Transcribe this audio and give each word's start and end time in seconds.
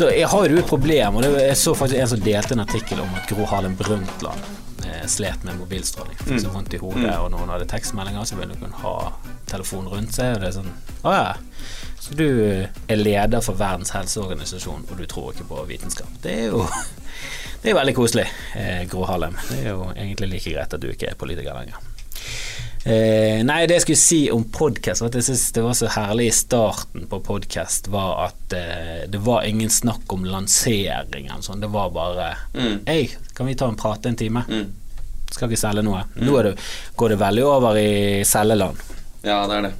Så 0.00 0.06
jeg 0.08 0.28
har 0.32 0.46
jo 0.48 0.56
et 0.56 0.64
problem, 0.64 1.18
og 1.18 1.24
det, 1.26 1.28
jeg 1.44 1.56
så 1.60 1.74
faktisk 1.76 1.98
en 2.00 2.08
som 2.08 2.20
delte 2.24 2.54
en 2.56 2.62
artikkel 2.62 3.02
om 3.02 3.10
at 3.18 3.26
Gro 3.28 3.44
Harlem 3.50 3.74
Brundtland 3.76 4.46
eh, 4.86 5.02
slet 5.12 5.42
med 5.44 5.58
mobilstråling. 5.58 6.16
Fikk 6.22 6.40
så 6.40 6.52
vondt 6.54 6.72
i 6.72 6.80
hodet, 6.80 7.10
og 7.18 7.26
når 7.28 7.42
hun 7.42 7.52
hadde 7.52 7.66
tekstmeldinger, 7.68 8.24
så 8.24 8.38
ville 8.38 8.56
hun 8.62 8.72
ha 8.80 8.94
telefonen 9.50 9.90
rundt 9.92 10.16
seg, 10.16 10.38
og 10.38 10.40
det 10.40 10.48
er 10.48 10.56
sånn 10.56 10.72
Å 11.04 11.12
ja. 11.12 11.28
Så 12.00 12.16
du 12.16 12.24
er 12.30 12.96
leder 12.96 13.44
for 13.44 13.60
Verdens 13.60 13.92
helseorganisasjon, 13.92 14.88
og 14.88 14.96
du 14.96 15.04
tror 15.04 15.34
ikke 15.34 15.50
på 15.52 15.68
vitenskap. 15.68 16.16
Det 16.24 16.32
er 16.46 16.48
jo 16.54 16.64
det 17.60 17.74
er 17.74 17.80
veldig 17.82 17.98
koselig, 18.00 18.24
eh, 18.56 18.86
Gro 18.88 19.04
Harlem. 19.04 19.36
Det 19.50 19.60
er 19.66 19.74
jo 19.74 19.90
egentlig 19.90 20.32
like 20.32 20.56
greit 20.56 20.80
at 20.80 20.80
du 20.80 20.88
ikke 20.94 21.12
er 21.12 21.20
politiker 21.26 21.60
lenger. 21.60 21.89
Eh, 22.84 23.42
nei, 23.44 23.66
det 23.68 23.76
jeg 23.76 23.82
skulle 23.84 24.00
si 24.00 24.18
om 24.32 24.44
podkast, 24.48 25.04
at 25.04 25.16
jeg 25.18 25.26
synes 25.26 25.42
det 25.52 25.64
var 25.66 25.74
så 25.76 25.88
herlig 25.92 26.30
i 26.30 26.32
starten 26.32 27.04
på 27.10 27.18
podkast, 27.26 27.90
var 27.92 28.30
at 28.30 28.54
eh, 28.56 29.02
det 29.12 29.20
var 29.20 29.44
ingen 29.44 29.68
snakk 29.70 30.08
om 30.14 30.24
lansering 30.24 31.28
eller 31.28 31.44
sånn. 31.44 31.60
Det 31.60 31.68
var 31.72 31.92
bare 31.92 32.30
Mm. 32.54 32.80
Hei, 32.86 33.10
kan 33.36 33.46
vi 33.46 33.54
ta 33.54 33.68
en 33.68 33.76
prate 33.76 34.08
en 34.08 34.16
time? 34.16 34.44
Mm. 34.48 34.72
Skal 35.30 35.50
ikke 35.50 35.60
selge 35.60 35.84
noe. 35.86 36.02
Nå 36.16 36.38
er 36.40 36.48
det, 36.50 36.54
går 36.96 37.12
det 37.12 37.18
veldig 37.20 37.44
over 37.46 37.76
i 37.78 38.24
selgeland. 38.26 38.80
Ja, 39.22 39.44
det 39.46 39.58
er 39.60 39.68
det. 39.68 39.74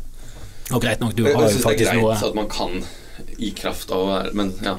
Og 0.71 0.83
greit 0.85 1.01
nok, 1.01 1.17
du 1.17 1.25
har 1.25 1.49
jo 1.49 1.57
faktisk 1.59 1.65
syns 1.65 1.79
det 1.81 1.89
er 1.89 1.97
greit 1.97 2.05
noe 2.05 2.29
at 2.29 2.37
man 2.37 2.51
kan 2.53 2.77
i 3.41 3.51
kraft 3.57 3.91
av 3.91 4.05
å 4.05 4.07
være 4.11 4.31
Men 4.37 4.53
ja. 4.63 4.77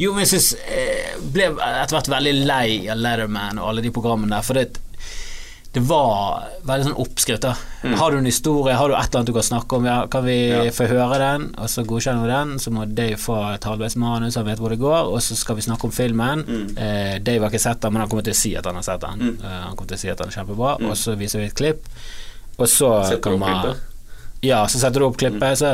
Jo, 0.00 0.14
men 0.14 0.24
jeg 0.24 0.30
syns 0.32 0.54
eh, 0.64 1.12
Ble 1.34 1.50
etter 1.52 1.92
hvert 1.94 2.08
veldig 2.10 2.32
lei 2.48 2.88
av 2.90 3.02
Letterman 3.02 3.60
og 3.60 3.68
alle 3.68 3.84
de 3.84 3.92
programmene 3.94 4.32
der, 4.32 4.46
for 4.46 4.58
det, 4.58 4.80
det 5.72 5.80
var 5.88 6.42
veldig 6.68 6.84
sånn 6.90 6.98
oppskrytt. 7.00 7.44
Mm. 7.82 7.94
Har 7.96 8.10
du 8.12 8.18
en 8.18 8.26
historie, 8.28 8.74
har 8.76 8.88
du 8.88 8.94
et 8.94 9.06
eller 9.06 9.20
annet 9.22 9.26
du 9.30 9.32
kan 9.32 9.42
snakke 9.46 9.76
om, 9.78 9.86
ja, 9.88 10.06
kan 10.06 10.24
vi 10.26 10.34
Mm. 10.52 10.64
Ja. 10.66 10.70
få 10.76 10.86
høre 10.90 11.18
den, 11.18 11.46
og 11.56 11.68
så 11.72 11.84
godkjenner 11.88 12.26
vi 12.26 12.32
den, 12.32 12.58
så 12.60 12.70
må 12.70 12.84
Dave 12.94 13.16
få 13.16 13.38
et 13.54 13.64
halvveis 13.64 13.96
manus, 13.96 14.34
han 14.36 14.44
vet 14.44 14.58
hvor 14.60 14.68
det 14.68 14.78
går, 14.82 15.08
og 15.14 15.18
så 15.24 15.34
skal 15.34 15.56
vi 15.56 15.62
snakke 15.62 15.84
om 15.88 15.90
filmen. 15.96 16.44
Mm. 16.44 16.76
Eh, 16.76 17.18
Dave 17.24 17.40
har 17.46 17.50
ikke 17.50 17.60
sett 17.64 17.80
den, 17.80 17.92
men 17.92 18.00
han 18.04 18.08
kommer 18.10 18.22
til 18.28 18.34
å 18.36 18.40
si 18.42 18.54
at 18.56 18.64
han 18.68 18.74
har 18.74 18.82
sett 18.82 19.00
den. 19.00 19.38
Eh, 19.42 19.48
han 19.48 19.74
kommer 19.76 19.88
til 19.88 19.96
å 19.96 20.00
si 20.04 20.10
at 20.12 20.18
den 20.18 20.28
er 20.28 20.36
kjempebra, 20.36 20.74
og 20.90 20.92
så 20.96 21.16
viser 21.16 21.38
vi 21.40 21.46
et 21.46 21.54
klipp, 21.56 21.88
og 22.58 22.66
så 22.68 22.92
Mm. 23.00 23.08
Setter 23.08 23.32
opp 23.32 23.40
klippet? 23.48 23.76
ja, 24.42 24.66
så 24.66 24.78
setter 24.78 25.00
du 25.00 25.06
opp 25.06 25.16
klippet. 25.16 25.56
Så 25.58 25.72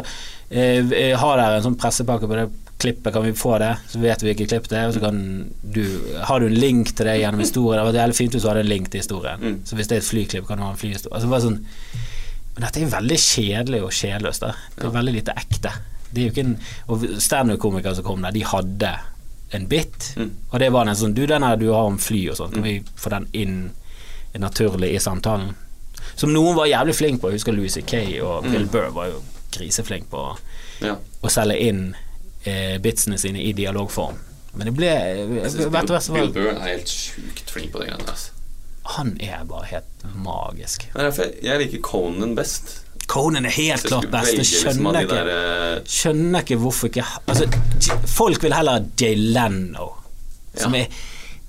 eh, 0.50 1.16
har 1.18 1.36
dere 1.36 1.56
en 1.58 1.62
sånn 1.62 1.76
pressepakke 1.80 2.28
på 2.28 2.36
det 2.38 2.50
klippet, 2.78 3.12
kan 3.12 3.24
vi 3.24 3.32
få 3.36 3.58
det? 3.58 3.72
Så 3.90 3.98
vet 4.02 4.22
vi 4.22 4.30
hvilket 4.30 4.48
klipp 4.52 4.68
det 4.70 4.78
er. 4.78 4.88
Og 4.88 4.94
så 4.94 5.00
kan 5.02 5.18
du 5.62 5.82
Har 6.28 6.40
du 6.40 6.46
en 6.46 6.54
link 6.54 6.94
til 6.96 7.06
det 7.06 7.18
gjennom 7.20 7.42
historien? 7.42 7.82
Det 7.82 7.92
vært 7.92 8.00
jævlig 8.02 8.16
fint 8.20 8.36
hvis 8.36 8.44
du 8.44 8.48
hadde 8.48 8.64
en 8.64 8.72
link 8.72 8.90
til 8.92 9.02
historien. 9.02 9.40
Mm. 9.42 9.60
Så 9.66 9.76
hvis 9.78 9.90
det 9.90 9.96
er 9.98 10.02
et 10.04 10.08
flyklipp, 10.08 10.46
kan 10.48 10.58
du 10.58 10.64
ha 10.64 10.70
en 10.72 10.80
flyhistorie. 10.80 11.14
Altså 11.14 11.28
bare 11.32 11.46
sånn 11.46 11.60
Men 12.54 12.64
dette 12.66 12.80
er 12.82 12.90
veldig 12.90 13.18
kjedelig 13.22 13.82
og 13.86 13.92
sjelløst. 13.94 14.46
Det 14.76 14.84
er 14.88 14.96
veldig 14.96 15.14
lite 15.14 15.34
ekte. 15.38 15.72
Det 16.10 16.22
er 16.22 16.26
jo 16.26 16.32
ikke 16.32 16.46
en 16.46 16.56
Og 16.88 17.04
standup-komikere 17.22 17.94
som 17.94 18.04
kom 18.04 18.22
der, 18.22 18.34
de 18.34 18.44
hadde 18.44 18.96
en 19.52 19.66
bit, 19.66 20.12
Mm. 20.16 20.30
og 20.52 20.58
det 20.60 20.72
var 20.72 20.84
den 20.84 20.94
sånn 20.94 21.14
Du, 21.14 21.26
den 21.26 21.42
her 21.42 21.56
du 21.56 21.70
har 21.72 21.86
om 21.88 21.98
fly 21.98 22.28
og 22.28 22.36
sånn, 22.36 22.50
kan 22.52 22.62
vi 22.62 22.82
få 22.96 23.10
den 23.10 23.26
inn 23.32 23.70
naturlig 24.36 24.90
i 24.94 24.98
samtalen? 25.00 25.54
Som 26.16 26.32
noen 26.34 26.54
var 26.56 26.66
jævlig 26.66 26.94
flink 26.94 27.20
på. 27.20 27.30
Jeg 27.30 27.38
husker 27.38 27.52
Louis 27.56 27.72
C.K. 27.72 28.20
og 28.20 28.44
Bill 28.44 28.66
Burr 28.66 28.90
var 28.92 29.06
jo 29.08 29.22
griseflink 29.54 30.10
på 30.10 30.36
ja. 30.84 30.96
å 31.22 31.30
selge 31.32 31.56
inn 31.68 31.94
eh, 32.48 32.78
bitsene 32.82 33.18
sine 33.20 33.42
i 33.44 33.52
dialogform. 33.52 34.18
Men 34.56 34.66
det 34.70 34.74
ble 34.74 34.88
Jeg 34.88 35.52
du 35.86 35.92
hva 35.94 36.00
som 36.02 36.16
Bill 36.16 36.32
Burr 36.34 36.54
er 36.56 36.64
helt 36.72 36.88
sjukt 36.90 37.50
flink 37.52 37.70
på 37.72 37.82
de 37.82 37.90
greiene 37.90 38.06
der. 38.08 38.26
Han 38.96 39.10
er 39.20 39.42
bare 39.44 39.66
helt 39.68 40.04
magisk. 40.16 40.86
Det 40.94 41.02
derfor 41.10 41.24
jeg- 41.28 41.42
jeg 41.44 41.58
liker 41.60 41.82
Conan 41.84 42.34
best. 42.34 42.78
Conan 43.08 43.46
er 43.46 43.50
helt 43.50 43.84
klart 43.84 44.10
best. 44.10 44.32
Jeg 44.32 44.38
liksom 44.40 44.72
skjønner 44.72 44.92
de 44.92 45.02
ikke 45.04 45.18
der, 45.18 45.76
eh, 45.76 45.82
Skjønner 45.84 46.40
ikke 46.44 46.58
hvorfor 46.60 46.88
ikke 46.88 47.04
Altså, 47.28 47.46
folk 48.06 48.42
vil 48.42 48.52
heller 48.52 48.72
ha 48.72 48.84
Jay 49.00 49.14
Leno, 49.14 49.94
som 50.56 50.74
Ja. 50.74 50.80
er 50.80 50.86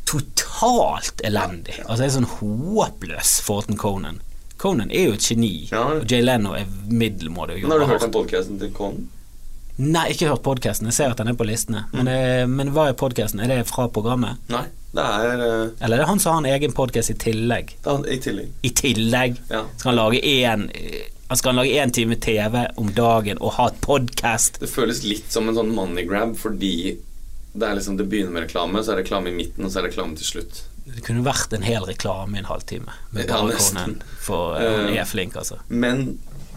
totalt 0.05 1.21
elendig. 1.23 1.79
Altså, 1.85 2.03
er 2.03 2.13
sånn 2.15 2.29
håpløs 2.39 3.39
foran 3.45 3.77
Conan. 3.77 4.21
Conan 4.59 4.91
er 4.91 5.05
jo 5.09 5.13
et 5.13 5.19
geni, 5.29 5.67
Ja. 5.71 5.83
og 5.95 6.05
Jay 6.11 6.21
Leno 6.21 6.53
er 6.53 6.65
middelmådig. 6.87 7.61
har 7.71 7.79
du 7.79 7.85
hørt 7.85 8.03
om 8.03 8.11
podkasten 8.11 8.59
til 8.59 8.71
Conan? 8.71 9.07
Nei, 9.79 10.09
ikke 10.11 10.27
hørt 10.27 10.43
podkasten. 10.43 10.89
Jeg 10.91 10.97
ser 10.97 11.13
at 11.13 11.21
den 11.21 11.31
er 11.31 11.37
på 11.39 11.45
listene. 11.47 11.85
Mm. 11.93 11.95
Men, 12.01 12.09
det, 12.09 12.49
men 12.51 12.71
hva 12.75 12.89
er 12.91 12.97
podkasten? 12.99 13.39
Er 13.43 13.47
det 13.53 13.61
fra 13.69 13.85
programmet? 13.95 14.41
Nei, 14.51 14.65
det 14.95 15.05
er, 15.05 15.39
uh... 15.39 15.69
Eller 15.79 15.95
er 15.95 16.03
det 16.03 16.09
han 16.09 16.19
som 16.19 16.35
har 16.35 16.41
en 16.43 16.49
egen 16.51 16.73
podkast 16.75 17.13
i 17.13 17.15
tillegg? 17.21 17.75
er 17.87 18.09
i 18.11 18.17
tillegg. 18.23 18.49
I 18.67 18.71
tillegg 18.75 19.37
Ja. 19.53 19.61
skal 19.77 19.93
han 19.93 19.99
lage 20.01 20.19
én 20.25 20.65
Han 21.29 21.37
skal 21.37 21.55
lage 21.55 21.75
én 21.77 21.91
time 21.93 22.15
TV 22.17 22.63
om 22.81 22.89
dagen 22.97 23.37
og 23.39 23.53
ha 23.59 23.67
et 23.69 23.79
podkast. 23.85 24.59
Det 24.59 24.69
føles 24.71 25.03
litt 25.05 25.31
som 25.31 25.47
en 25.47 25.55
sånn 25.55 25.69
money 25.75 26.03
grab 26.09 26.33
fordi 26.41 26.97
det 27.53 27.65
er 27.67 27.77
liksom 27.77 27.97
Det 27.97 28.07
begynner 28.09 28.33
med 28.33 28.43
reklame, 28.47 28.81
så 28.83 28.91
er 28.93 28.99
det 28.99 29.05
reklame 29.05 29.29
i 29.31 29.35
midten, 29.37 29.63
og 29.65 29.71
så 29.71 29.79
er 29.79 29.85
det 29.87 29.91
reklame 29.93 30.17
til 30.17 30.25
slutt. 30.25 30.63
Det 30.89 31.03
kunne 31.05 31.21
vært 31.25 31.53
en 31.53 31.63
hel 31.65 31.85
reklame 31.85 32.35
i 32.35 32.41
en 32.41 32.49
halvtime. 32.49 32.93
Med 33.13 33.27
Ja, 33.29 33.37
bare 33.37 33.53
nesten. 33.53 33.77
Conan. 33.77 34.03
For 34.25 34.55
uh, 34.57 34.61
han 34.65 34.89
Eh, 34.93 34.99
er 35.01 35.05
flink, 35.09 35.35
altså. 35.37 35.59
Men 35.69 36.03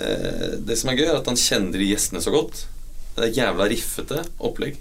uh, 0.01 0.57
det 0.65 0.79
som 0.81 0.91
er 0.93 0.97
gøy, 1.01 1.07
er 1.11 1.19
at 1.21 1.29
han 1.29 1.37
kjenner 1.37 1.77
de 1.79 1.89
gjestene 1.93 2.23
så 2.25 2.33
godt. 2.33 2.65
Det 3.17 3.27
er 3.27 3.37
jævla 3.37 3.69
riffete 3.71 4.23
opplegg. 4.41 4.79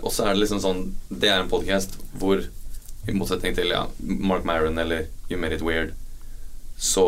Og 0.00 0.12
så 0.14 0.24
er 0.24 0.34
det 0.34 0.44
liksom 0.44 0.60
sånn 0.62 0.82
Det 1.10 1.30
er 1.30 1.40
en 1.42 1.50
podkast 1.50 1.96
hvor, 2.20 2.44
i 3.08 3.14
motsetning 3.16 3.56
til 3.56 3.72
ja, 3.72 3.86
Mark 3.98 4.44
Maron 4.46 4.78
eller 4.78 5.08
You 5.30 5.38
Made 5.40 5.56
It 5.56 5.64
Weird, 5.66 5.94
så 6.78 7.04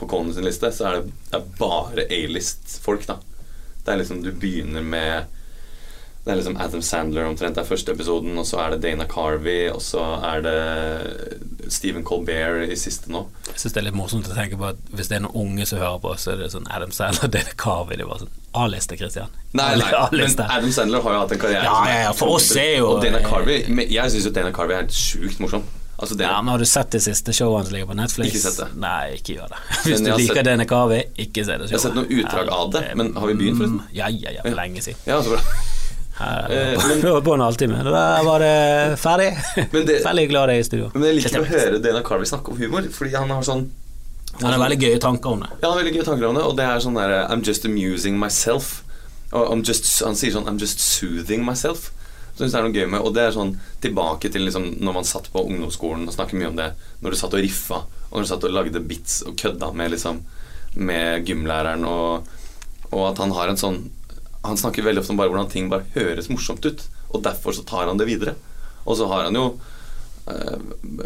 på 0.00 0.08
Conan 0.10 0.34
liste 0.42 0.72
så 0.74 0.88
er 0.88 0.96
det, 0.96 1.12
det 1.30 1.38
er 1.38 1.52
bare 1.60 2.06
A-list-folk, 2.10 3.04
da. 3.06 3.20
Det 3.84 3.92
er 3.92 4.00
liksom 4.00 4.22
Du 4.24 4.32
begynner 4.32 4.82
med 4.82 5.30
Det 6.24 6.30
er 6.30 6.36
liksom 6.38 6.54
Adam 6.62 6.82
Sandler 6.86 7.24
omtrent 7.26 7.56
det 7.56 7.64
er 7.64 7.66
første 7.66 7.90
episoden, 7.96 8.36
og 8.38 8.44
så 8.46 8.60
er 8.62 8.70
det 8.76 8.82
Dana 8.84 9.04
Carvey, 9.10 9.64
og 9.74 9.80
så 9.82 10.04
er 10.22 10.44
det 10.44 11.72
Stephen 11.72 12.04
Colbert 12.06 12.68
i 12.70 12.76
siste 12.78 13.10
nå. 13.10 13.24
Jeg 13.48 13.58
syns 13.58 13.74
det 13.74 13.80
er 13.82 13.86
litt 13.88 13.96
morsomt 13.98 14.28
å 14.30 14.36
tenke 14.36 14.58
på 14.60 14.68
at 14.70 14.78
hvis 14.94 15.10
det 15.10 15.18
er 15.18 15.24
noen 15.26 15.34
unge 15.58 15.66
som 15.66 15.80
hører 15.82 15.98
på, 16.04 16.14
så 16.22 16.34
er 16.36 16.44
det 16.44 16.52
sånn 16.54 16.68
Adam 16.70 16.94
Sandler, 16.94 17.32
Dana 17.34 17.56
Carvey 17.58 17.98
Det 17.98 18.06
var 18.06 18.22
sånn 18.22 18.30
A-liste, 18.54 18.96
Christian. 19.00 19.34
Nei, 19.56 19.74
nei, 19.80 19.90
men 20.12 20.40
Adam 20.46 20.72
Sandler 20.78 21.02
har 21.02 21.16
jo 21.18 21.20
hatt 21.24 21.32
en 21.36 21.42
karriere 21.42 21.64
Ja, 21.66 21.76
er 21.84 21.92
ja, 21.96 22.00
ja, 22.06 22.12
for 22.16 22.36
oss 22.38 22.50
er 22.56 22.74
jo- 22.78 22.90
Og 22.94 23.02
Dana 23.04 23.20
Carvey 23.26 23.64
Jeg 23.90 24.10
syns 24.14 24.26
jo 24.28 24.34
Dana 24.38 24.52
Carvey 24.54 24.76
er 24.78 24.86
sjukt 24.92 25.40
morsom. 25.42 25.64
Altså, 26.02 26.16
Ja, 26.20 26.40
men 26.42 26.50
Har 26.50 26.58
du 26.58 26.64
sett 26.66 26.90
det 26.90 27.02
siste 27.04 27.30
showet 27.36 27.66
som 27.66 27.74
ligger 27.74 27.86
på 27.86 27.94
Netflix? 27.94 28.32
Ikke 28.34 28.40
sett 28.50 28.56
det. 28.62 28.70
Nei, 28.80 29.12
ikke 29.18 29.36
gjør 29.38 29.52
det. 29.52 29.58
Hvis 29.86 30.00
du 30.02 30.08
liker 30.10 30.34
sett- 30.34 30.44
Dana 30.48 30.64
Carvey, 30.66 31.04
ikke 31.18 31.44
se 31.46 31.58
det 31.58 31.68
showet. 31.68 31.70
Jeg 31.70 31.78
har 31.78 31.84
sett 31.84 31.94
noen 31.98 32.10
utdrag 32.22 32.48
av 32.50 32.72
det, 32.74 32.84
men 32.98 33.12
har 33.14 33.26
vi 33.30 33.34
begynt, 33.38 33.58
forresten? 33.60 33.78
Mm, 33.84 33.92
Ja, 34.00 34.08
ja, 34.08 34.30
ja, 34.38 34.42
for 34.42 34.56
lenge 34.58 34.82
siden. 34.82 34.98
ja, 35.06 35.20
så 35.22 35.36
bra. 35.36 35.40
Her, 36.18 36.50
Eh, 36.52 37.20
på, 37.24 37.34
en 37.34 37.40
halvtime. 37.40 37.82
Da 37.84 38.22
var 38.26 38.42
det 38.44 38.98
ferdig. 39.00 39.30
Det- 39.86 40.02
Veldig 40.08 40.26
glad 40.30 40.50
jeg 40.52 40.58
er 40.58 40.64
i 40.64 40.66
studio. 40.68 40.90
Men 40.94 41.08
jeg 41.10 41.20
liker 41.20 41.40
å 41.40 41.46
høre 41.48 41.78
Dana 41.84 42.02
Carvey 42.06 42.28
snakke 42.28 42.52
om 42.52 42.58
humor, 42.60 42.88
fordi 42.92 43.14
han 43.16 43.30
har 43.32 43.42
sånn 43.46 43.68
Han 44.40 44.48
har 44.54 44.60
veldig 44.62 44.78
gøye 44.80 44.98
tanker 45.00 45.28
om 45.34 45.42
det. 45.44 45.48
Ja, 45.60 45.66
han 45.68 45.74
har 45.74 45.80
veldig 45.82 45.94
gøye 45.98 46.04
tanker 46.08 46.26
om 46.30 46.36
det, 46.38 46.42
og 46.48 46.54
det 46.56 46.64
er 46.64 46.78
sånn 46.80 46.94
derre 46.96 47.18
I'm 47.28 47.42
just 47.44 47.66
amusing 47.68 48.16
myself. 48.20 48.78
Just, 49.64 49.90
han 50.04 50.16
sier 50.16 50.32
sånn 50.32 50.48
I'm 50.48 50.58
just 50.60 50.80
soothing 50.80 51.44
myself. 51.44 51.90
Så 52.32 52.46
det 52.46 52.54
er 52.56 52.64
noe 52.64 52.72
gøy 52.72 52.86
med 52.88 53.04
Og 53.04 53.12
det 53.12 53.26
er 53.26 53.34
sånn 53.34 53.50
tilbake 53.84 54.30
til 54.32 54.46
liksom 54.46 54.70
når 54.80 54.94
man 54.96 55.04
satt 55.04 55.26
på 55.34 55.42
ungdomsskolen 55.44 56.06
og 56.08 56.14
snakket 56.16 56.38
mye 56.40 56.48
om 56.48 56.56
det, 56.56 56.70
når 57.04 57.12
du 57.12 57.18
satt 57.20 57.34
og 57.36 57.42
riffa, 57.44 57.82
og 58.08 58.14
når 58.16 58.24
du 58.24 58.30
satt 58.30 58.46
og 58.48 58.54
lagde 58.56 58.80
bits 58.88 59.18
og 59.28 59.36
kødda 59.40 59.68
med 59.76 59.92
liksom 59.96 60.22
Med 60.80 61.26
gymlæreren, 61.28 61.84
og, 61.84 62.28
og 62.90 63.02
at 63.10 63.18
han 63.20 63.34
har 63.36 63.52
en 63.52 63.60
sånn 63.60 63.82
Han 64.42 64.58
snakker 64.58 64.84
veldig 64.86 65.02
ofte 65.02 65.14
om 65.14 65.20
bare 65.20 65.30
hvordan 65.30 65.50
ting 65.52 65.68
bare 65.70 65.86
høres 65.94 66.30
morsomt 66.32 66.64
ut, 66.66 66.82
og 67.12 67.22
derfor 67.22 67.54
så 67.54 67.64
tar 67.68 67.86
han 67.90 68.00
det 68.00 68.08
videre. 68.08 68.34
Og 68.82 68.98
så 68.98 69.06
har 69.10 69.28
han 69.28 69.38
jo 69.38 69.44
uh, 70.26 70.58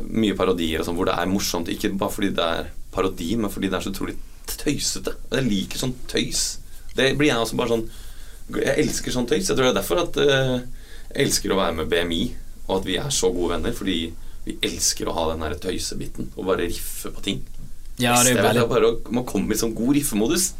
mye 0.08 0.36
parodier 0.38 0.80
og 0.80 0.88
sånn 0.88 0.96
hvor 0.96 1.10
det 1.10 1.18
er 1.18 1.30
morsomt, 1.30 1.68
ikke 1.72 1.92
bare 2.00 2.14
fordi 2.14 2.32
det 2.36 2.48
er 2.60 2.70
parodi, 2.94 3.34
men 3.36 3.52
fordi 3.52 3.70
det 3.72 3.78
er 3.78 3.84
så 3.84 3.92
utrolig 3.92 4.16
tøysete. 4.48 5.16
Jeg 5.34 5.48
liker 5.50 5.82
sånn 5.82 5.96
tøys. 6.08 6.44
Det 6.96 7.12
blir 7.18 7.32
jeg 7.32 7.42
også 7.42 7.58
bare 7.58 7.74
sånn 7.74 7.88
Jeg 8.54 8.78
elsker 8.78 9.12
sånn 9.12 9.26
tøys. 9.26 9.48
Jeg 9.50 9.58
tror 9.58 9.66
det 9.66 9.72
er 9.72 9.80
derfor 9.80 10.00
at 10.04 10.20
uh, 10.22 10.56
jeg 11.10 11.26
elsker 11.26 11.52
å 11.52 11.58
være 11.58 11.80
med 11.80 11.90
BMI, 11.90 12.22
og 12.68 12.80
at 12.80 12.88
vi 12.88 12.96
er 13.00 13.12
så 13.14 13.32
gode 13.34 13.56
venner, 13.56 13.74
fordi 13.76 13.98
vi 14.46 14.54
elsker 14.64 15.08
å 15.10 15.14
ha 15.16 15.24
den 15.32 15.42
der 15.42 15.56
tøysebiten 15.58 16.30
og 16.36 16.46
bare 16.46 16.68
riffe 16.70 17.10
på 17.14 17.24
ting. 17.24 17.40
Ja, 17.98 18.18
det 18.20 18.34
er 18.34 18.42
veldig, 18.44 18.62
er 18.66 18.94
bare 19.08 19.22
kommer 19.24 19.56
i 19.56 19.58
sånn 19.58 19.72
god 19.76 19.94
riffemodus. 19.96 20.50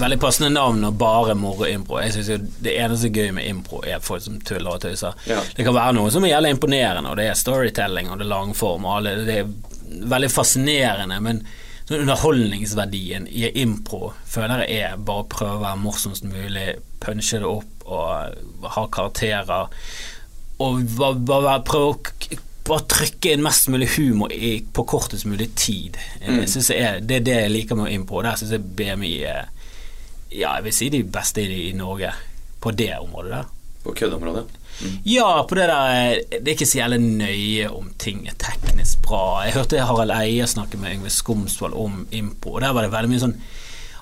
veldig 0.00 0.18
passende 0.22 0.50
navn 0.50 0.82
og 0.88 0.96
bare 0.98 1.36
moro 1.38 1.68
impro. 1.68 2.00
Jeg 2.02 2.16
synes 2.16 2.30
jo 2.32 2.38
Det 2.66 2.74
eneste 2.82 3.12
gøy 3.14 3.30
med 3.36 3.46
impro 3.46 3.82
er 3.86 4.02
folk 4.02 4.24
som 4.24 4.40
tuller 4.42 4.74
og 4.74 4.82
tøyser. 4.82 5.14
Ja. 5.30 5.38
Det 5.54 5.66
kan 5.66 5.76
være 5.76 5.94
noe 5.94 6.10
som 6.10 6.26
er 6.26 6.34
jævlig 6.34 6.54
imponerende, 6.56 7.12
og 7.12 7.20
det 7.20 7.28
er 7.30 7.38
storytelling 7.38 8.10
og 8.10 8.18
det 8.18 8.26
er 8.26 8.32
langform 8.34 8.88
og 8.88 8.96
alle 8.96 9.16
Det 9.28 9.38
er 9.38 9.52
veldig 10.10 10.30
fascinerende, 10.30 11.20
men 11.22 11.42
sånn 11.86 12.04
underholdningsverdien 12.04 13.26
i 13.30 13.48
impro 13.62 14.12
føler 14.30 14.62
jeg 14.66 14.90
er 14.90 15.00
bare 15.02 15.24
å 15.24 15.30
prøve 15.30 15.56
å 15.58 15.64
være 15.64 15.82
morsomst 15.82 16.26
mulig, 16.26 16.68
punche 17.02 17.40
det 17.42 17.48
opp 17.48 17.86
og 17.90 18.68
ha 18.76 18.84
karakterer. 18.94 19.70
Og 20.60 20.82
bare, 20.98 21.18
bare 21.26 21.58
prøve 21.66 21.94
å 21.94 22.40
bare 22.70 22.86
trykke 22.90 23.34
inn 23.34 23.44
mest 23.44 23.68
mulig 23.72 23.90
humor 23.96 24.32
i, 24.32 24.56
på 24.62 24.84
kortest 24.88 25.26
mulig 25.28 25.50
tid. 25.58 25.98
Jeg 26.22 26.48
synes 26.48 26.70
jeg 26.70 26.86
er, 26.86 27.00
det 27.04 27.20
er 27.20 27.26
det 27.26 27.36
jeg 27.36 27.54
liker 27.54 27.78
med 27.78 27.92
impro. 27.94 28.22
Der 28.24 28.38
syns 28.40 28.54
jeg 28.56 28.64
BMI 28.78 29.14
er 29.28 29.50
ja, 30.30 30.54
jeg 30.54 30.64
vil 30.68 30.74
si 30.74 30.88
de 30.92 31.02
beste 31.02 31.42
i, 31.42 31.70
i 31.70 31.76
Norge 31.76 32.12
på 32.62 32.70
det 32.76 32.92
området 33.00 33.32
der. 33.34 33.48
På 33.84 33.94
køddeområdet. 33.96 34.44
Ja, 35.08 35.42
på 35.48 35.54
det 35.54 35.68
der 35.68 36.20
Det 36.30 36.48
er 36.48 36.54
ikke 36.54 36.66
så 36.66 36.78
jævlig 36.78 37.00
nøye 37.00 37.70
om 37.70 37.90
ting 37.98 38.26
er 38.28 38.36
teknisk 38.38 39.02
bra. 39.02 39.42
Jeg 39.44 39.56
hørte 39.56 39.80
Harald 39.84 40.12
Eie 40.14 40.46
snakke 40.46 40.78
med 40.80 40.94
Yngve 40.94 41.10
Skomsvold 41.10 41.74
om 41.74 42.06
impro, 42.12 42.54
og 42.54 42.60
der 42.60 42.72
var 42.76 42.86
det 42.86 42.92
veldig 42.92 43.10
mye 43.12 43.24
sånn 43.24 43.36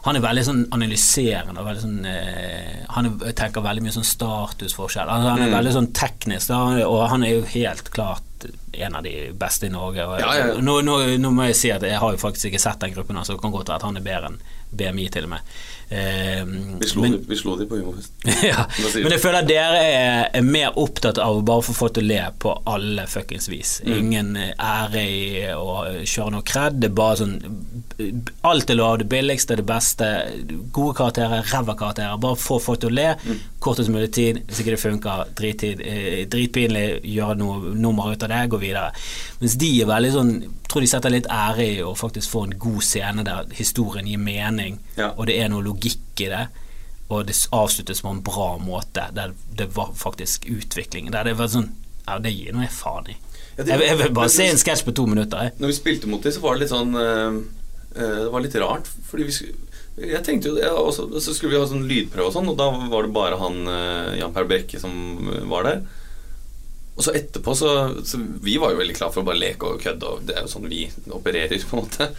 han 0.04 0.16
er 0.16 0.22
veldig 0.22 0.44
sånn 0.46 0.60
analyserende 0.74 1.64
veldig 1.66 1.82
sånn 1.82 2.04
eh, 2.06 2.84
Han 2.94 3.08
er, 3.08 3.32
tenker 3.38 3.64
veldig 3.64 3.82
mye 3.84 3.94
sånn 3.96 4.06
statusforskjell. 4.06 5.10
Altså, 5.10 5.32
han 5.34 5.44
er 5.44 5.54
veldig 5.56 5.74
sånn 5.74 5.90
teknisk, 5.96 6.52
da, 6.52 6.86
og 6.86 7.02
han 7.12 7.26
er 7.26 7.34
jo 7.34 7.46
helt 7.54 7.90
klart 7.94 8.24
en 8.78 8.94
av 8.94 9.02
de 9.02 9.14
beste 9.34 9.66
i 9.66 9.72
Norge. 9.74 10.04
Og, 10.06 10.20
Ja, 10.22 10.34
ja. 10.38 10.52
Nå, 10.62 10.78
nå, 10.86 11.00
nå 11.18 11.32
må 11.34 11.48
jeg 11.48 11.58
si 11.58 11.72
at 11.74 11.82
jeg 11.86 11.98
har 11.98 12.14
jo 12.14 12.22
faktisk 12.22 12.52
ikke 12.52 12.62
sett 12.62 12.80
den 12.84 12.94
gruppen, 12.94 13.18
så 13.24 13.34
det 13.34 13.42
kan 13.42 13.54
godt 13.54 13.72
være 13.72 13.82
at 13.82 13.88
han 13.88 13.98
er 13.98 14.06
bedre 14.06 14.32
enn 14.32 14.40
BMI, 14.78 15.08
til 15.10 15.26
og 15.26 15.34
med. 15.34 15.58
Eh, 15.90 16.44
Vi 16.80 16.86
slo, 16.86 17.00
men- 17.02 17.12
de, 17.12 17.18
vi 17.30 17.36
slo 17.36 17.56
de 17.56 17.64
på 17.66 17.76
humorfest. 17.80 18.12
ja, 18.44 18.66
men 18.98 19.12
jeg 19.14 19.20
føler 19.22 19.38
at 19.40 19.48
dere 19.48 19.78
er, 19.80 20.26
er 20.36 20.42
mer 20.44 20.76
opptatt 20.76 21.16
av 21.18 21.38
å 21.38 21.44
bare 21.48 21.64
få 21.64 21.72
folk 21.78 21.94
til 21.96 22.04
å 22.04 22.08
le 22.10 22.18
på 22.44 22.52
alle 22.68 23.06
fuckings 23.08 23.48
vis. 23.48 23.78
Mm. 23.86 23.94
Ingen 23.98 24.36
ære 24.36 25.04
i 25.08 25.46
å 25.56 25.78
kjøre 26.04 26.34
noe 26.36 26.44
kred. 26.44 26.76
Det 26.82 26.90
er 26.90 26.96
bare 26.98 27.20
sånn 27.22 27.38
Alt 28.46 28.70
er 28.70 28.76
lov. 28.78 28.98
Det 29.00 29.08
billigste, 29.10 29.56
det 29.58 29.64
beste. 29.66 30.06
Gode 30.76 30.94
karakterer, 31.00 31.42
ræva 31.50 31.74
karakterer. 31.78 32.20
Bare 32.22 32.38
få 32.38 32.60
folk 32.62 32.80
til 32.84 32.92
å 32.92 32.94
le. 32.94 33.08
Mm. 33.24 33.40
Kortest 33.64 33.90
mulig 33.90 34.12
tid. 34.14 34.42
Hvis 34.46 34.60
ikke 34.62 34.76
det 34.76 34.82
funker, 34.84 35.24
drittid. 35.40 35.80
eh, 35.82 36.20
Dritpinlig, 36.30 37.00
gjøre 37.02 37.38
noe 37.40 37.74
nummer 37.74 38.12
ut 38.12 38.22
av 38.22 38.28
det, 38.30 38.44
gå 38.52 38.60
videre. 38.62 38.92
Mens 39.40 39.56
de 39.58 39.72
er 39.82 39.86
veldig 39.90 40.12
sånn 40.14 40.32
Tror 40.68 40.82
de 40.84 40.86
setter 40.90 41.08
litt 41.08 41.24
ære 41.32 41.64
i 41.64 41.76
å 41.80 41.94
faktisk 41.96 42.28
få 42.28 42.42
en 42.44 42.50
god 42.60 42.82
scene 42.84 43.22
der 43.24 43.46
historien 43.56 44.04
gir 44.06 44.18
mening, 44.20 44.74
Ja. 44.98 45.14
og 45.16 45.24
det 45.30 45.38
er 45.40 45.48
noe 45.48 45.62
i 46.20 46.28
det 46.32 46.46
og 47.08 47.22
det 47.24 47.34
avsluttes 47.56 48.02
på 48.04 48.10
en 48.12 48.18
bra 48.20 48.58
måte, 48.60 49.06
der 49.16 49.30
det 49.56 49.70
var 49.72 49.94
faktisk 49.96 50.44
utvikling. 50.52 51.06
Der 51.14 51.24
det 51.24 51.38
var 51.38 51.48
sånn 51.48 51.70
Ja, 52.08 52.18
det 52.24 52.32
gir 52.32 52.52
noe 52.52 52.64
jeg 52.66 52.72
faen 52.72 53.08
i. 53.08 53.16
Ja, 53.56 53.64
det- 53.64 53.68
Jeg, 53.72 53.80
jeg 53.88 53.98
vil 53.98 54.12
bare 54.16 54.24
men- 54.28 54.30
se 54.36 54.46
en 54.48 54.56
sketsj 54.60 54.84
på 54.84 54.94
to 54.94 55.06
minutter. 55.06 55.36
Jeg. 55.42 55.52
Når 55.58 55.66
vi 55.68 55.72
spilte 55.78 56.06
mot 56.06 56.22
dem, 56.22 56.32
så 56.32 56.40
var 56.40 56.54
det 56.54 56.60
litt 56.60 56.70
sånn 56.70 56.94
eh, 56.96 57.40
Det 57.98 58.30
var 58.32 58.40
litt 58.40 58.54
rart, 58.54 58.86
fordi 59.10 59.24
vi 59.24 59.54
jeg 59.98 60.22
tenkte 60.22 60.44
jo 60.52 60.54
og 60.78 60.92
så, 60.94 61.34
skulle 61.34 61.50
vi 61.50 61.58
ha 61.58 61.66
sånn 61.66 61.88
lydprøve 61.88 62.26
og 62.28 62.32
sånn, 62.32 62.48
og 62.48 62.56
da 62.56 62.70
var 62.70 63.02
det 63.02 63.12
bare 63.12 63.38
han 63.40 63.66
eh, 63.66 64.18
Jan 64.20 64.32
Per 64.32 64.44
Brekke 64.44 64.78
som 64.78 64.92
var 65.50 65.64
der. 65.64 65.80
Og 66.96 67.02
så 67.02 67.14
etterpå 67.14 67.54
så, 67.56 67.72
så 68.06 68.18
Vi 68.42 68.56
var 68.58 68.70
jo 68.72 68.78
veldig 68.78 68.94
klare 68.96 69.12
for 69.12 69.22
å 69.22 69.26
bare 69.26 69.40
leke 69.40 69.62
og 69.66 69.80
kødde, 69.82 70.02
og 70.06 70.26
det 70.28 70.36
er 70.36 70.42
jo 70.46 70.52
sånn 70.52 70.68
vi 70.68 70.84
opererer, 71.10 71.58
på 71.70 71.78
en 71.78 71.82
måte. 71.82 72.10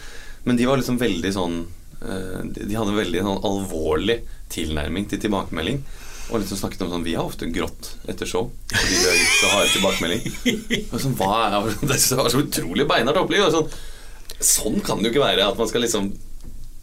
Men 0.44 0.56
de 0.56 0.66
var 0.66 0.76
liksom 0.80 0.98
veldig 1.00 1.32
sånn 1.32 1.66
De 2.00 2.64
de 2.64 2.76
hadde 2.78 2.94
en 2.94 3.00
veldig 3.00 3.24
sånn 3.26 3.42
alvorlig 3.44 4.20
tilnærming 4.52 5.08
til 5.10 5.20
tilbakemelding. 5.22 5.82
Og 6.30 6.40
liksom 6.40 6.60
snakket 6.60 6.84
om 6.84 6.92
sånn 6.92 7.04
Vi 7.04 7.16
har 7.18 7.26
ofte 7.26 7.48
grått 7.50 7.88
etter 8.08 8.28
show 8.28 8.52
fordi 8.70 8.94
vi 8.94 9.06
har 9.08 9.16
gitt 9.18 9.38
så 9.40 9.48
harde 9.50 9.70
tilbakemelding. 9.74 10.84
Og 10.92 11.02
sånn, 11.02 11.16
hva 11.18 11.30
er, 11.46 11.70
det 11.82 12.20
var 12.20 12.32
så 12.32 12.42
utrolig 12.44 12.86
beinhardt 12.90 13.22
opplegg. 13.24 13.46
Sånn, 13.54 13.70
sånn 14.38 14.78
kan 14.86 15.00
det 15.00 15.10
jo 15.10 15.14
ikke 15.16 15.26
være 15.26 15.48
at 15.50 15.58
man 15.60 15.70
skal 15.70 15.84
liksom 15.84 16.12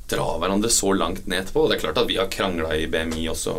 dra 0.07 0.27
hverandre 0.39 0.71
så 0.71 0.93
langt 0.95 1.25
ned 1.27 1.45
etterpå. 1.45 1.63
Og 1.63 1.71
det 1.71 1.77
er 1.77 1.85
klart 1.85 2.01
at 2.03 2.09
vi 2.09 2.19
har 2.19 2.31
krangla 2.31 2.75
i 2.75 2.87
BMI 2.91 3.27
også, 3.33 3.55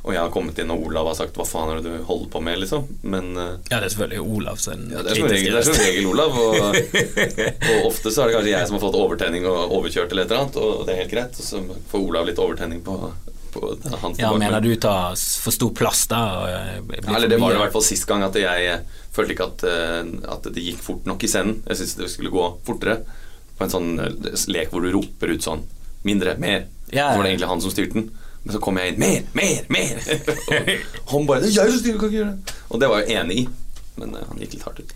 og 0.00 0.14
jeg 0.14 0.20
har 0.22 0.30
kommet 0.32 0.58
inn 0.62 0.70
og 0.72 0.86
Olav 0.86 1.10
har 1.10 1.16
sagt 1.18 1.36
'hva 1.36 1.44
faen 1.44 1.70
er 1.70 1.80
det 1.80 1.90
du 1.90 2.04
holder 2.08 2.28
på 2.32 2.40
med', 2.40 2.60
liksom. 2.62 2.86
Men 3.02 3.36
eh, 3.36 3.56
Ja, 3.70 3.80
det 3.80 3.90
er 3.90 3.92
selvfølgelig 3.94 4.36
Olav 4.36 4.56
sin 4.56 4.86
ja, 4.90 5.02
det 5.02 5.12
er 5.12 5.18
som 5.18 5.28
regel, 5.28 5.52
det 5.52 5.60
er 5.60 5.66
som 5.68 5.80
regel 5.84 6.06
Olav. 6.06 6.38
Og, 6.40 6.54
og 7.70 7.88
ofte 7.90 8.12
så 8.12 8.22
er 8.22 8.30
det 8.30 8.36
kanskje 8.38 8.54
jeg 8.54 8.68
som 8.68 8.78
har 8.78 8.84
fått 8.86 9.00
overtenning 9.00 9.48
og 9.50 9.74
overkjørt 9.76 10.14
eller 10.14 10.24
et 10.24 10.30
eller 10.30 10.44
annet, 10.46 10.56
og 10.56 10.86
det 10.86 10.94
er 10.94 11.02
helt 11.02 11.12
greit. 11.12 11.36
Og 11.36 11.44
så 11.50 11.60
får 11.90 12.06
Olav 12.06 12.30
litt 12.30 12.40
overtenning 12.40 12.80
på, 12.86 12.96
på 13.52 13.74
hans 14.00 14.22
Ja, 14.22 14.32
mener 14.32 14.64
du 14.64 14.72
tar 14.80 15.12
for 15.44 15.52
stor 15.52 15.74
plass 15.76 16.06
og, 16.08 16.48
eh, 16.48 16.80
Ja, 17.04 17.16
eller 17.16 17.28
det 17.28 17.40
var 17.40 17.52
det 17.52 17.60
i 17.60 17.64
hvert 17.66 17.76
fall 17.76 17.84
sist 17.84 18.08
gang 18.08 18.24
at 18.24 18.40
jeg 18.40 18.70
eh, 18.72 18.80
følte 19.12 19.36
ikke 19.36 19.50
at, 19.50 19.64
at 20.38 20.48
det 20.48 20.64
gikk 20.64 20.80
fort 20.80 21.04
nok 21.04 21.24
i 21.24 21.28
scenen. 21.28 21.60
Jeg 21.66 21.76
syntes 21.76 21.98
det 21.98 22.10
skulle 22.14 22.32
gå 22.32 22.46
fortere. 22.64 23.02
På 23.58 23.66
en 23.66 23.72
sånn 23.74 23.88
lek 24.48 24.70
hvor 24.72 24.80
du 24.80 24.92
roper 24.94 25.34
ut 25.34 25.44
sånn 25.44 25.66
Mindre, 26.00 26.32
mer. 26.40 26.62
Ja, 26.88 27.10
Så 27.10 27.18
var 27.18 27.26
det 27.26 27.32
egentlig 27.34 27.48
han 27.50 27.60
som 27.60 27.72
styrte 27.74 27.98
den. 27.98 28.06
Men 28.42 28.54
så 28.54 28.60
kom 28.64 28.78
jeg 28.80 28.94
inn. 28.94 29.00
Mer, 29.00 29.22
mer, 29.36 29.64
mer! 29.68 29.98
og 31.04 31.10
han 31.14 31.26
bare 31.28 31.40
Det 31.44 31.50
er 31.50 31.56
jeg 31.58 31.72
som 31.74 31.80
styrer, 31.82 31.98
kan 32.00 32.08
ikke 32.08 32.20
gjøre 32.22 32.36
det. 32.36 32.54
Og 32.70 32.80
det 32.80 32.88
var 32.88 33.02
jeg 33.04 33.18
enig 33.20 33.38
i. 33.42 33.48
Men 34.00 34.14
eh, 34.16 34.22
han 34.30 34.38
gikk 34.40 34.54
litt 34.56 34.62
hardt 34.68 34.80
ut. 34.80 34.94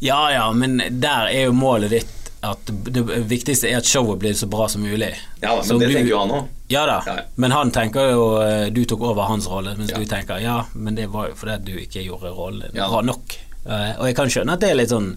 Ja 0.00 0.22
ja, 0.32 0.46
men 0.56 0.78
der 1.00 1.28
er 1.30 1.44
jo 1.46 1.52
målet 1.54 1.92
ditt 1.92 2.16
at 2.40 2.70
det 2.72 3.02
viktigste 3.28 3.68
er 3.68 3.82
at 3.82 3.84
showet 3.84 4.16
blir 4.22 4.32
så 4.34 4.46
bra 4.48 4.64
som 4.72 4.80
mulig. 4.80 5.10
Ja 5.42 5.58
da, 5.58 5.62
Så 5.62 5.74
men 5.76 5.82
det 5.82 5.88
du- 5.90 5.94
tenker 5.98 6.10
jo 6.14 6.20
han 6.22 6.30
òg. 6.38 6.46
Ja 6.72 6.86
da, 6.88 6.94
Ja, 7.06 7.14
ja. 7.18 7.24
men 7.36 7.52
han 7.52 7.70
tenker 7.74 8.10
jo 8.14 8.22
eh, 8.40 8.70
Du 8.72 8.80
tok 8.88 9.02
over 9.10 9.28
hans 9.28 9.46
rolle, 9.50 9.74
mens 9.76 9.90
Ja. 9.92 9.98
du 10.00 10.06
tenker 10.08 10.40
ja, 10.40 10.56
men 10.72 10.94
det 10.96 11.06
var 11.12 11.28
jo 11.28 11.34
fordi 11.36 11.58
du 11.66 11.78
ikke 11.82 12.02
gjorde 12.06 12.32
rollen 12.32 12.72
bra 12.72 13.02
nok. 13.04 13.36
Eh, 13.66 13.92
og 14.00 14.06
jeg 14.08 14.16
kan 14.16 14.30
skjønne 14.32 14.56
at 14.56 14.60
det 14.64 14.70
er 14.70 14.78
litt 14.80 14.88
sånn 14.94 15.12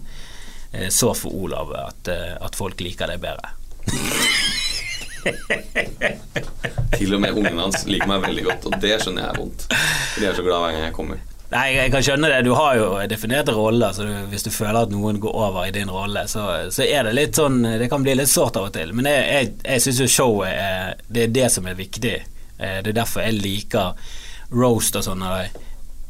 Så 0.74 0.90
sår 0.90 1.14
for 1.14 1.30
Olav 1.46 1.72
at, 1.78 2.08
at 2.42 2.56
folk 2.58 2.80
liker 2.82 3.06
det 3.06 3.20
bedre. 3.22 3.54
Til 6.94 7.14
og 7.16 7.20
med 7.22 7.36
ungene 7.36 7.62
hans 7.66 7.84
liker 7.88 8.08
meg 8.10 8.22
veldig 8.24 8.44
godt, 8.48 8.66
og 8.70 8.76
det 8.82 8.96
skjønner 9.02 9.24
jeg 9.24 9.30
er 9.34 9.38
vondt. 9.40 9.64
De 10.18 10.26
er 10.28 10.36
så 10.36 10.44
glad 10.46 10.60
hver 10.62 10.74
gang 10.76 10.84
jeg 10.86 10.94
kommer. 10.96 11.22
Nei, 11.54 11.64
jeg 11.76 11.90
kan 11.92 12.02
skjønne 12.02 12.30
det. 12.32 12.38
Du 12.46 12.52
har 12.56 12.78
jo 12.78 12.86
definerte 13.10 13.52
roller, 13.54 13.92
så 13.94 14.06
du, 14.08 14.12
hvis 14.30 14.42
du 14.46 14.50
føler 14.50 14.80
at 14.86 14.94
noen 14.94 15.20
går 15.22 15.34
over 15.38 15.68
i 15.68 15.74
din 15.74 15.90
rolle, 15.92 16.24
så, 16.30 16.46
så 16.74 16.82
er 16.86 17.06
det 17.06 17.12
litt 17.14 17.38
sånn 17.38 17.60
Det 17.78 17.86
kan 17.92 18.02
bli 18.02 18.14
litt 18.18 18.30
sårt 18.32 18.56
av 18.58 18.70
og 18.70 18.74
til. 18.74 18.94
Men 18.96 19.06
jeg, 19.10 19.26
jeg, 19.28 19.50
jeg 19.62 19.84
syns 19.84 20.00
jo 20.02 20.08
showet 20.10 20.50
er 20.50 20.96
Det 21.06 21.26
er 21.28 21.34
det 21.36 21.50
som 21.54 21.68
er 21.70 21.76
viktig. 21.78 22.16
Eh, 22.58 22.78
Det 22.82 22.90
er 22.94 22.98
derfor 23.02 23.22
jeg 23.26 23.38
liker 23.42 23.92
roast 24.54 24.96
og 24.98 25.04
sånn. 25.06 25.22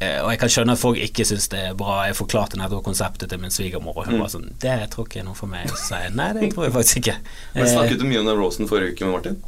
Og 0.05 0.11
jeg- 0.11 0.19
eh, 0.19 0.25
Og 0.25 0.31
jeg 0.31 0.39
kan 0.39 0.49
skjønne 0.49 0.73
at 0.73 0.79
folk 0.79 0.97
ikke 0.99 1.25
syns 1.25 1.49
det 1.49 1.61
er 1.61 1.75
bra. 1.75 2.03
Jeg 2.07 2.15
forklarte 2.17 2.57
nettopp 2.57 2.85
konseptet 2.85 3.29
til 3.29 3.39
min 3.39 3.51
svigermor, 3.51 3.97
og 3.97 4.07
hun 4.07 4.21
var 4.21 4.29
sånn 4.29 4.51
Det 4.59 4.91
tror 4.91 5.05
ikke 5.07 5.15
jeg 5.17 5.25
er 5.25 5.29
noe 5.31 5.35
for 5.35 5.47
meg. 5.47 5.65
Og 5.71 5.77
så 5.77 5.85
sier 5.95 6.03
jeg 6.09 6.15
nei, 6.15 6.33
det 6.33 6.55
tror 6.55 6.65
jeg 6.65 6.73
faktisk 6.73 6.97
ikke. 7.03 7.17
Men 7.55 7.65
Eh, 7.67 7.73
Snakket 7.75 7.99
du 7.99 8.05
mye 8.05 8.21
om 8.21 8.27
den 8.27 8.37
rosen 8.39 8.69
forrige 8.69 8.93
uke 8.93 9.05
med 9.05 9.13
Martin? 9.15 9.43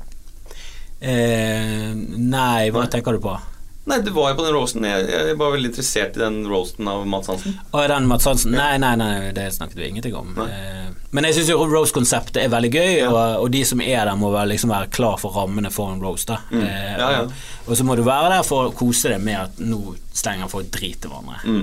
eh, 1.02 1.92
nei, 1.94 2.70
hva 2.70 2.80
Nei. 2.86 2.88
tenker 2.88 3.12
du 3.12 3.18
på? 3.20 3.38
Nei, 3.86 4.00
du 4.02 4.08
var 4.10 4.32
jo 4.32 4.36
på 4.40 4.42
den 4.42 4.54
roasten. 4.56 4.84
Jeg, 4.84 5.04
jeg 5.12 5.36
var 5.38 5.52
veldig 5.54 5.68
interessert 5.70 6.16
i 6.18 6.20
den 6.24 6.40
roasten 6.50 6.88
av 6.90 7.04
Mads 7.06 7.28
Hansen. 7.30 7.52
Er 7.78 7.92
den 7.92 8.08
Mads 8.10 8.26
Hansen? 8.26 8.56
Nei, 8.58 8.72
nei, 8.82 8.96
nei, 8.98 9.10
det 9.36 9.44
snakket 9.54 9.78
vi 9.78 9.86
ingenting 9.92 10.16
om. 10.18 10.32
Nei. 10.34 10.46
Eh, 10.50 10.88
Men 11.14 11.28
jeg 11.28 11.36
syns 11.36 11.52
jo 11.52 11.60
roast-konseptet 11.70 12.40
er 12.42 12.50
veldig 12.52 12.70
gøy, 12.74 12.90
og, 13.06 13.18
og 13.44 13.46
de 13.54 13.60
som 13.64 13.80
er 13.84 14.00
der, 14.08 14.16
må 14.18 14.32
være, 14.34 14.50
liksom 14.56 14.72
være 14.74 14.90
klar 14.92 15.20
for 15.22 15.38
rammene 15.38 15.70
for 15.70 15.94
en 15.94 16.02
roast. 16.02 16.34
Mm. 16.50 16.64
Eh, 16.66 16.96
Ja, 16.98 17.10
ja. 17.14 17.20
Og, 17.28 17.70
og 17.70 17.78
så 17.78 17.86
må 17.86 17.94
du 17.98 18.02
være 18.06 18.32
der 18.34 18.42
for 18.46 18.68
å 18.68 18.74
kose 18.74 19.14
deg 19.14 19.22
med 19.22 19.38
at 19.44 19.62
nå 19.62 19.94
slenger 20.16 20.50
folk 20.50 20.68
drit 20.74 20.98
til 21.04 21.12
hverandre. 21.14 21.38
Mm. 21.46 21.62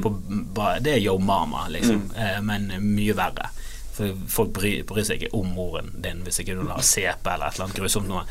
På, 0.55 0.71
det 0.85 0.95
er 0.95 1.03
yo 1.03 1.17
mama, 1.19 1.67
liksom, 1.75 2.05
mm. 2.15 2.39
men 2.47 2.71
mye 2.95 3.15
verre. 3.19 3.51
For 3.93 4.13
folk 4.29 4.53
bryr, 4.55 4.81
bryr 4.89 5.05
seg 5.05 5.21
ikke 5.21 5.37
om 5.37 5.51
moren 5.53 5.91
din 6.01 6.23
hvis 6.25 6.39
ikke 6.41 6.55
du 6.57 6.63
har 6.65 6.81
CP 6.81 7.27
eller 7.29 7.51
et 7.51 7.57
eller 7.57 7.67
annet 7.67 7.77
grusomt 7.77 8.09
noe. 8.09 8.23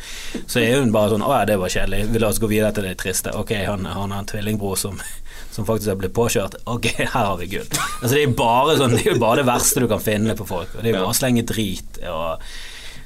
Så 0.51 0.59
er 0.63 0.81
hun 0.81 0.91
bare 0.95 1.13
sånn 1.13 1.23
'Å 1.23 1.31
ja, 1.37 1.45
det 1.47 1.59
var 1.61 1.71
kjedelig. 1.71 2.01
Vi 2.11 2.23
la 2.23 2.31
oss 2.33 2.43
gå 2.43 2.51
videre 2.51 2.73
til 2.75 2.89
det 2.89 2.97
triste'. 2.99 3.35
Ok, 3.39 3.55
han, 3.55 3.87
han 3.87 4.11
har 4.11 4.25
en 4.25 4.27
tvillingbror 4.33 4.77
som, 4.81 4.99
som 5.55 5.69
faktisk 5.69 5.93
har 5.93 6.01
blitt 6.03 6.17
påkjørt. 6.19 6.59
Ok, 6.67 6.91
her 6.99 7.07
har 7.31 7.39
vi 7.39 7.47
gull. 7.55 7.71
Altså, 8.03 8.15
det 8.17 8.25
er 8.25 8.35
bare 8.43 8.77
sånn 8.81 8.97
Det 8.97 9.07
er 9.07 9.15
jo 9.15 9.23
bare 9.23 9.43
det 9.43 9.49
verste 9.53 9.85
du 9.85 9.89
kan 9.89 10.03
finne 10.03 10.35
på 10.39 10.49
folk. 10.51 10.75
Og 10.75 10.83
det 10.83 10.91
er 10.91 10.97
jo 10.97 11.05
bare 11.05 11.15
å 11.15 11.21
slenge 11.21 11.47
drit. 11.47 12.03
Og, 12.11 12.43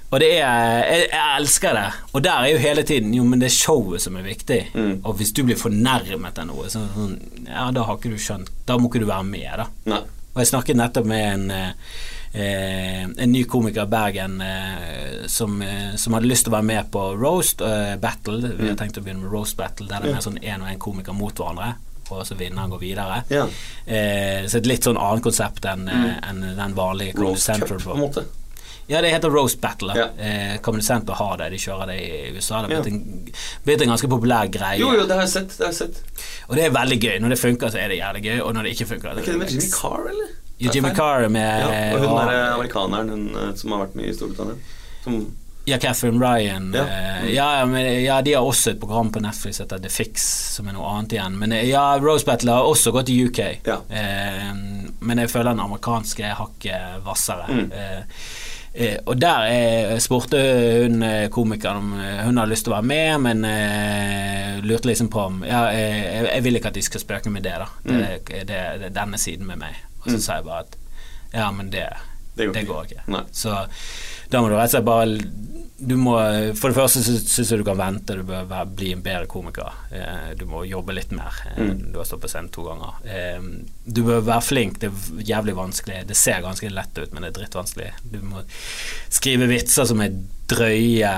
og 0.07 0.19
det 0.23 0.33
er 0.39 0.41
jeg, 0.41 1.07
jeg 1.13 1.37
elsker 1.43 1.77
det. 1.77 1.87
Og 2.15 2.25
der 2.25 2.41
er 2.41 2.55
jo 2.55 2.65
hele 2.65 2.89
tiden 2.89 3.15
Jo, 3.15 3.29
men 3.29 3.43
det 3.43 3.51
er 3.51 3.57
showet 3.59 4.01
som 4.09 4.17
er 4.17 4.25
viktig. 4.25 4.61
Mm. 4.73 4.93
Og 5.05 5.21
hvis 5.21 5.37
du 5.37 5.45
blir 5.45 5.61
fornærmet 5.61 6.41
av 6.41 6.49
noe, 6.49 6.73
så 6.73 6.89
sånn 6.97 7.19
Ja, 7.51 7.69
da 7.69 7.85
har 7.85 8.01
ikke 8.01 8.17
du 8.17 8.21
skjønt 8.21 8.49
Da 8.65 8.81
må 8.81 8.89
ikke 8.89 9.05
du 9.05 9.11
være 9.13 9.29
med, 9.29 9.51
da. 9.61 9.69
Nei. 9.93 10.05
Og 10.37 10.43
jeg 10.43 10.53
snakket 10.53 10.77
nettopp 10.77 11.07
med 11.09 11.25
en 11.25 11.51
eh, 11.51 11.97
en 12.45 13.33
ny 13.33 13.45
komiker 13.49 13.87
i 13.87 13.91
Bergen 13.91 14.41
eh, 14.45 15.27
som, 15.27 15.63
eh, 15.63 15.95
som 15.97 16.13
hadde 16.17 16.29
lyst 16.29 16.45
til 16.47 16.53
å 16.53 16.57
være 16.59 16.69
med 16.69 16.91
på 16.93 17.05
roast 17.21 17.61
eh, 17.65 17.97
battle. 18.03 18.53
Vi 18.59 18.69
har 18.69 18.77
tenkt 18.77 18.99
å 18.99 19.05
begynne 19.05 19.23
med 19.25 19.33
roast 19.33 19.57
battle, 19.57 19.87
der 19.89 20.01
det 20.05 20.11
er 20.11 20.19
mer 20.19 20.25
sånn 20.27 20.39
én 20.43 20.63
og 20.65 20.69
én 20.73 20.79
komiker 20.83 21.17
mot 21.17 21.33
hverandre. 21.35 21.75
Og 22.11 22.21
så 22.29 22.37
vinneren 22.39 22.71
går 22.71 22.79
videre. 22.85 23.23
Ja. 23.33 23.47
Eh, 23.87 24.45
så 24.47 24.61
et 24.61 24.67
litt 24.71 24.85
sånn 24.87 24.99
annet 25.01 25.25
konsept 25.27 25.65
enn 25.67 25.89
eh, 25.91 26.13
en 26.31 26.45
den 26.59 26.75
vanlige 26.77 27.17
Comedy 27.19 27.41
Central. 27.43 27.79
cup, 27.81 27.89
på 27.89 27.97
en 27.97 28.05
måte. 28.05 28.27
Ja, 28.87 29.01
det 29.03 29.11
heter 29.11 29.33
roast 29.35 29.59
battle. 29.61 29.97
Ja. 29.99 30.05
Eh, 30.15 30.59
Comedy 30.63 30.85
Central 30.87 31.17
har 31.19 31.41
det, 31.41 31.49
de 31.57 31.59
kjører 31.59 31.91
det 31.91 31.97
i 32.05 32.37
USA. 32.37 32.61
Det 32.63 32.77
Ja. 32.77 32.83
blitt 32.85 33.33
blitt 33.67 33.83
en 33.83 33.89
ganske 33.97 34.09
populær 34.13 34.47
greie. 34.47 34.79
Jo, 34.79 34.93
jo, 34.95 35.07
det 35.09 35.17
har 35.19 35.25
jeg 35.27 35.33
sett. 35.33 35.49
Det 35.59 35.67
har 35.67 35.73
jeg 35.73 35.81
sett. 35.81 36.03
Og 36.47 36.55
det 36.55 36.65
er 36.69 36.71
veldig 36.71 37.01
gøy. 37.03 37.17
Når 37.25 37.35
det 37.35 37.39
funker, 37.43 37.73
så 37.75 37.81
er 37.83 37.89
det 37.89 37.99
jævlig 37.99 38.23
gøy, 38.29 38.41
og 38.45 38.55
når 38.55 38.63
det 38.69 38.77
ikke 38.77 38.87
funker 38.93 39.09
Er 39.11 39.19
ikke 39.25 39.33
det 39.33 39.39
med 39.43 39.51
Jimmy 39.57 39.71
Carr, 39.75 40.07
eller? 40.13 40.29
Jo, 40.59 40.71
Jimmy 40.73 40.93
Carr 40.97 41.29
med 41.29 41.61
Ja, 41.61 41.81
og 41.95 42.01
hun 42.01 42.15
derre 42.17 42.37
der 42.37 42.55
amerikaneren 42.55 43.11
hun, 43.13 43.27
eh, 43.37 43.51
som 43.61 43.75
har 43.75 43.85
vært 43.85 43.99
med 43.99 44.09
i 44.09 44.15
Storbritannia. 44.17 44.57
Som 45.05 45.27
Ja, 45.67 45.79
Catherine 45.83 46.21
Ryan. 46.23 46.71
Ja. 46.75 46.85
Mm. 46.87 47.29
ja, 47.35 47.67
men, 47.67 47.87
ja, 48.05 48.21
de 48.23 48.37
har 48.37 48.47
også 48.47 48.71
et 48.71 48.81
program 48.81 49.11
på 49.13 49.21
Netflix 49.21 49.59
heter 49.59 49.83
The 49.83 49.91
Fix, 49.91 50.23
som 50.55 50.69
er 50.69 50.77
noe 50.77 50.87
annet 50.95 51.17
igjen. 51.17 51.39
Men 51.41 51.53
eh, 51.53 51.67
ja, 51.69 51.99
Rose 51.99 52.25
Battle 52.25 52.55
har 52.55 52.69
også 52.71 52.95
gått 52.95 53.11
til 53.11 53.29
UK. 53.29 53.41
Ja. 53.67 53.81
Eh, 53.91 54.53
men 55.01 55.19
jeg 55.25 55.33
føler 55.33 55.51
den 55.53 55.65
amerikanske 55.67 56.23
er 56.25 56.39
hakket 56.39 57.01
hvassere. 57.05 57.49
Mm. 57.51 57.73
Eh, 57.73 58.21
Eh, 58.77 58.99
og 59.09 59.17
der 59.17 59.47
eh, 59.49 59.99
spurte 60.05 60.37
hun 60.83 61.01
eh, 61.03 61.31
komikeren 61.33 61.79
om 61.81 61.93
eh, 61.97 62.19
hun 62.27 62.37
hadde 62.37 62.53
lyst 62.53 62.67
til 62.67 62.75
å 62.75 62.77
være 62.77 62.89
med, 62.91 63.13
men 63.25 63.45
eh, 63.49 64.59
lurte 64.61 64.91
liksom 64.91 65.09
på 65.09 65.23
om 65.31 65.39
Ja, 65.49 65.63
eh, 65.73 66.03
jeg, 66.03 66.27
jeg 66.29 66.45
vil 66.45 66.59
ikke 66.61 66.73
at 66.75 66.77
de 66.77 66.83
skal 66.85 67.01
spøke 67.01 67.33
med 67.33 67.47
det, 67.47 67.55
da. 67.63 67.71
Mm. 67.87 67.95
det, 67.97 68.43
det, 68.51 68.61
det 68.83 68.91
denne 68.99 69.21
siden 69.21 69.49
med 69.49 69.63
meg. 69.65 69.79
Og 70.07 70.13
så 70.15 70.21
sa 70.23 70.41
jeg 70.41 70.47
bare 70.49 70.65
at 70.67 70.77
ja, 71.35 71.51
men 71.53 71.71
det, 71.75 71.89
Det 72.39 72.47
går 72.47 72.55
det 72.55 72.63
ikke. 72.63 72.73
går 72.73 72.91
ikke. 72.91 73.07
Nei. 73.13 73.25
Så 73.35 73.57
da 74.31 74.41
må 74.43 74.49
du 74.49 74.57
rett 74.57 74.71
og 74.71 74.75
slett 74.77 74.87
bare 74.87 75.19
du 75.77 75.93
må, 76.01 76.15
For 76.57 76.73
det 76.73 76.79
første 76.79 77.03
syns 77.05 77.51
jeg 77.51 77.61
du 77.61 77.65
kan 77.67 77.77
vente, 77.77 78.15
du 78.17 78.23
bør 78.25 78.47
være, 78.49 78.69
bli 78.79 78.95
en 78.95 79.03
bedre 79.05 79.27
komiker. 79.29 79.75
Eh, 79.93 80.31
du 80.41 80.47
må 80.49 80.63
jobbe 80.65 80.95
litt 80.97 81.11
mer. 81.13 81.37
Mm. 81.53 81.91
Du 81.93 81.99
har 82.01 82.07
stått 82.09 82.23
på 82.23 82.31
scenen 82.33 82.49
to 82.55 82.65
ganger. 82.65 82.95
Eh, 83.05 83.45
du 83.85 84.01
bør 84.07 84.25
være 84.25 84.47
flink, 84.47 84.79
det 84.81 84.89
er 84.89 85.27
jævlig 85.35 85.57
vanskelig. 85.59 85.99
Det 86.09 86.17
ser 86.17 86.41
ganske 86.47 86.71
lett 86.73 86.97
ut, 86.97 87.13
men 87.13 87.27
det 87.27 87.35
er 87.35 87.37
drittvanskelig. 87.43 87.91
Du 88.09 88.23
må 88.25 88.41
skrive 89.13 89.51
vitser 89.53 89.85
som 89.91 90.01
er 90.01 90.17
drøye, 90.49 91.13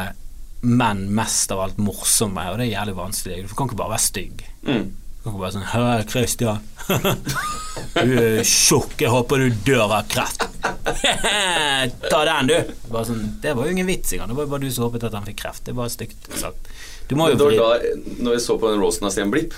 men 0.67 1.05
mest 1.15 1.55
av 1.55 1.63
alt 1.69 1.79
morsomme, 1.79 2.49
og 2.51 2.59
det 2.59 2.67
er 2.67 2.81
jævlig 2.81 2.97
vanskelig. 2.99 3.43
Du 3.47 3.55
kan 3.55 3.71
ikke 3.71 3.79
bare 3.79 3.95
være 3.95 4.07
stygg. 4.09 4.43
Mm. 4.67 4.89
Kan 5.29 5.41
bare 5.43 5.53
sånn 5.53 5.67
Hei, 5.69 6.05
Christian. 6.09 6.63
du 7.99 8.13
er 8.17 8.47
tjukk, 8.49 8.95
jeg 9.03 9.11
håper 9.13 9.43
du 9.43 9.59
dør 9.67 9.91
av 9.99 10.07
kreft. 10.09 10.47
Ta 12.13 12.21
den, 12.25 12.49
du. 12.49 12.71
Bare 12.89 13.05
sånn, 13.11 13.27
det 13.43 13.53
var 13.59 13.69
jo 13.69 13.75
ingen 13.77 13.91
vits 13.91 14.15
engang. 14.17 14.31
Det 14.33 14.39
var 14.39 14.49
jo 14.49 14.53
bare 14.55 14.65
du 14.65 14.73
som 14.73 14.87
håpet 14.87 15.05
at 15.11 15.17
han 15.19 15.27
fikk 15.29 15.43
kreft. 15.43 15.67
Det 15.69 15.75
var 15.77 15.93
stygt 15.93 16.31
sagt. 16.41 16.71
Du 17.11 17.17
må 17.21 17.29
jo 17.29 17.37
da, 17.37 17.69
når 18.23 18.39
jeg 18.39 18.45
så 18.47 18.57
på 18.61 18.73
den 18.73 18.81
rosen 18.81 19.05
av 19.09 19.13
Stian 19.13 19.33
Blipp, 19.35 19.57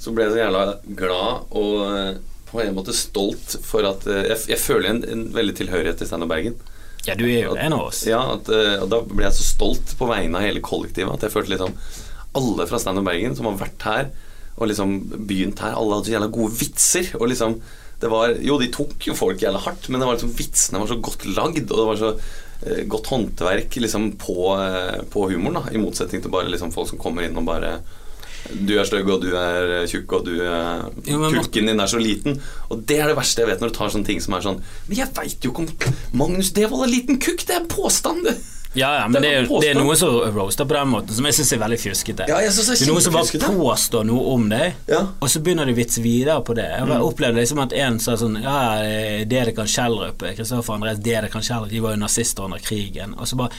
så 0.00 0.16
ble 0.16 0.26
jeg 0.26 0.36
så 0.36 0.42
jævla 0.46 0.64
glad 0.96 1.54
og 1.60 1.84
eh, 1.90 2.10
på 2.48 2.64
en 2.64 2.74
måte 2.76 2.96
stolt 2.96 3.56
for 3.64 3.84
at 3.88 4.04
eh, 4.08 4.26
Jeg, 4.30 4.42
jeg 4.54 4.60
føler 4.60 4.90
en, 4.94 5.04
en 5.12 5.24
veldig 5.36 5.58
tilhørighet 5.60 6.00
til 6.00 6.08
Steinar 6.08 6.32
Bergen. 6.32 6.56
Ja, 7.06 7.14
du 7.20 7.24
er 7.28 7.50
jo 7.50 7.56
en 7.56 7.76
av 7.76 7.90
oss. 7.90 8.06
Ja, 8.08 8.22
at, 8.38 8.48
eh, 8.48 8.78
og 8.80 8.88
Da 8.92 9.04
ble 9.04 9.28
jeg 9.28 9.36
så 9.36 9.44
stolt 9.44 9.92
på 10.00 10.08
vegne 10.08 10.40
av 10.40 10.48
hele 10.48 10.64
kollektivet 10.64 11.12
at 11.12 11.28
jeg 11.28 11.36
følte 11.36 11.52
liksom 11.52 11.76
Alle 12.36 12.68
fra 12.68 12.80
Steinar 12.80 13.04
Bergen 13.04 13.36
som 13.36 13.48
har 13.50 13.60
vært 13.60 13.88
her 13.88 14.08
og 14.56 14.70
liksom 14.70 14.96
begynt 15.28 15.60
her, 15.60 15.76
alle 15.76 15.98
hadde 15.98 16.08
så 16.08 16.16
jævla 16.16 16.30
gode 16.32 16.56
vitser. 16.56 17.12
Og 17.20 17.28
liksom 17.32 17.58
det 18.00 18.10
var, 18.12 18.34
Jo, 18.44 18.58
de 18.60 18.68
tok 18.72 19.06
jo 19.08 19.16
folk 19.16 19.40
jævla 19.40 19.60
hardt, 19.64 19.88
men 19.88 20.00
det 20.00 20.08
var 20.08 20.18
liksom 20.18 20.34
vitsene 20.36 20.82
var 20.82 20.90
så 20.90 20.98
godt 21.00 21.28
lagd, 21.32 21.70
og 21.70 21.78
det 21.80 21.86
var 21.88 22.00
så 22.00 22.10
eh, 22.16 22.82
godt 22.92 23.12
håndverk 23.12 23.78
liksom 23.80 24.10
på, 24.20 24.50
eh, 24.60 24.98
på 25.12 25.28
humoren, 25.30 25.62
da 25.62 25.72
i 25.72 25.80
motsetning 25.80 26.24
til 26.24 26.32
bare 26.32 26.50
liksom 26.52 26.74
folk 26.76 26.90
som 26.92 27.00
kommer 27.00 27.24
inn 27.24 27.38
og 27.40 27.48
bare 27.48 27.78
du 28.46 28.76
er 28.78 28.86
stygg, 28.86 29.08
og 29.10 29.24
du 29.24 29.32
er 29.34 29.72
eh, 29.80 29.86
tjukk, 29.90 30.12
og 30.18 30.26
du 30.28 30.34
er 30.44 30.84
men 31.06 31.34
Kukken 31.34 31.70
din 31.70 31.82
er 31.82 31.90
så 31.90 31.98
liten. 31.98 32.38
Og 32.70 32.84
det 32.86 33.00
er 33.00 33.10
det 33.10 33.16
verste 33.18 33.42
jeg 33.42 33.50
vet 33.50 33.62
når 33.62 33.72
du 33.72 33.78
tar 33.78 33.90
sånne 33.92 34.06
ting 34.06 34.20
som 34.22 34.36
er 34.36 34.44
sånn 34.44 34.60
Men 34.86 35.00
jeg 35.00 35.14
veit 35.16 35.46
jo 35.46 35.52
ikke 35.52 35.64
om 35.64 36.20
Magnus 36.20 36.52
Devold 36.56 36.86
er 36.86 36.92
liten 36.92 37.18
kukk! 37.22 37.46
Det 37.46 37.56
er 37.56 37.64
en 37.64 37.70
påstand! 37.70 38.28
Ja, 38.76 38.90
ja, 39.00 39.08
men 39.08 39.22
Det 39.22 39.30
er 39.30 39.38
er, 39.38 39.42
det 39.42 39.46
er 39.46 39.74
påstand. 39.74 39.80
noe 39.86 39.96
som 39.96 40.34
roaster 40.36 40.64
på 40.68 40.74
den 40.76 40.88
måten, 40.92 41.14
som 41.16 41.24
jeg 41.24 41.34
syns 41.38 41.52
er 41.52 41.58
veldig 41.64 41.78
fjuskete. 41.80 42.26
Ja, 42.28 42.38
jeg 42.44 42.52
synes 42.52 42.66
det 42.66 42.74
er 42.74 42.78
det 42.84 42.88
er 42.88 42.92
noen 42.92 43.02
som 43.06 43.12
bare 43.16 43.56
påstår 43.56 44.04
noe 44.06 44.34
om 44.34 44.48
deg, 44.52 44.74
Ja. 44.88 45.00
og 45.20 45.28
så 45.32 45.40
begynner 45.42 45.66
de 45.66 45.72
å 45.72 45.76
vitse 45.80 46.02
videre 46.04 46.40
på 46.44 46.54
det. 46.54 46.64
Jeg 46.68 46.82
opplevde 46.82 47.00
Mm. 47.00 47.08
opplevd 47.08 47.34
liksom 47.40 47.62
at 47.62 47.72
en 47.72 47.98
sa 47.98 48.12
sånn 48.16 48.42
Ja, 48.42 49.24
Dedekan 49.24 49.66
Schjelderup, 49.66 50.18
Kristoffer 50.36 50.74
Andrés 50.76 51.00
Dedekan 51.02 51.42
Schjelderup, 51.42 51.70
de 51.70 51.80
var 51.80 51.90
jo 51.96 51.96
nazister 52.04 52.44
under 52.44 52.58
krigen. 52.58 53.14
Og 53.18 53.26
så 53.26 53.36
bare 53.36 53.50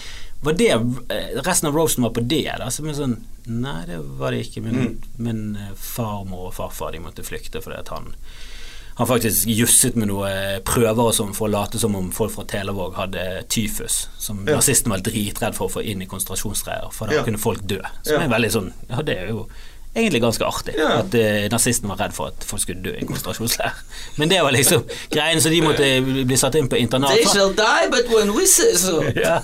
var 0.44 0.54
det 0.54 0.70
eh, 0.72 1.42
Resten 1.42 1.68
av 1.68 1.74
roasten 1.74 2.04
var 2.04 2.12
på 2.12 2.22
det, 2.28 2.46
da. 2.60 2.66
Så 2.70 2.86
jeg 2.86 2.96
sånn 2.96 3.18
Nei, 3.50 3.86
det 3.88 3.98
var 4.20 4.32
det 4.32 4.42
ikke. 4.46 4.62
Min, 4.62 4.76
Mm. 4.76 4.98
min 5.18 5.56
eh, 5.56 5.74
farmor 5.76 6.48
og 6.48 6.54
farfar 6.54 6.92
de 6.92 7.00
måtte 7.00 7.24
flykte 7.24 7.62
fordi 7.64 7.80
at 7.80 7.88
han 7.90 8.14
han 8.98 9.08
faktisk 9.08 9.48
jusset 9.48 9.96
med 9.96 10.10
noen 10.10 10.62
prøver 10.66 11.04
og 11.10 11.13
sånn 11.13 11.34
for 11.38 11.48
å 11.48 11.51
late 11.54 11.77
som 11.80 11.96
om 11.96 12.10
folk 12.16 12.32
fra 12.34 12.44
Televåg 12.50 12.96
hadde 12.98 13.24
tyfus, 13.54 14.08
som 14.18 14.39
Ja. 14.48 14.56
nazistene 14.58 14.96
var 14.96 15.04
dritredd 15.06 15.54
for 15.56 15.68
å 15.70 15.72
få 15.77 15.84
inn 15.86 16.01
i 16.01 16.08
konsentrasjonsleirer, 16.10 16.92
for 16.94 17.08
da 17.08 17.13
Ja. 17.20 17.24
kunne 17.24 17.38
folk 17.39 17.62
dø. 17.68 17.80
Som 18.04 18.16
Ja. 18.22 18.22
er 18.25 18.30
veldig 18.30 18.51
sånn 18.51 18.74
Ja, 18.89 19.01
det 19.01 19.18
er 19.18 19.27
jo 19.27 19.48
egentlig 19.98 20.22
ganske 20.24 20.46
artig 20.48 20.75
Ja. 20.77 20.92
at 21.01 21.16
uh, 21.18 21.48
nazistene 21.54 21.89
var 21.94 22.00
redd 22.06 22.13
for 22.16 22.32
at 22.34 22.46
folk 22.48 22.62
skulle 22.63 22.84
dø 22.86 22.94
i 22.96 23.01
en 23.04 23.10
konsentrasjonsleir. 23.10 23.74
Men 24.22 24.30
det 24.32 24.39
var 24.46 24.54
liksom 24.56 24.86
greien, 25.13 25.42
så 25.42 25.50
de 25.54 25.62
måtte 25.66 25.89
bli 26.06 26.38
satt 26.39 26.56
inn 26.60 26.70
på 26.72 26.80
internat. 26.80 27.18
shall 27.34 27.54
die, 27.58 27.89
but 27.92 28.10
when 28.13 28.34
we 28.38 28.46
say 28.48 28.74
so. 28.77 29.01
Ja. 29.18 29.42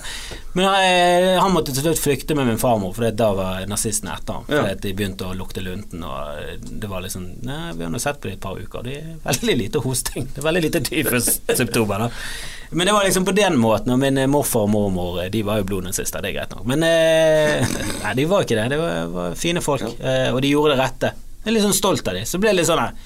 Men 0.54 0.68
uh, 0.70 1.40
han 1.42 1.50
måtte 1.50 1.72
til 1.74 1.82
slutt 1.82 1.98
flykte 1.98 2.36
med 2.38 2.46
min 2.46 2.60
farmor, 2.62 2.92
for 2.94 3.10
da 3.10 3.32
var 3.34 3.64
nazistene 3.66 4.14
etter 4.14 4.36
ham. 4.38 4.44
Ja. 4.48 4.62
De 4.78 4.92
begynte 4.94 5.26
å 5.26 5.34
lukte 5.34 5.64
lunten, 5.64 6.04
og 6.06 6.38
eh, 6.38 6.52
det 6.62 6.90
var 6.90 7.02
liksom 7.02 7.24
Nei, 7.42 7.72
vi 7.74 7.82
har 7.82 7.90
nå 7.90 7.98
sett 7.98 8.20
på 8.22 8.28
det 8.30 8.36
i 8.36 8.38
et 8.38 8.44
par 8.44 8.60
uker, 8.60 8.84
det 8.86 8.94
er 9.00 9.16
veldig 9.26 9.56
lite 9.58 9.82
hosting. 9.82 10.28
Det 10.30 10.38
er 10.38 10.46
veldig 10.46 10.62
lite 10.68 10.84
tyfussymptomer. 10.86 12.06
Men 12.70 12.86
det 12.86 12.92
var 12.96 13.04
liksom 13.04 13.24
på 13.24 13.34
den 13.36 13.56
måten, 13.60 13.92
og 13.94 13.98
min 14.02 14.18
eh, 14.18 14.26
morfar 14.30 14.64
og 14.66 14.70
mormor 14.70 15.20
eh, 15.22 15.30
De 15.30 15.42
var 15.46 15.58
jo 15.60 15.64
blodnazister, 15.64 16.22
det 16.24 16.32
er 16.32 16.38
greit 16.40 16.54
nok. 16.56 16.64
Men 16.66 16.82
eh, 16.82 17.66
Nei, 18.04 18.14
de 18.14 18.24
var 18.30 18.42
ikke 18.46 18.56
det. 18.58 18.68
Det 18.74 18.78
var, 18.80 19.10
var 19.14 19.34
fine 19.38 19.60
folk, 19.64 19.84
eh, 20.00 20.30
og 20.32 20.40
de 20.42 20.54
gjorde 20.54 20.74
det 20.74 20.80
rette. 20.82 21.12
Jeg 21.44 21.50
er 21.52 21.56
litt 21.58 21.66
sånn 21.66 21.76
stolt 21.76 22.08
av 22.08 22.14
dem. 22.18 22.24
Så 22.26 22.40
ble 22.40 22.50
det 22.54 22.60
litt 22.62 22.70
sånn 22.70 22.82
her 22.82 22.96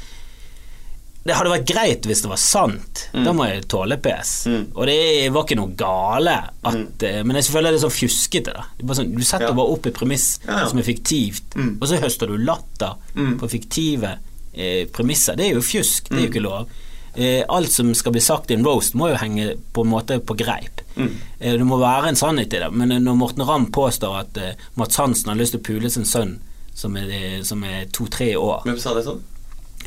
det 1.28 1.34
hadde 1.36 1.50
vært 1.52 1.66
greit 1.68 2.06
hvis 2.08 2.22
det 2.24 2.28
var 2.30 2.38
sant. 2.40 3.00
Da 3.12 3.34
må 3.36 3.44
jeg 3.50 3.66
tåle 3.68 3.98
pes. 4.00 4.30
Mm. 4.48 4.62
Og 4.72 4.86
det 4.88 4.96
var 5.34 5.44
ikke 5.44 5.58
noe 5.58 5.74
gale 5.76 6.36
at 6.64 7.02
mm. 7.04 7.26
Men 7.28 7.36
jeg 7.36 7.50
føler 7.52 7.74
det 7.74 7.80
er 7.80 7.84
sånn 7.84 7.92
fjuskete. 7.98 8.54
da 8.54 8.64
er 8.80 8.96
sånn, 8.96 9.10
Du 9.12 9.24
setter 9.26 9.50
Ja. 9.50 9.56
bare 9.58 9.74
opp 9.74 9.86
et 9.90 9.98
premiss 9.98 10.38
Ja, 10.46 10.62
ja. 10.62 10.68
som 10.70 10.78
er 10.80 10.86
fiktivt, 10.86 11.52
Mm. 11.58 11.74
og 11.82 11.88
så 11.90 12.00
høster 12.00 12.28
du 12.30 12.38
latter 12.38 12.94
Mm. 13.14 13.38
på 13.42 13.50
fiktive 13.50 14.14
eh, 14.54 14.86
premisser. 14.86 15.36
Det 15.36 15.50
er 15.50 15.54
jo 15.54 15.60
fjusk, 15.60 16.08
det 16.08 16.16
er 16.16 16.22
jo 16.24 16.30
ikke 16.32 16.42
lov. 16.48 16.68
Eh, 17.18 17.40
alt 17.50 17.72
som 17.74 17.88
skal 17.98 18.12
bli 18.14 18.20
sagt 18.22 18.50
i 18.50 18.54
en 18.54 18.62
roast, 18.66 18.94
må 18.94 19.08
jo 19.10 19.16
henge 19.18 19.56
på 19.74 19.82
en 19.82 19.90
måte 19.90 20.20
på 20.22 20.36
greip. 20.38 20.84
Mm. 20.94 21.08
Eh, 21.40 21.56
det 21.58 21.64
må 21.66 21.78
være 21.80 22.12
en 22.12 22.18
sannhet 22.20 22.52
i 22.54 22.60
det, 22.62 22.68
men 22.70 22.92
når 23.02 23.16
Morten 23.18 23.42
Ramm 23.48 23.64
påstår 23.74 24.20
at 24.20 24.38
eh, 24.38 24.52
Mats 24.78 25.00
Hansen 25.00 25.32
har 25.32 25.40
lyst 25.40 25.56
til 25.56 25.60
å 25.62 25.66
pule 25.66 25.90
sin 25.90 26.06
sønn 26.06 26.36
som 26.78 26.94
er, 26.94 27.10
er 27.10 27.88
to-tre 27.90 28.28
år 28.38 28.60
Hvem 28.68 28.78
sa 28.78 28.92
det 28.94 29.02
sånn? 29.08 29.18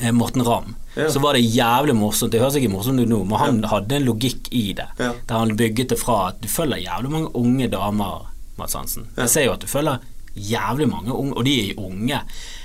eh, 0.02 0.12
Morten 0.12 0.44
Ramm, 0.44 0.76
Ja. 0.98 1.08
så 1.08 1.22
var 1.24 1.38
det 1.40 1.46
jævlig 1.48 1.96
morsomt. 1.96 2.34
Det 2.34 2.42
høres 2.44 2.58
ikke 2.60 2.74
morsomt 2.74 3.00
ut 3.00 3.08
nå, 3.08 3.22
men 3.24 3.40
han 3.40 3.64
hadde 3.72 3.96
en 4.02 4.10
logikk 4.10 4.50
i 4.52 4.66
det. 4.76 4.90
Ja. 5.00 5.14
Der 5.30 5.38
han 5.46 5.56
bygget 5.56 5.94
det 5.96 6.00
fra 6.04 6.18
at 6.34 6.42
du 6.44 6.50
følger 6.52 6.84
jævlig 6.84 7.14
mange 7.16 7.32
unge 7.40 7.70
damer, 7.72 8.26
Mads 8.60 8.76
Hansen. 8.76 9.08
Ja. 9.16 9.22
Jeg 9.24 9.30
ser 9.38 9.46
jo 9.48 9.54
at 9.56 9.64
du 9.64 9.68
følger 9.72 10.04
jævlig 10.36 10.90
mange 10.92 11.16
unge, 11.16 11.38
og 11.40 11.48
de 11.48 11.56
er 11.70 11.80
unge. 11.80 12.20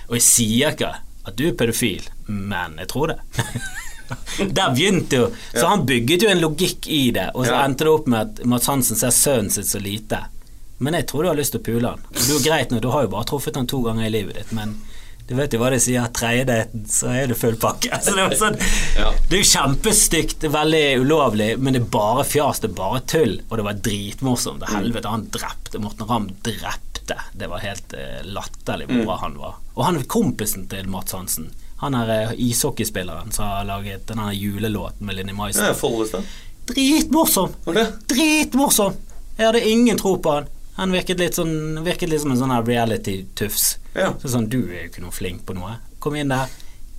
Og 0.09 0.19
jeg 0.19 0.27
sier 0.27 0.75
ikke 0.75 0.91
at 1.27 1.39
du 1.39 1.47
er 1.53 1.55
pedofil, 1.59 2.03
men 2.27 2.81
jeg 2.83 2.91
tror 2.91 3.15
det. 3.15 3.21
Der 4.39 4.71
begynte 4.75 5.17
jo 5.17 5.27
Så 5.53 5.63
Ja. 5.63 5.69
han 5.73 5.87
bygget 5.87 6.23
jo 6.23 6.29
en 6.31 6.41
logikk 6.41 6.87
i 6.87 7.11
det, 7.11 7.31
og 7.35 7.47
så 7.47 7.53
Ja. 7.53 7.65
endte 7.65 7.85
det 7.85 7.93
opp 7.93 8.07
med 8.07 8.21
at 8.41 8.45
Mads 8.47 8.67
Hansen 8.67 8.97
ser 8.97 9.11
sønnen 9.15 9.51
sitt 9.51 9.67
så 9.67 9.81
lite. 9.83 10.25
Men 10.79 10.95
jeg 10.95 11.07
tror 11.09 11.23
du 11.23 11.29
har 11.29 11.37
lyst 11.39 11.53
til 11.57 11.61
å 11.61 11.65
pule 11.65 11.89
han. 11.89 12.03
Det 12.13 12.23
er 12.29 12.35
jo 12.35 12.43
greit 12.45 12.71
nå, 12.71 12.81
du 12.81 12.91
har 12.93 13.03
jo 13.07 13.09
bare 13.09 13.25
truffet 13.25 13.57
han 13.57 13.67
to 13.67 13.81
ganger 13.83 14.07
i 14.07 14.11
livet 14.13 14.35
ditt, 14.35 14.53
men 14.53 14.75
du 15.27 15.35
vet 15.35 15.51
jo 15.51 15.59
hva 15.59 15.71
de 15.73 15.79
sier, 15.81 16.07
tredje 16.15 16.45
daten, 16.47 16.85
så 16.87 17.09
er 17.11 17.27
det 17.27 17.37
full 17.41 17.57
pakke. 17.57 17.89
Altså, 17.97 18.15
det, 18.15 18.27
var 18.29 18.37
sånn, 18.37 18.59
Ja. 18.97 19.11
det 19.29 19.39
er 19.39 19.43
jo 19.43 19.49
kjempestygt, 19.59 20.45
veldig 20.53 21.01
ulovlig, 21.03 21.59
men 21.59 21.73
det 21.73 21.83
er 21.83 21.87
bare 21.97 22.23
fjas, 22.29 22.61
det 22.61 22.71
er 22.71 22.75
bare 22.75 23.01
tull, 23.01 23.41
og 23.51 23.57
det 23.59 23.65
var 23.65 23.81
dritmorsomt. 23.89 24.61
Det 24.61 24.69
helvete, 24.69 25.09
han 25.11 25.27
drepte, 25.35 25.81
Morten 25.81 26.07
Ramm 26.07 26.29
drepte. 26.43 27.17
Det 27.37 27.49
var 27.49 27.59
helt 27.63 27.93
eh, 27.95 28.21
latterlig 28.25 28.87
hvor 28.91 29.05
bra 29.05 29.17
han 29.25 29.35
var. 29.39 29.55
Og 29.77 29.85
han 29.85 29.97
er 29.97 30.03
kompisen 30.11 30.69
til 30.69 30.87
Mats 30.91 31.13
Hansen. 31.13 31.51
Han 31.83 31.95
er 31.95 32.13
eh, 32.15 32.35
ishockeyspilleren 32.49 33.33
som 33.33 33.51
har 33.51 33.65
laget 33.69 34.07
den 34.09 34.23
julelåten 34.35 35.07
med 35.07 35.19
Linni 35.19 35.35
Ja, 35.55 35.75
Dritmorsom! 36.67 37.53
Dritmorsom! 38.09 38.95
Jeg 39.37 39.47
hadde 39.47 39.69
ingen 39.69 39.99
tro 39.99 40.17
på 40.19 40.33
han. 40.33 40.47
Han 40.77 40.93
virket 40.93 41.21
litt, 41.21 41.37
sånn, 41.39 41.85
virket 41.85 42.11
litt 42.11 42.21
som 42.21 42.33
en 42.35 42.41
sånn 42.41 42.53
reality-tufs. 42.67 43.77
Ja. 43.97 44.11
Så 44.21 44.33
sånn, 44.33 44.49
du 44.53 44.59
er 44.67 44.87
jo 44.87 44.89
ikke 44.91 45.05
noe 45.05 45.15
flink 45.15 45.45
på 45.49 45.55
noe. 45.57 45.77
Kom 46.05 46.17
inn 46.21 46.33
der. 46.33 46.51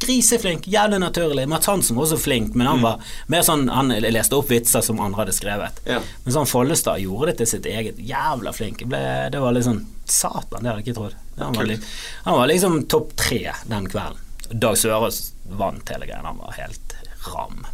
Griseflink, 0.01 0.67
jævlig 0.69 0.99
naturlig. 1.01 1.47
Mats 1.49 1.69
Hansen 1.69 1.97
var 1.97 2.05
også 2.05 2.19
flink, 2.21 2.53
men 2.57 2.69
han 2.69 2.83
var 2.85 3.01
mer 3.33 3.41
sånn 3.45 3.63
Han 3.73 3.89
leste 3.89 4.37
opp 4.37 4.51
vitser 4.51 4.83
som 4.85 5.01
andre 5.01 5.23
hadde 5.23 5.33
skrevet. 5.33 5.81
Ja. 5.89 5.97
Men 6.25 6.35
sånn 6.35 6.49
Follestad 6.49 7.01
gjorde 7.01 7.31
det 7.31 7.39
til 7.41 7.49
sitt 7.53 7.69
eget. 7.69 7.97
Jævla 7.97 8.53
flink. 8.53 8.85
Ble, 8.89 9.01
det 9.33 9.41
var 9.41 9.57
litt 9.57 9.65
sånn 9.65 9.81
Satan, 10.05 10.61
det 10.61 10.69
hadde 10.69 10.77
jeg 10.83 10.87
ikke 10.87 10.99
trodd. 10.99 11.17
Han 11.41 11.57
var, 11.57 11.73
han 12.29 12.37
var 12.39 12.49
liksom 12.53 12.79
topp 12.89 13.17
tre 13.19 13.41
den 13.67 13.89
kvelden. 13.89 14.26
Dag 14.51 14.77
Sørås 14.79 15.33
vant 15.57 15.89
hele 15.91 16.07
greia. 16.07 16.23
Han 16.23 16.39
var 16.39 16.55
helt 16.59 16.95
ram. 17.27 17.65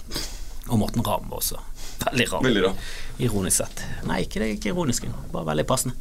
Og 0.71 0.79
Morten 0.79 1.03
Ramm 1.05 1.29
var 1.29 1.41
også. 1.41 1.59
Veldig 2.03 2.27
ram. 2.31 2.45
Veldig. 2.45 2.69
Ironisk 3.23 3.57
sett. 3.61 3.83
Nei, 4.07 4.23
ikke 4.25 4.41
det 4.41 4.49
ikke 4.55 4.71
ironisk. 4.71 5.05
Bare 5.33 5.49
veldig 5.51 5.65
passende. 5.69 5.95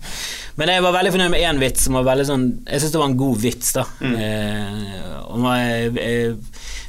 Men 0.56 0.72
jeg 0.72 0.84
var 0.84 0.94
veldig 0.96 1.12
fornøyd 1.14 1.32
med 1.34 1.44
én 1.48 1.60
vits 1.60 1.86
som 1.86 1.96
var 1.98 2.06
veldig 2.06 2.26
sånn 2.28 2.46
Jeg 2.66 2.82
syns 2.82 2.94
det 2.94 3.02
var 3.02 3.10
en 3.10 3.18
god 3.20 3.42
vits, 3.42 3.72
da. 3.76 3.84
Eh, 4.22 5.18
og 5.32 5.44
jeg, 5.48 5.92
jeg, 5.96 6.32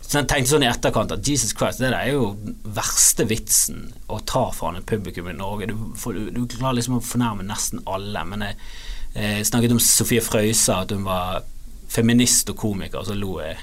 så 0.04 0.20
jeg 0.20 0.30
tenkte 0.30 0.52
sånn 0.54 0.66
i 0.66 0.70
etterkant 0.70 1.14
at 1.16 1.28
Jesus 1.28 1.54
Christ, 1.58 1.82
det 1.82 1.90
der 1.90 1.98
er 1.98 2.14
jo 2.14 2.34
verste 2.76 3.26
vitsen 3.30 3.88
å 4.12 4.20
ta 4.28 4.46
fra 4.56 4.74
en 4.74 4.86
publikum 4.88 5.30
i 5.32 5.36
Norge. 5.38 5.72
Du, 5.72 5.78
for, 6.00 6.16
du, 6.16 6.30
du 6.34 6.58
klarer 6.58 6.78
liksom 6.80 7.00
å 7.00 7.04
fornærme 7.04 7.46
nesten 7.48 7.84
alle. 7.90 8.26
Men 8.30 8.48
jeg, 8.48 8.60
jeg 9.18 9.50
snakket 9.50 9.76
om 9.76 9.82
Sofie 9.84 10.24
Frøysa, 10.24 10.84
at 10.84 10.94
hun 10.96 11.08
var 11.08 11.44
feminist 11.94 12.50
og 12.54 12.58
komiker, 12.62 13.02
og 13.02 13.10
så 13.10 13.18
lo 13.18 13.38
jeg 13.42 13.58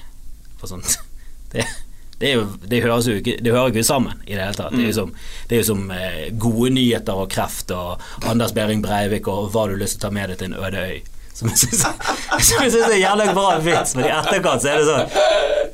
på 0.60 0.70
sånt. 0.70 0.98
Det, 1.52 1.64
Det, 2.20 2.34
jo, 2.34 2.42
det 2.68 2.82
høres 2.84 3.06
jo 3.08 3.14
ikke 3.16 3.38
Det 3.40 3.52
hører 3.54 3.70
ikke 3.72 3.82
sammen 3.88 4.18
i 4.26 4.34
det 4.34 4.42
hele 4.42 4.56
tatt. 4.58 4.74
Det 4.76 4.82
er 4.82 4.90
jo 4.90 4.96
som, 4.98 5.12
det 5.48 5.56
er 5.56 5.62
jo 5.62 5.68
som 5.70 5.86
eh, 5.94 6.18
gode 6.36 6.68
nyheter 6.76 7.16
og 7.22 7.30
kreft 7.32 7.72
og 7.72 8.02
Anders 8.28 8.52
Behring 8.52 8.82
Breivik 8.84 9.30
og 9.32 9.48
hva 9.54 9.62
du 9.66 9.72
har 9.72 9.80
lyst 9.80 9.96
til 9.96 10.02
å 10.02 10.04
ta 10.04 10.10
med 10.18 10.28
deg 10.28 10.42
til 10.42 10.50
en 10.50 10.58
øde 10.60 10.82
øy. 10.84 10.98
Som 11.40 12.62
jeg 12.64 12.72
syns 12.72 12.76
er 12.86 12.96
jævla 13.06 13.26
bra 13.36 13.54
vits, 13.64 13.94
men 13.96 14.04
i 14.06 14.12
etterkant 14.12 14.62
så 14.62 14.68
er 14.74 14.80
det 14.80 14.86
sånn 14.88 15.14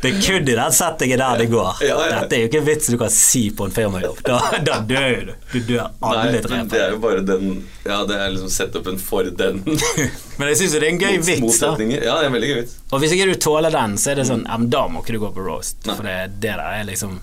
Det 0.03 0.11
er 0.13 0.19
kun 0.23 0.49
i 0.53 0.55
den 0.59 0.75
settingen 0.77 1.19
der 1.23 1.41
det 1.41 1.47
går. 1.51 1.81
Ja, 1.87 1.97
ja. 2.07 2.21
Dette 2.21 2.37
er 2.37 2.43
jo 2.45 2.49
ikke 2.51 2.61
en 2.61 2.67
vits 2.69 2.91
du 2.93 2.97
kan 3.01 3.11
si 3.15 3.43
på 3.57 3.67
en 3.67 3.75
firmajobb. 3.75 4.21
Da, 4.27 4.39
da 4.67 4.77
dør 4.87 5.17
du. 5.31 5.33
Du 5.55 5.59
dør 5.73 5.87
alle 6.05 6.25
Nei, 6.37 6.43
tre. 6.45 6.61
det 6.71 6.81
er 6.85 6.95
jo 6.95 7.01
bare 7.03 7.25
den 7.27 7.49
Ja, 7.87 7.99
det 8.09 8.19
er 8.21 8.31
liksom 8.35 8.53
setupen 8.53 9.01
for 9.03 9.27
den. 9.43 9.63
Men 10.39 10.51
jeg 10.53 10.61
syns 10.63 10.77
jo 10.77 10.83
det 10.85 10.91
er 10.91 10.95
en 10.95 11.03
gøy 11.03 11.19
vits, 11.27 11.61
da. 11.65 11.73
Ja, 11.81 11.99
det 11.99 12.13
er 12.13 12.29
en 12.31 12.37
veldig 12.37 12.51
gøy 12.53 12.59
vits. 12.63 12.77
Og 12.93 13.03
hvis 13.03 13.17
ikke 13.17 13.29
du 13.33 13.37
tåler 13.49 13.75
den, 13.75 13.97
så 13.99 14.13
er 14.13 14.21
det 14.21 14.29
sånn 14.31 14.45
men 14.47 14.69
Da 14.73 14.85
må 14.93 15.03
ikke 15.03 15.17
du 15.17 15.23
gå 15.25 15.33
på 15.37 15.45
roast. 15.49 15.79
Nei. 15.89 15.97
For 15.99 16.07
det, 16.07 16.17
det 16.45 16.53
der 16.61 16.63
er 16.81 16.87
liksom 16.89 17.19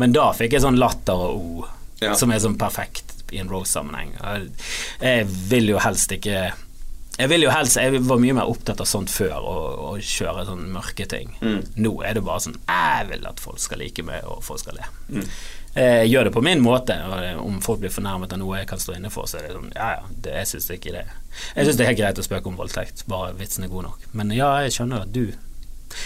Men 0.00 0.14
da 0.16 0.30
fikk 0.36 0.56
jeg 0.56 0.64
sånn 0.64 0.78
latter 0.80 1.26
og 1.28 1.46
o 1.62 1.70
Ja. 2.02 2.14
som 2.18 2.32
er 2.34 2.40
sånn 2.42 2.56
perfekt 2.58 3.12
i 3.32 3.38
en 3.38 3.48
roast-sammenheng. 3.48 4.10
Jeg 5.00 5.26
vil 5.48 5.68
jo 5.70 5.78
helst 5.80 6.10
ikke 6.12 6.48
jeg 7.18 7.28
vil 7.28 7.44
jo 7.44 7.50
helst, 7.52 7.76
jeg 7.76 8.00
var 8.08 8.20
mye 8.22 8.34
mer 8.36 8.48
opptatt 8.48 8.80
av 8.80 8.88
sånt 8.88 9.10
før, 9.12 9.34
å 9.44 9.96
kjøre 10.00 10.46
sånn 10.48 10.64
mørke 10.72 11.04
ting. 11.10 11.34
Mm. 11.42 11.58
Nå 11.84 11.92
er 12.06 12.16
det 12.16 12.22
bare 12.24 12.40
sånn 12.46 12.56
Jeg 12.56 13.08
vil 13.10 13.26
at 13.28 13.42
folk 13.42 13.60
skal 13.60 13.82
like 13.84 14.04
meg, 14.06 14.24
og 14.24 14.40
folk 14.46 14.62
skal 14.62 14.78
le. 14.80 14.88
Mm. 15.12 15.26
Jeg 15.76 16.08
gjør 16.10 16.28
det 16.28 16.32
på 16.36 16.42
min 16.44 16.60
måte. 16.60 16.96
og 17.08 17.44
Om 17.46 17.60
folk 17.64 17.80
blir 17.80 17.92
fornærmet 17.92 18.32
av 18.32 18.40
noe 18.40 18.58
jeg 18.60 18.68
kan 18.68 18.80
stå 18.80 18.96
inne 18.96 19.12
for, 19.12 19.28
så 19.28 19.40
er 19.40 19.48
det 19.48 19.54
sånn 19.56 19.70
Ja 19.72 19.88
ja, 19.94 20.02
det, 20.24 20.34
jeg 20.40 20.50
syns 20.50 20.68
ikke 20.74 20.92
det 20.92 21.06
Jeg 21.06 21.64
syns 21.64 21.78
det 21.78 21.84
er 21.84 21.90
helt 21.92 22.00
greit 22.02 22.20
å 22.20 22.26
spøke 22.26 22.50
om 22.50 22.58
voldtekt, 22.60 23.06
bare 23.08 23.32
vitsen 23.38 23.64
er 23.64 23.72
god 23.72 23.88
nok. 23.90 24.04
Men 24.16 24.32
ja, 24.36 24.50
jeg 24.64 24.76
skjønner 24.76 25.06
at 25.06 25.14
du 25.14 25.26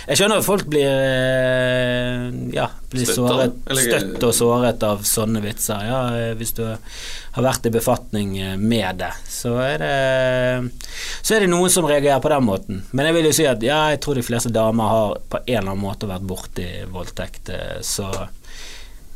Jeg 0.06 0.18
skjønner 0.18 0.40
at 0.40 0.46
folk 0.46 0.66
blir 0.70 0.86
eh, 0.86 2.26
Ja, 2.54 2.68
blir 2.92 3.08
såret, 3.08 3.56
støtt 3.66 4.24
og 4.26 4.34
såret 4.36 4.84
av 4.86 5.02
sånne 5.06 5.42
vitser. 5.44 5.82
Ja, 5.88 6.00
eh, 6.14 6.32
hvis 6.38 6.54
du 6.56 6.62
har 6.66 7.44
vært 7.44 7.66
i 7.68 7.72
befatning 7.74 8.36
eh, 8.38 8.54
med 8.60 9.02
det, 9.02 9.12
så 9.30 9.56
er 9.64 9.82
det 9.82 10.86
Så 11.20 11.36
er 11.36 11.44
det 11.44 11.50
noen 11.52 11.72
som 11.72 11.88
reagerer 11.88 12.22
på 12.22 12.32
den 12.32 12.46
måten. 12.46 12.82
Men 12.92 13.10
jeg 13.10 13.18
vil 13.18 13.30
jo 13.30 13.34
si 13.40 13.48
at 13.50 13.66
ja, 13.66 13.82
jeg 13.94 14.02
tror 14.04 14.18
de 14.20 14.26
fleste 14.26 14.54
damer 14.54 14.92
har 14.94 15.18
på 15.26 15.42
en 15.42 15.52
eller 15.52 15.72
annen 15.74 15.84
måte 15.84 16.10
vært 16.10 16.26
borti 16.26 16.68
voldtekt, 16.92 17.50
så 17.86 18.10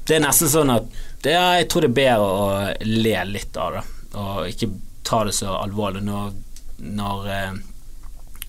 det 0.08 0.16
er 0.16 0.22
nesten 0.24 0.50
sånn 0.50 0.72
at 0.74 0.86
ja, 1.22 1.60
jeg 1.60 1.68
tror 1.70 1.84
det 1.84 1.90
er 1.92 1.98
bedre 2.00 2.28
å 2.28 2.46
le 2.86 3.18
litt 3.28 3.58
av 3.60 3.76
det, 3.76 3.82
og 4.18 4.46
ikke 4.50 4.70
ta 5.06 5.22
det 5.28 5.34
så 5.36 5.52
alvorlig 5.60 6.02
når, 6.06 6.32
når 6.98 7.28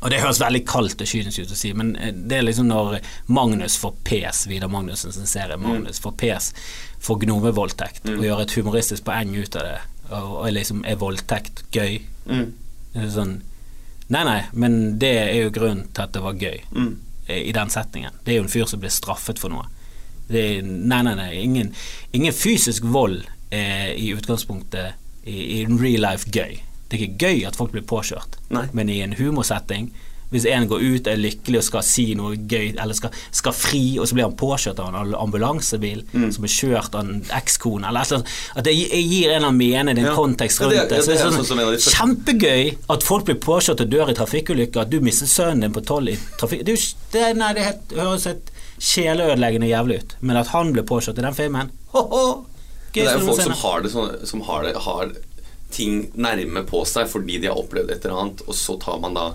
og 0.02 0.10
det 0.10 0.20
høres 0.24 0.40
veldig 0.42 0.64
kaldt 0.66 1.02
og 1.04 1.08
kynisk 1.12 1.44
ut 1.44 1.52
å 1.54 1.58
si, 1.60 1.72
men 1.78 1.92
eh, 1.96 2.12
det 2.14 2.40
er 2.40 2.46
liksom 2.48 2.68
når 2.72 2.98
Magnus 3.30 3.76
får 3.82 3.94
pes, 4.08 4.48
Vidar 4.50 4.72
Magnussen 4.74 5.14
sin 5.14 5.30
serie 5.30 5.58
Magnus 5.62 6.00
får 6.02 6.16
pes 6.18 6.52
for 7.02 7.22
gnomevoldtekt, 7.22 8.10
og 8.10 8.26
gjør 8.26 8.42
et 8.44 8.56
humoristisk 8.58 9.06
poeng 9.08 9.36
ut 9.38 9.56
av 9.62 9.68
det, 9.68 9.78
og, 10.12 10.34
og 10.42 10.52
liksom 10.58 10.84
er 10.90 10.98
voldtekt 11.02 11.64
gøy? 11.76 12.02
Mm. 12.28 12.50
Sånn 13.14 13.38
Nei, 14.12 14.26
nei, 14.28 14.40
men 14.60 14.74
det 15.00 15.10
er 15.22 15.38
jo 15.46 15.52
grunnen 15.56 15.86
til 15.96 16.04
at 16.04 16.12
det 16.12 16.20
var 16.26 16.34
gøy 16.36 16.58
Mm. 16.76 16.98
i 17.32 17.54
den 17.56 17.70
setningen. 17.72 18.12
Det 18.26 18.34
er 18.34 18.42
jo 18.42 18.44
en 18.44 18.52
fyr 18.52 18.66
som 18.68 18.82
blir 18.82 18.92
straffet 18.92 19.40
for 19.40 19.54
noe. 19.54 19.70
Det 20.28 20.42
er, 20.58 20.66
nei, 20.68 20.98
nei, 21.08 21.14
nei. 21.16 21.30
Ingen, 21.46 21.70
ingen 22.12 22.34
fysisk 22.36 22.84
vold 22.92 23.22
er 23.56 23.94
i 23.96 24.10
utgangspunktet 24.12 24.98
i, 25.24 25.62
i 25.62 25.66
real 25.70 26.04
life 26.04 26.28
gøy. 26.28 26.58
Det 26.92 26.98
er 27.00 27.08
ikke 27.08 27.24
gøy 27.24 27.46
at 27.48 27.56
folk 27.56 27.72
blir 27.72 27.86
påkjørt, 27.88 28.34
Nei. 28.52 28.66
men 28.76 28.90
i 28.92 29.00
en 29.02 29.14
humorsetting 29.16 29.94
hvis 30.32 30.46
en 30.48 30.64
går 30.68 30.80
ut, 30.80 31.08
er 31.12 31.18
lykkelig 31.20 31.58
og 31.60 31.64
skal 31.68 31.82
si 31.84 32.04
noe 32.16 32.38
gøy, 32.48 32.70
eller 32.80 32.96
skal, 32.96 33.12
skal 33.36 33.52
fri, 33.52 33.98
og 34.00 34.08
så 34.08 34.16
blir 34.16 34.24
han 34.30 34.36
påkjørt 34.40 34.78
av 34.80 34.94
en 34.96 35.14
ambulansebil 35.20 36.06
Mm. 36.14 36.30
som 36.32 36.46
er 36.48 36.52
kjørt 36.54 36.96
av 36.96 37.02
en 37.04 37.22
ekskone, 37.36 37.84
eller 37.90 38.00
et 38.00 38.12
eller 38.14 38.22
annet 38.22 38.56
At 38.56 38.64
det 38.64 38.74
gir 38.78 39.28
en 39.28 39.36
eller 39.36 39.48
annen 39.50 39.58
mening, 39.58 39.98
er 39.98 40.00
en 40.00 40.06
Ja. 40.08 40.16
kontekst 40.16 40.60
Ja, 40.62 40.68
rundt 40.68 40.72
det 40.72 40.80
er- 40.80 40.88
det. 40.88 40.98
er, 41.00 41.02
Så 41.02 41.08
det 41.08 41.18
det 41.18 41.22
er 41.22 41.28
er 41.28 41.32
sånn 41.36 41.82
sånn, 41.82 41.98
kjempegøy 41.98 42.78
at 42.96 43.04
folk 43.04 43.26
blir 43.26 43.36
påkjørt 43.36 43.82
og 43.82 43.90
dør 43.90 44.10
i 44.10 44.14
trafikkulykker, 44.14 44.82
at 44.82 44.90
du 44.90 45.00
mister 45.02 45.26
sønnen 45.28 45.60
din 45.62 45.74
på 45.74 45.84
tolv 45.86 46.08
i 46.08 46.16
trafikk... 46.40 46.64
Det, 46.66 46.76
er 47.16 47.30
er- 47.32 47.34
nei, 47.34 47.54
det 47.54 47.62
er 47.62 47.66
helt, 47.66 47.92
høres 47.92 48.24
helt 48.26 48.52
sjeleødeleggende 48.80 49.68
jævlig 49.68 50.00
ut, 50.00 50.16
men 50.22 50.38
at 50.38 50.48
han 50.56 50.72
ble 50.74 50.84
påkjørt 50.84 51.20
i 51.20 51.26
den 51.28 51.34
filmen 51.38 51.70
Ho-ho! 51.94 52.46
Gøy, 52.94 53.04
det 53.04 53.08
er 53.08 53.20
jo 53.20 53.26
folk 53.28 53.42
som 53.42 53.52
har 53.54 53.82
det 53.82 53.92
sånn 53.94 54.26
Som 54.28 54.42
har, 54.48 54.64
det, 54.64 54.74
har 54.84 55.12
ting 55.74 56.08
nærme 56.14 56.66
på 56.68 56.84
seg 56.90 57.10
fordi 57.12 57.42
de 57.42 57.52
har 57.52 57.60
opplevd 57.60 57.92
et 57.94 58.06
eller 58.06 58.26
annet, 58.26 58.46
og 58.48 58.58
så 58.58 58.78
tar 58.82 59.02
man 59.04 59.18
da 59.18 59.32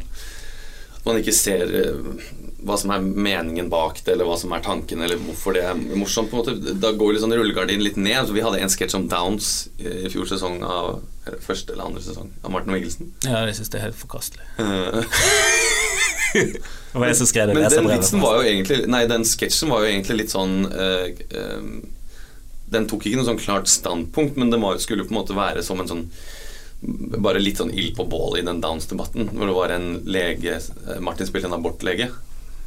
man 1.06 1.20
ikke 1.20 1.34
ser 1.34 1.70
eh, 1.78 2.30
hva 2.66 2.76
som 2.80 2.90
er 2.90 3.04
meningen 3.04 3.68
bak 3.70 4.00
det, 4.02 4.16
eller 4.16 4.26
hva 4.26 4.36
som 4.40 4.50
er 4.56 4.64
tanken, 4.64 5.04
eller 5.06 5.20
hvorfor 5.22 5.54
det 5.54 5.62
er 5.68 5.78
morsomt. 5.78 6.32
på 6.32 6.40
en 6.40 6.42
måte 6.42 6.74
Da 6.82 6.90
går 6.98 7.14
liksom 7.14 7.34
rullegardinen 7.36 7.84
litt 7.84 8.00
ned. 8.00 8.26
Så 8.26 8.34
vi 8.34 8.42
hadde 8.42 8.58
en 8.58 8.72
sketsj 8.72 8.96
om 8.98 9.06
Downs 9.10 9.52
i 9.78 10.10
fjor 10.10 10.26
sesong 10.26 10.58
av 10.66 11.04
første 11.46 11.74
eller 11.74 11.86
andre 11.86 12.02
sesong 12.02 12.32
av 12.42 12.54
Martin 12.54 12.74
Wiggelsen. 12.74 13.12
Ja, 13.26 13.44
jeg 13.46 13.58
syns 13.60 13.70
det 13.70 13.80
er 13.80 13.88
helt 13.88 14.00
forkastelig. 14.00 14.50
Eh, 14.58 15.02
Det 16.36 17.00
var 17.00 17.08
jeg 17.08 17.16
som 17.16 17.28
skrev 17.30 17.48
det 17.48 17.54
Men 17.56 17.70
den 17.72 17.86
vitsen 17.88 18.20
var 18.20 18.40
jo 18.40 18.48
egentlig 18.50 18.82
Nei, 18.92 19.06
den 19.08 19.22
sketsjen 19.24 19.70
var 19.72 19.84
jo 19.84 19.88
egentlig 19.88 20.18
litt 20.18 20.32
sånn 20.34 20.66
uh, 20.68 21.06
eh, 21.08 21.70
Den 22.72 22.88
tok 22.90 23.06
ikke 23.06 23.20
noe 23.20 23.28
sånn 23.28 23.40
klart 23.42 23.70
standpunkt, 23.70 24.38
men 24.40 24.50
det 24.50 24.60
skulle 24.82 25.06
på 25.06 25.14
en 25.14 25.20
måte 25.20 25.36
være 25.36 25.62
som 25.66 25.80
en 25.82 25.90
sånn 25.90 26.04
Bare 27.24 27.40
litt 27.40 27.56
sånn 27.56 27.72
ild 27.72 27.94
på 27.96 28.04
bålet 28.04 28.42
i 28.42 28.46
den 28.46 28.58
Downs-debatten, 28.60 29.30
hvor 29.32 29.48
det 29.48 29.54
var 29.56 29.72
en 29.72 29.86
lege 30.04 30.58
eh, 30.58 30.98
Martin 31.00 31.26
spilte 31.26 31.48
en 31.48 31.56
abortlege, 31.56 32.10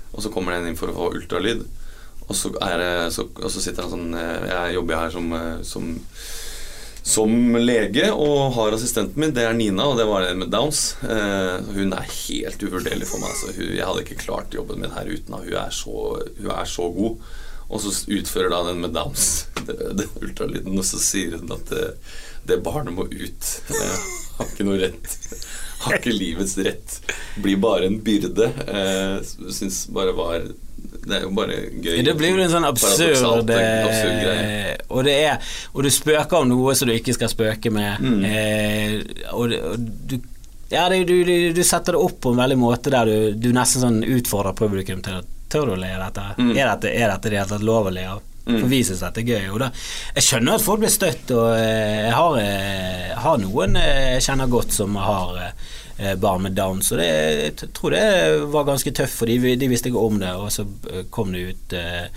og 0.10 0.24
så 0.26 0.32
kommer 0.34 0.56
den 0.56 0.72
inn 0.72 0.80
for 0.80 0.90
å 0.90 0.96
få 0.96 1.12
ultralyd. 1.14 1.62
Og 2.26 2.34
så, 2.36 2.50
det, 2.58 2.90
så, 3.14 3.28
og 3.30 3.54
så 3.54 3.62
sitter 3.62 3.86
han 3.86 3.94
sånn 3.94 4.18
eh, 4.18 4.48
Jeg 4.50 4.76
jobber 4.80 4.98
her 5.04 5.14
som, 5.14 5.30
eh, 5.38 5.62
som 5.66 5.94
som 7.10 7.56
lege 7.58 8.10
og 8.12 8.54
har 8.58 8.76
assistenten 8.76 9.18
min, 9.22 9.34
det 9.34 9.46
er 9.48 9.56
Nina, 9.58 9.88
og 9.90 9.98
det 9.98 10.06
var 10.10 10.26
det 10.26 10.36
med 10.38 10.52
Downs. 10.54 10.98
Eh, 11.02 11.70
hun 11.74 11.94
er 11.96 12.12
helt 12.12 12.64
uvurderlig 12.66 13.08
for 13.10 13.22
meg. 13.22 13.32
Altså. 13.34 13.54
Hun, 13.56 13.72
jeg 13.78 13.88
hadde 13.88 14.04
ikke 14.04 14.20
klart 14.26 14.54
jobben 14.54 14.84
min 14.84 14.94
her 14.94 15.10
uten 15.10 15.38
henne. 15.38 15.48
Hun 15.48 16.52
er 16.54 16.70
så 16.70 16.90
god. 16.94 17.32
Og 17.70 17.82
så 17.84 17.92
utfører 18.10 18.50
da 18.54 18.64
den 18.72 18.82
med 18.82 18.96
Downs 18.98 19.46
det, 19.68 19.76
det 20.00 20.08
ultralyden, 20.24 20.78
og 20.80 20.86
så 20.88 20.98
sier 21.02 21.36
hun 21.38 21.52
at 21.54 21.70
det, 21.70 21.90
det 22.50 22.62
barnet 22.66 22.96
må 22.96 23.06
ut. 23.06 23.50
Jeg 23.70 23.92
har 24.40 24.48
ikke 24.50 24.66
noe 24.66 24.80
rett. 24.82 25.18
Har 25.84 26.00
ikke 26.00 26.12
livets 26.16 26.58
rett. 26.60 26.96
Blir 27.40 27.60
bare 27.62 27.86
en 27.88 28.00
byrde. 28.04 28.50
Eh, 28.68 29.20
Syns 29.54 29.84
bare 29.96 30.12
var 30.18 30.42
Det 30.44 31.14
er 31.16 31.24
jo 31.24 31.30
bare 31.38 31.60
gøy. 31.72 32.02
Det 32.04 32.16
blir 32.20 32.34
jo 32.36 32.42
en 32.44 32.52
sånn 32.52 32.68
absurd, 32.68 33.16
absurd 33.16 34.18
greie. 34.20 34.42
eh, 34.74 34.74
og, 34.90 35.04
det 35.08 35.16
er, 35.30 35.54
og 35.76 35.86
du 35.86 35.92
spøker 35.94 36.42
om 36.42 36.50
noe 36.52 36.76
som 36.76 36.90
du 36.90 36.96
ikke 36.98 37.16
skal 37.16 37.32
spøke 37.32 37.72
med. 37.72 38.02
Mm. 38.04 38.26
Eh, 38.28 38.98
og, 39.36 39.56
og 39.56 39.88
du 40.10 40.18
ja, 40.70 40.84
det, 40.92 41.04
du, 41.10 41.16
du, 41.26 41.36
du 41.56 41.64
setter 41.66 41.96
det 41.96 42.02
opp 42.06 42.20
på 42.22 42.30
en 42.34 42.38
veldig 42.44 42.58
måte 42.62 42.92
der 42.94 43.10
du, 43.10 43.34
du 43.42 43.48
nesten 43.56 43.82
sånn 43.82 44.04
utfordrer 44.06 44.54
publikum 44.58 45.00
til 45.06 45.16
å 45.18 45.24
Tør 45.50 45.66
du 45.66 45.74
å 45.74 45.80
le 45.82 45.90
av 45.98 46.04
dette? 46.08 46.26
Mm. 46.38 46.52
Er 46.58 46.68
dette 46.76 46.90
i 46.92 46.98
det 47.00 47.40
hele 47.40 47.48
tatt 47.50 47.64
lov 47.66 47.90
å 47.90 47.94
le 47.96 48.04
av? 48.16 48.22
Mm. 48.50 48.56
For 48.64 48.68
vi 48.72 48.80
syns 48.88 49.02
dette 49.04 49.22
er 49.22 49.28
gøy. 49.30 49.50
Og 49.54 49.60
da, 49.62 49.68
jeg 50.16 50.26
skjønner 50.26 50.56
at 50.58 50.64
folk 50.66 50.80
blir 50.82 50.94
støtt, 50.94 51.34
og 51.36 51.52
eh, 51.58 52.06
jeg 52.08 52.14
har, 52.18 52.38
jeg 52.42 53.18
har 53.26 53.42
noen 53.44 53.76
eh, 53.78 54.06
jeg 54.16 54.24
kjenner 54.26 54.50
godt 54.50 54.74
som 54.74 54.96
har 54.98 55.36
eh, 55.44 56.16
barn 56.22 56.46
med 56.48 56.56
Downs, 56.58 56.90
og 56.96 57.02
det, 57.02 57.10
jeg 57.44 57.70
tror 57.78 57.94
det 57.94 58.06
var 58.56 58.66
ganske 58.72 58.94
tøft, 58.98 59.18
for 59.20 59.30
de, 59.30 59.54
de 59.62 59.70
visste 59.70 59.92
ikke 59.92 60.02
om 60.08 60.18
det, 60.24 60.32
og 60.34 60.50
så 60.56 60.66
eh, 60.90 61.04
kom 61.14 61.36
det 61.36 61.44
ut 61.52 61.76
eh, 61.78 62.08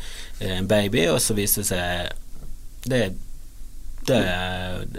en 0.56 0.70
baby, 0.70 1.04
og 1.12 1.20
så 1.22 1.36
viste 1.36 1.60
det 1.64 1.68
seg 1.68 2.18
Det, 2.88 3.02
det, 4.08 4.20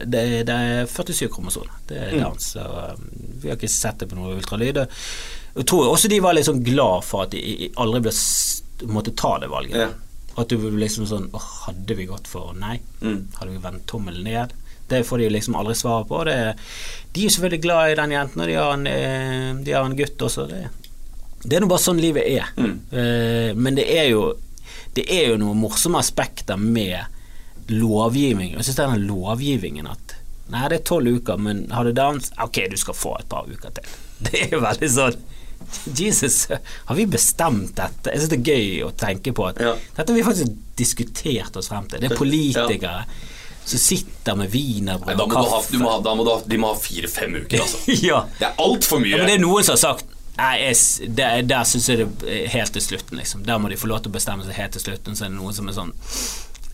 det, 0.08 0.22
det 0.48 0.54
er 0.56 0.86
47 0.88 1.28
kromosomer. 1.34 1.74
Det 1.90 1.98
er 2.00 2.14
Mm. 2.14 2.22
Downs. 2.28 2.52
Så 2.54 2.62
eh, 2.64 2.94
vi 3.42 3.50
har 3.50 3.58
ikke 3.58 3.68
sett 3.74 4.00
det 4.00 4.08
på 4.12 4.16
noe 4.20 4.38
ultralyd. 4.38 4.80
Jeg 5.54 5.68
tror 5.70 5.92
også 5.92 6.10
de 6.10 6.22
var 6.24 6.40
sånn 6.42 6.64
glad 6.66 7.06
for 7.06 7.28
at 7.28 7.36
de 7.36 7.70
aldri 7.82 8.02
ble, 8.08 8.14
måtte 8.90 9.14
ta 9.18 9.36
det 9.42 9.52
valget. 9.52 9.78
Ja. 9.78 9.90
At 10.42 10.50
du 10.50 10.58
liksom 10.74 11.06
sånn 11.06 11.28
åh, 11.38 11.50
Hadde 11.68 11.94
vi 11.94 12.08
gått 12.10 12.26
for 12.26 12.56
nei? 12.58 12.80
Mm. 13.04 13.20
Hadde 13.38 13.52
vi 13.52 13.62
vendt 13.62 13.86
tommelen 13.90 14.26
ned? 14.26 14.56
Det 14.90 15.04
får 15.06 15.22
de 15.22 15.28
liksom 15.30 15.56
aldri 15.56 15.76
svar 15.78 16.08
på. 16.10 16.24
Det, 16.28 16.38
de 17.14 17.22
er 17.22 17.28
jo 17.28 17.34
selvfølgelig 17.36 17.62
glad 17.64 17.92
i 17.92 18.00
den 18.02 18.16
jenten, 18.16 18.42
og 18.42 18.50
de 18.50 18.58
har 18.58 18.74
en, 18.74 18.88
eh, 18.90 19.52
de 19.64 19.76
har 19.76 19.86
en 19.86 19.96
gutt 19.98 20.26
også. 20.26 20.48
Det, 20.50 20.64
det 21.46 21.58
er 21.58 21.64
nå 21.64 21.70
bare 21.72 21.86
sånn 21.86 22.02
livet 22.02 22.26
er. 22.28 22.50
Mm. 22.58 22.74
Eh, 22.92 23.52
Men 23.56 23.78
det 23.80 23.88
er 23.94 24.10
jo 24.12 24.34
Det 24.94 25.06
er 25.10 25.32
jo 25.32 25.38
noen 25.42 25.58
morsomme 25.58 25.98
aspekter 25.98 26.58
med 26.58 27.06
lovgivning. 27.70 28.54
Jeg 28.54 28.66
syns 28.68 28.82
den 28.82 29.08
lovgivningen 29.08 29.88
at 29.90 30.18
Nei, 30.52 30.68
det 30.70 30.82
er 30.82 30.84
tolv 30.86 31.08
uker, 31.22 31.40
men 31.40 31.64
har 31.72 31.88
du 31.88 31.94
dans 31.96 32.26
Ok, 32.44 32.60
du 32.70 32.76
skal 32.78 32.98
få 32.98 33.14
et 33.20 33.30
par 33.30 33.48
uker 33.48 33.74
til. 33.78 33.94
Det 34.28 34.42
er 34.42 34.58
jo 34.58 34.60
veldig 34.64 34.90
sånn 34.92 35.22
Jesus, 36.00 36.48
har 36.86 36.96
vi 36.98 37.06
bestemt 37.10 37.76
dette? 37.78 38.12
Jeg 38.14 38.24
syns 38.24 38.34
det 38.34 38.40
er 38.42 38.50
gøy 38.54 38.82
å 38.88 38.92
tenke 38.98 39.34
på 39.36 39.48
at 39.50 39.62
Ja. 39.64 39.76
dette 39.98 40.10
har 40.12 40.18
vi 40.18 40.26
faktisk 40.28 40.56
diskutert 40.80 41.56
oss 41.60 41.70
frem 41.72 41.88
til. 41.90 42.02
Det 42.04 42.12
er 42.12 42.18
politikere 42.18 43.06
som 43.64 43.80
sitter 43.80 44.36
med 44.36 44.52
wienerbrød 44.52 45.22
og 45.24 45.32
kaffe. 45.32 45.78
ha, 45.80 45.92
ha, 45.92 46.00
da 46.04 46.16
må 46.20 46.26
ha, 46.28 46.40
de 46.46 46.58
må 46.60 46.74
ha 46.74 46.80
fire-fem 46.80 47.38
uker, 47.44 47.62
altså. 47.64 47.78
ja. 48.10 48.24
Det 48.40 48.50
er 48.50 48.58
altfor 48.60 49.00
mye. 49.00 49.14
ja, 49.14 49.22
men 49.24 49.32
det 49.32 49.38
er 49.38 49.46
noen 49.46 49.64
som 49.64 49.78
har 49.78 49.84
sagt 49.86 50.10
Nei, 50.34 50.56
jeg, 50.64 51.10
der, 51.14 51.44
der 51.46 51.66
syns 51.70 51.86
jeg 51.92 52.08
det 52.24 52.30
er 52.34 52.48
helt 52.56 52.74
til 52.74 52.82
slutten, 52.82 53.20
liksom. 53.22 53.44
Der 53.46 53.60
må 53.62 53.70
de 53.70 53.78
få 53.78 53.86
lov 53.92 54.00
til 54.02 54.10
å 54.10 54.16
bestemme 54.16 54.42
seg 54.48 54.56
helt 54.58 54.74
til 54.74 54.82
slutten, 54.82 55.14
så 55.14 55.28
er 55.28 55.30
det 55.30 55.38
noen 55.38 55.54
som 55.54 55.68
er 55.70 55.76
sånn 55.78 55.92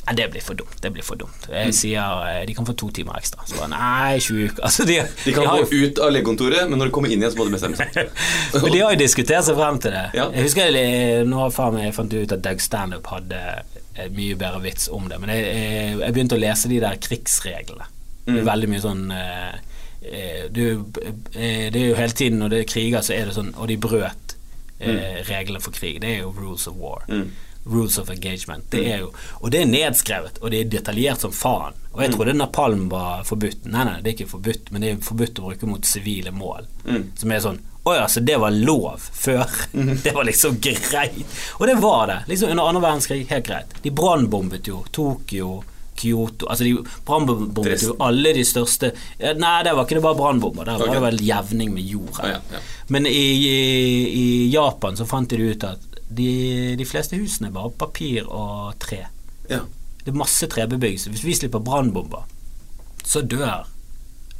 Nei, 0.10 0.16
det 0.18 0.26
blir 0.34 0.42
for 0.42 0.58
dumt. 0.58 0.74
Det 0.82 0.90
blir 0.96 1.06
for 1.06 1.20
dumt. 1.22 1.44
Mm. 1.46 1.56
Jeg 1.68 1.74
sier 1.78 2.24
eh, 2.26 2.40
de 2.50 2.54
kan 2.58 2.66
få 2.66 2.74
to 2.82 2.88
timer 2.98 3.20
ekstra. 3.20 3.44
Så 3.46 3.68
nei, 3.70 4.18
20 4.18 4.48
uker. 4.50 4.64
Altså, 4.70 4.86
de, 4.90 4.96
De 5.26 5.34
kan 5.36 5.46
har 5.46 5.62
gå 5.62 5.84
ut 5.86 6.00
av 6.02 6.10
legekontoret, 6.16 6.66
men 6.72 6.82
når 6.82 6.90
de 6.90 6.96
kommer 6.98 7.14
inn 7.14 7.22
igjen, 7.22 7.32
så 7.36 7.38
må 7.38 7.46
de 7.46 7.54
bestemme 7.54 7.78
seg. 7.78 8.10
Men 8.64 8.74
de 8.74 8.80
har 8.82 8.96
jo 8.96 9.00
diskutert 9.04 9.46
seg 9.46 9.60
frem 9.60 9.78
til 9.84 9.94
det. 9.94 10.06
Ja. 10.18 10.26
Jeg 10.34 10.48
husker 10.48 10.74
jeg, 10.74 11.28
nå 11.30 11.46
faen 11.54 11.78
jeg 11.84 11.94
fant 11.94 12.16
ut 12.18 12.34
at 12.40 12.42
Doug 12.48 12.62
Standup 12.66 13.08
hadde 13.14 13.44
mye 14.16 14.36
bedre 14.40 14.62
vits 14.64 14.90
om 14.96 15.06
det. 15.12 15.20
Men 15.22 15.34
jeg, 15.36 15.46
jeg, 15.46 15.96
jeg 16.02 16.16
begynte 16.18 16.38
å 16.38 16.42
lese 16.42 16.72
de 16.72 16.82
der 16.82 16.98
krigsreglene. 17.08 17.86
Det 18.26 18.34
Mm. 18.34 18.38
er 18.44 18.46
veldig 18.46 18.68
mye 18.70 18.82
sånn 18.84 19.00
eh, 19.16 19.54
eh, 20.06 20.42
det, 20.54 20.66
er 20.66 20.74
jo, 20.74 20.82
eh, 21.34 21.78
hele 21.98 22.14
tiden 22.14 22.38
når 22.44 22.52
det 22.54 22.60
er 22.64 22.68
kriger, 22.70 23.02
så 23.06 23.16
er 23.16 23.26
det 23.30 23.34
sånn 23.40 23.48
Og 23.58 23.66
de 23.72 23.78
brøt 23.82 24.36
eh, 24.80 25.22
reglene 25.28 25.62
for 25.64 25.74
krig. 25.74 25.98
Det 26.04 26.12
er 26.16 26.20
jo 26.22 26.34
rules 26.38 26.68
of 26.70 26.76
war. 26.78 27.02
Mm. 27.10 27.32
Rules 27.70 27.98
of 28.02 28.10
engagement. 28.10 28.66
Det 28.74 28.82
er 28.94 29.00
jo, 29.06 29.12
og 29.42 29.52
det 29.54 29.62
er 29.62 29.70
nedskrevet, 29.70 30.40
og 30.42 30.52
det 30.52 30.60
er 30.66 30.70
detaljert 30.78 31.22
som 31.26 31.32
faen. 31.32 31.74
Og 31.94 32.00
Mm. 32.00 32.04
jeg 32.06 32.14
trodde 32.16 32.34
napalm 32.38 32.90
var 32.90 33.24
forbudt. 33.26 33.66
Nei, 33.66 33.84
nei, 33.84 34.02
det 34.02 34.12
er 34.12 34.16
ikke 34.18 34.32
forbudt, 34.32 34.72
men 34.72 34.82
det 34.82 34.92
er 34.92 35.02
forbudt 35.04 35.40
å 35.42 35.48
bruke 35.50 35.68
mot 35.68 35.86
sivile 35.86 36.32
mål. 36.32 36.68
Mm. 36.86 37.04
Som 37.18 37.32
er 37.32 37.40
sånn 37.40 37.60
Å 37.86 37.94
ja, 37.96 38.06
så 38.12 38.20
det 38.24 38.36
var 38.38 38.52
lov 38.52 39.00
før. 39.00 39.48
Det 40.04 40.12
var 40.14 40.26
liksom 40.28 40.58
greit. 40.62 41.26
Og 41.60 41.66
det 41.66 41.78
var 41.82 42.08
det. 42.08 42.18
Liksom 42.28 42.52
Under 42.52 42.64
andre 42.68 42.82
verdenskrig, 42.84 43.24
helt 43.30 43.46
greit. 43.48 43.72
De 43.82 43.90
brannbombet 43.90 44.68
jo 44.68 44.84
Tokyo, 44.92 45.64
Kyoto 45.96 46.46
Altså 46.52 46.64
de 46.68 46.74
brannbombet 47.08 47.82
jo 47.88 47.96
alle 48.04 48.34
de 48.36 48.44
største 48.46 48.92
Nei, 49.40 49.64
det 49.64 49.74
var 49.74 49.86
ikke 49.88 49.96
det 49.98 50.04
bare 50.06 50.20
brannbomber. 50.20 50.66
Der 50.68 50.78
var 50.78 50.94
det 50.94 51.02
vel 51.08 51.18
jevning 51.32 51.74
med 51.74 51.84
jorda. 51.90 52.20
Ah, 52.22 52.28
ja, 52.36 52.42
ja. 52.54 52.62
Men 52.90 53.08
i, 53.08 53.16
i, 53.48 53.58
i 54.14 54.28
Japan 54.54 54.96
så 55.00 55.08
fant 55.08 55.30
de 55.32 55.38
ut 55.50 55.64
at 55.64 55.89
de, 56.10 56.76
de 56.78 56.86
fleste 56.90 57.18
husene 57.20 57.50
er 57.50 57.56
bare 57.56 57.74
papir 57.78 58.26
og 58.28 58.74
tre. 58.82 59.04
Ja. 59.50 59.64
Det 60.00 60.14
er 60.14 60.18
masse 60.18 60.48
trebebyggelse. 60.50 61.12
Hvis 61.14 61.26
vi 61.26 61.36
slipper 61.38 61.62
brannbomber, 61.64 62.26
så 63.06 63.22
dør 63.22 63.68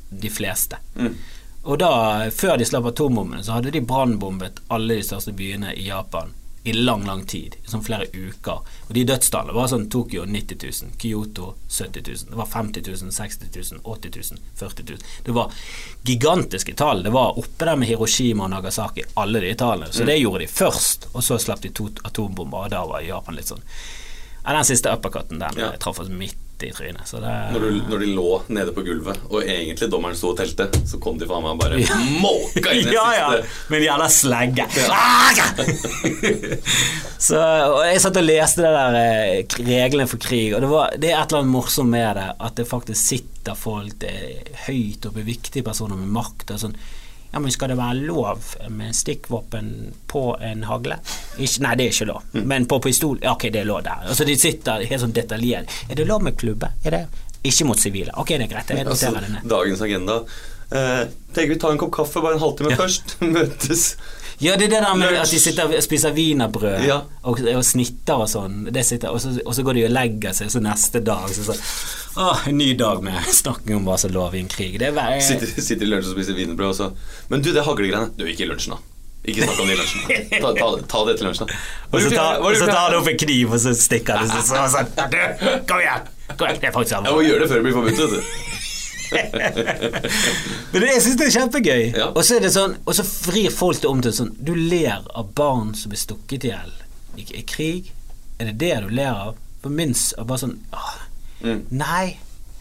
de 0.10 0.30
fleste. 0.34 0.80
Mm. 0.96 1.16
Og 1.70 1.80
da, 1.82 1.92
før 2.34 2.58
de 2.58 2.66
slapp 2.66 2.88
atombombene, 2.90 3.44
så 3.46 3.58
hadde 3.58 3.74
de 3.76 3.84
brannbombet 3.86 4.62
alle 4.74 5.00
de 5.00 5.06
største 5.06 5.34
byene 5.36 5.76
i 5.76 5.90
Japan 5.90 6.34
i 6.64 6.74
lang, 6.74 7.06
lang 7.08 7.26
tid. 7.26 7.56
I 7.64 7.70
sånn 7.72 7.84
flere 7.86 8.08
uker. 8.14 8.60
Og 8.88 8.94
de 8.94 9.04
dødstallene 9.08 9.56
var 9.56 9.70
sånn 9.72 9.86
Tokyo 9.90 10.26
90 10.28 10.58
000, 10.84 10.92
Kyoto 11.00 11.54
70 11.70 12.02
000, 12.08 12.18
det 12.34 12.40
var 12.42 12.50
50 12.52 12.82
000, 12.88 13.12
60 13.16 13.48
000, 13.56 13.82
80 13.84 14.12
000, 14.34 14.40
40 14.60 14.84
000. 14.90 15.00
Det 15.26 15.32
var 15.38 15.52
gigantiske 16.04 16.74
tall. 16.76 17.04
Det 17.04 17.10
var 17.16 17.40
oppe 17.40 17.66
der 17.66 17.76
med 17.80 17.88
Hiroshima 17.88 18.44
og 18.44 18.50
Nagasaki, 18.52 19.04
alle 19.14 19.40
de 19.40 19.54
tallene. 19.56 19.94
Så 19.94 20.04
det 20.06 20.18
gjorde 20.20 20.44
de 20.44 20.48
først, 20.52 21.08
og 21.14 21.24
så 21.24 21.40
slapp 21.40 21.62
de 21.64 21.70
to 21.72 21.90
atombomber, 22.04 22.66
og 22.68 22.76
da 22.76 22.84
var 22.86 23.02
Japan 23.08 23.36
litt 23.40 23.48
sånn 23.52 23.64
Den 24.50 24.66
siste 24.66 24.90
uppercutten, 24.90 25.38
den 25.40 25.58
Ja. 25.60 25.72
traff 25.78 26.00
oss 26.00 26.10
midt 26.10 26.36
i 26.68 26.72
trynet. 26.74 27.08
Så 27.08 27.22
det 27.24 27.34
Når, 27.54 27.60
du, 27.66 27.80
når 27.92 28.04
de 28.04 28.10
lå 28.16 28.28
nede 28.58 28.74
på 28.76 28.84
gulvet, 28.86 29.22
og 29.30 29.44
egentlig 29.44 29.90
dommeren 29.92 30.18
sto 30.18 30.34
og 30.34 30.40
telte, 30.40 30.70
så 30.90 31.00
kom 31.02 31.20
de 31.20 31.28
faen 31.30 31.46
meg 31.46 31.60
bare 31.62 31.80
måka 32.20 32.74
inn 32.76 32.92
i 32.92 32.96
ja, 32.96 33.08
ja, 33.16 33.30
med 33.72 33.82
en 33.82 33.88
jævla 33.88 34.10
slegge. 34.14 34.68
Ah! 34.92 35.42
så, 37.30 37.40
og 37.40 37.82
jeg 37.88 38.04
satt 38.04 38.22
og 38.22 38.28
leste 38.28 38.66
det 38.66 38.74
der 38.76 39.00
eh, 39.02 39.58
reglene 39.70 40.10
for 40.12 40.22
krig, 40.22 40.54
og 40.54 40.64
det, 40.66 40.72
var, 40.72 40.96
det 40.98 41.12
er 41.12 41.20
et 41.20 41.32
eller 41.32 41.44
annet 41.44 41.56
morsomt 41.56 41.94
med 41.94 42.10
det. 42.20 42.30
At 42.50 42.58
det 42.60 42.70
faktisk 42.70 43.02
sitter 43.02 43.58
folk 43.58 44.00
det 44.04 44.14
er 44.14 44.64
høyt 44.68 45.08
oppe, 45.10 45.26
viktige 45.26 45.66
personer 45.66 46.00
med 46.00 46.12
makt. 46.20 46.56
Og 46.56 46.64
sånn 46.68 46.80
ja, 47.32 47.40
men 47.40 47.52
Skal 47.52 47.70
det 47.70 47.78
være 47.78 47.96
lov 48.08 48.40
med 48.74 48.96
stikkvåpen 48.98 49.94
på 50.10 50.24
en 50.42 50.64
hagle? 50.66 50.98
Ikke, 51.38 51.62
nei, 51.66 51.76
det 51.78 51.86
er 51.88 51.94
ikke 51.94 52.08
lov. 52.10 52.24
Men 52.34 52.66
på 52.66 52.80
pistol? 52.82 53.20
Ja, 53.22 53.36
ok, 53.38 53.50
det 53.54 53.62
er 53.62 53.70
lov 53.70 53.84
der. 53.86 54.06
Altså 54.10 54.26
De 54.26 54.36
sitter 54.40 54.86
helt 54.90 55.02
sånn 55.04 55.14
detaljert. 55.14 55.70
Er 55.90 56.00
det 56.00 56.08
lov 56.10 56.24
med 56.26 56.38
klubbe? 56.42 56.72
Er 56.84 56.96
det 56.98 57.04
ikke 57.46 57.68
mot 57.70 57.80
sivile? 57.80 58.12
Ok, 58.20 58.34
det 58.36 58.48
er 58.48 58.54
greit. 58.56 58.74
Jeg 58.74 58.88
Altså, 58.88 59.14
det 59.16 59.30
ned. 59.30 59.46
dagens 59.50 59.82
agenda. 59.82 60.20
Eh, 60.72 61.04
tenker 61.34 61.54
vi 61.54 61.60
tar 61.60 61.72
en 61.72 61.78
kopp 61.82 61.94
kaffe, 61.96 62.22
bare 62.22 62.36
en 62.38 62.44
halvtime 62.44 62.76
først. 62.78 63.16
Møtes. 63.36 63.86
Ja, 64.40 64.54
det 64.56 64.70
er 64.70 64.72
det 64.72 64.82
der 64.86 64.94
med 64.96 65.10
Lunch. 65.12 65.22
at 65.26 65.32
de 65.36 65.40
sitter 65.44 65.66
og 65.68 65.84
spiser 65.84 66.14
wienerbrød 66.16 66.86
Ja. 66.88 67.02
og, 67.28 67.42
og 67.56 67.64
snitter 67.68 68.22
og 68.24 68.30
sånn, 68.32 68.70
det 68.72 68.86
sitter, 68.88 69.10
og, 69.12 69.20
så, 69.20 69.34
og 69.46 69.56
så 69.58 69.64
går 69.68 69.74
de 69.76 69.84
og 69.90 69.92
legger 69.92 70.32
seg, 70.38 70.48
så 70.54 70.62
neste 70.64 71.02
dag 71.04 71.28
så 71.36 71.44
sånn 71.50 71.60
Åh, 72.20 72.46
en 72.48 72.58
ny 72.58 72.74
dag 72.80 73.04
med 73.04 73.20
snakking 73.36 73.76
om 73.78 73.86
hva 73.88 73.98
som 74.00 74.12
lå 74.12 74.24
i 74.34 74.40
en 74.40 74.48
krig. 74.52 74.78
Det 74.80 74.88
er 74.90 74.96
vei- 74.96 75.20
Sitter, 75.24 75.52
sitter 75.62 75.86
i 75.86 75.90
lunsj 75.92 76.08
og 76.10 76.16
spiser 76.18 76.36
wienerbrød, 76.40 76.70
og 76.72 76.76
så 76.80 76.88
Men 77.30 77.42
du, 77.46 77.52
det 77.54 77.64
haglegreiene 77.68 78.10
Du, 78.18 78.26
ikke 78.26 78.48
i 78.48 78.50
lunsjen, 78.50 78.74
da. 78.76 78.80
Ikke 79.30 79.44
snakk 79.44 79.60
om 79.60 79.68
det 79.68 79.76
i 79.76 79.80
lunsjen. 79.82 80.02
Ta, 80.42 80.54
ta, 80.56 80.70
ta 80.96 81.04
det 81.10 81.18
til 81.20 81.28
lunsjen, 81.28 81.48
da. 81.52 81.60
Og 81.92 82.00
så 82.02 82.10
tar, 82.16 82.40
og 82.40 82.54
du 82.56 82.60
så 82.64 82.70
tar 82.72 82.80
han 82.88 82.96
opp 83.02 83.08
en 83.12 83.20
kniv, 83.20 83.52
og 83.54 83.60
så 83.60 83.76
stikker 83.76 84.24
han, 84.24 84.32
Sånn, 84.32 84.48
så 84.48 84.64
så- 84.72 85.10
Du, 85.12 85.20
kom 85.68 85.84
igjen! 85.84 86.08
Kom 86.40 86.48
igjen. 86.48 86.62
Det 86.64 86.70
er 86.72 86.76
faktisk 86.80 86.96
Jeg 86.96 87.14
må 87.20 87.24
gjøre 87.28 87.44
det 87.44 87.50
før 87.52 87.60
det 87.60 87.66
blir 87.68 87.76
forbudt, 87.76 88.00
vet 88.00 88.16
du. 88.16 88.59
Men 89.12 90.82
det, 90.82 90.90
jeg 90.94 91.02
syns 91.06 91.18
det 91.20 91.28
er 91.28 91.34
kjempegøy. 91.36 91.84
Ja. 91.98 92.08
Og 92.14 92.22
så 92.26 92.38
er 92.38 92.44
det 92.46 92.52
sånn 92.54 92.76
Og 92.86 92.94
så 92.98 93.04
frir 93.08 93.50
folk 93.54 93.82
det 93.82 93.90
om 93.90 94.02
til 94.06 94.14
sånn 94.16 94.32
Du 94.46 94.52
ler 94.56 95.02
av 95.18 95.32
barn 95.38 95.72
som 95.78 95.90
blir 95.94 96.02
stukket 96.02 96.46
i 96.46 96.52
hjel 96.54 96.74
i, 97.20 97.26
i 97.42 97.44
krig. 97.44 97.90
Er 98.40 98.52
det 98.52 98.58
det 98.62 98.76
du 98.86 98.90
ler 98.94 99.12
av? 99.12 99.38
På 99.64 99.72
minst 99.74 100.14
bare 100.20 100.40
sånn 100.46 100.58
åh, 100.72 100.96
Mm. 101.40 101.62
Nei. 101.72 102.18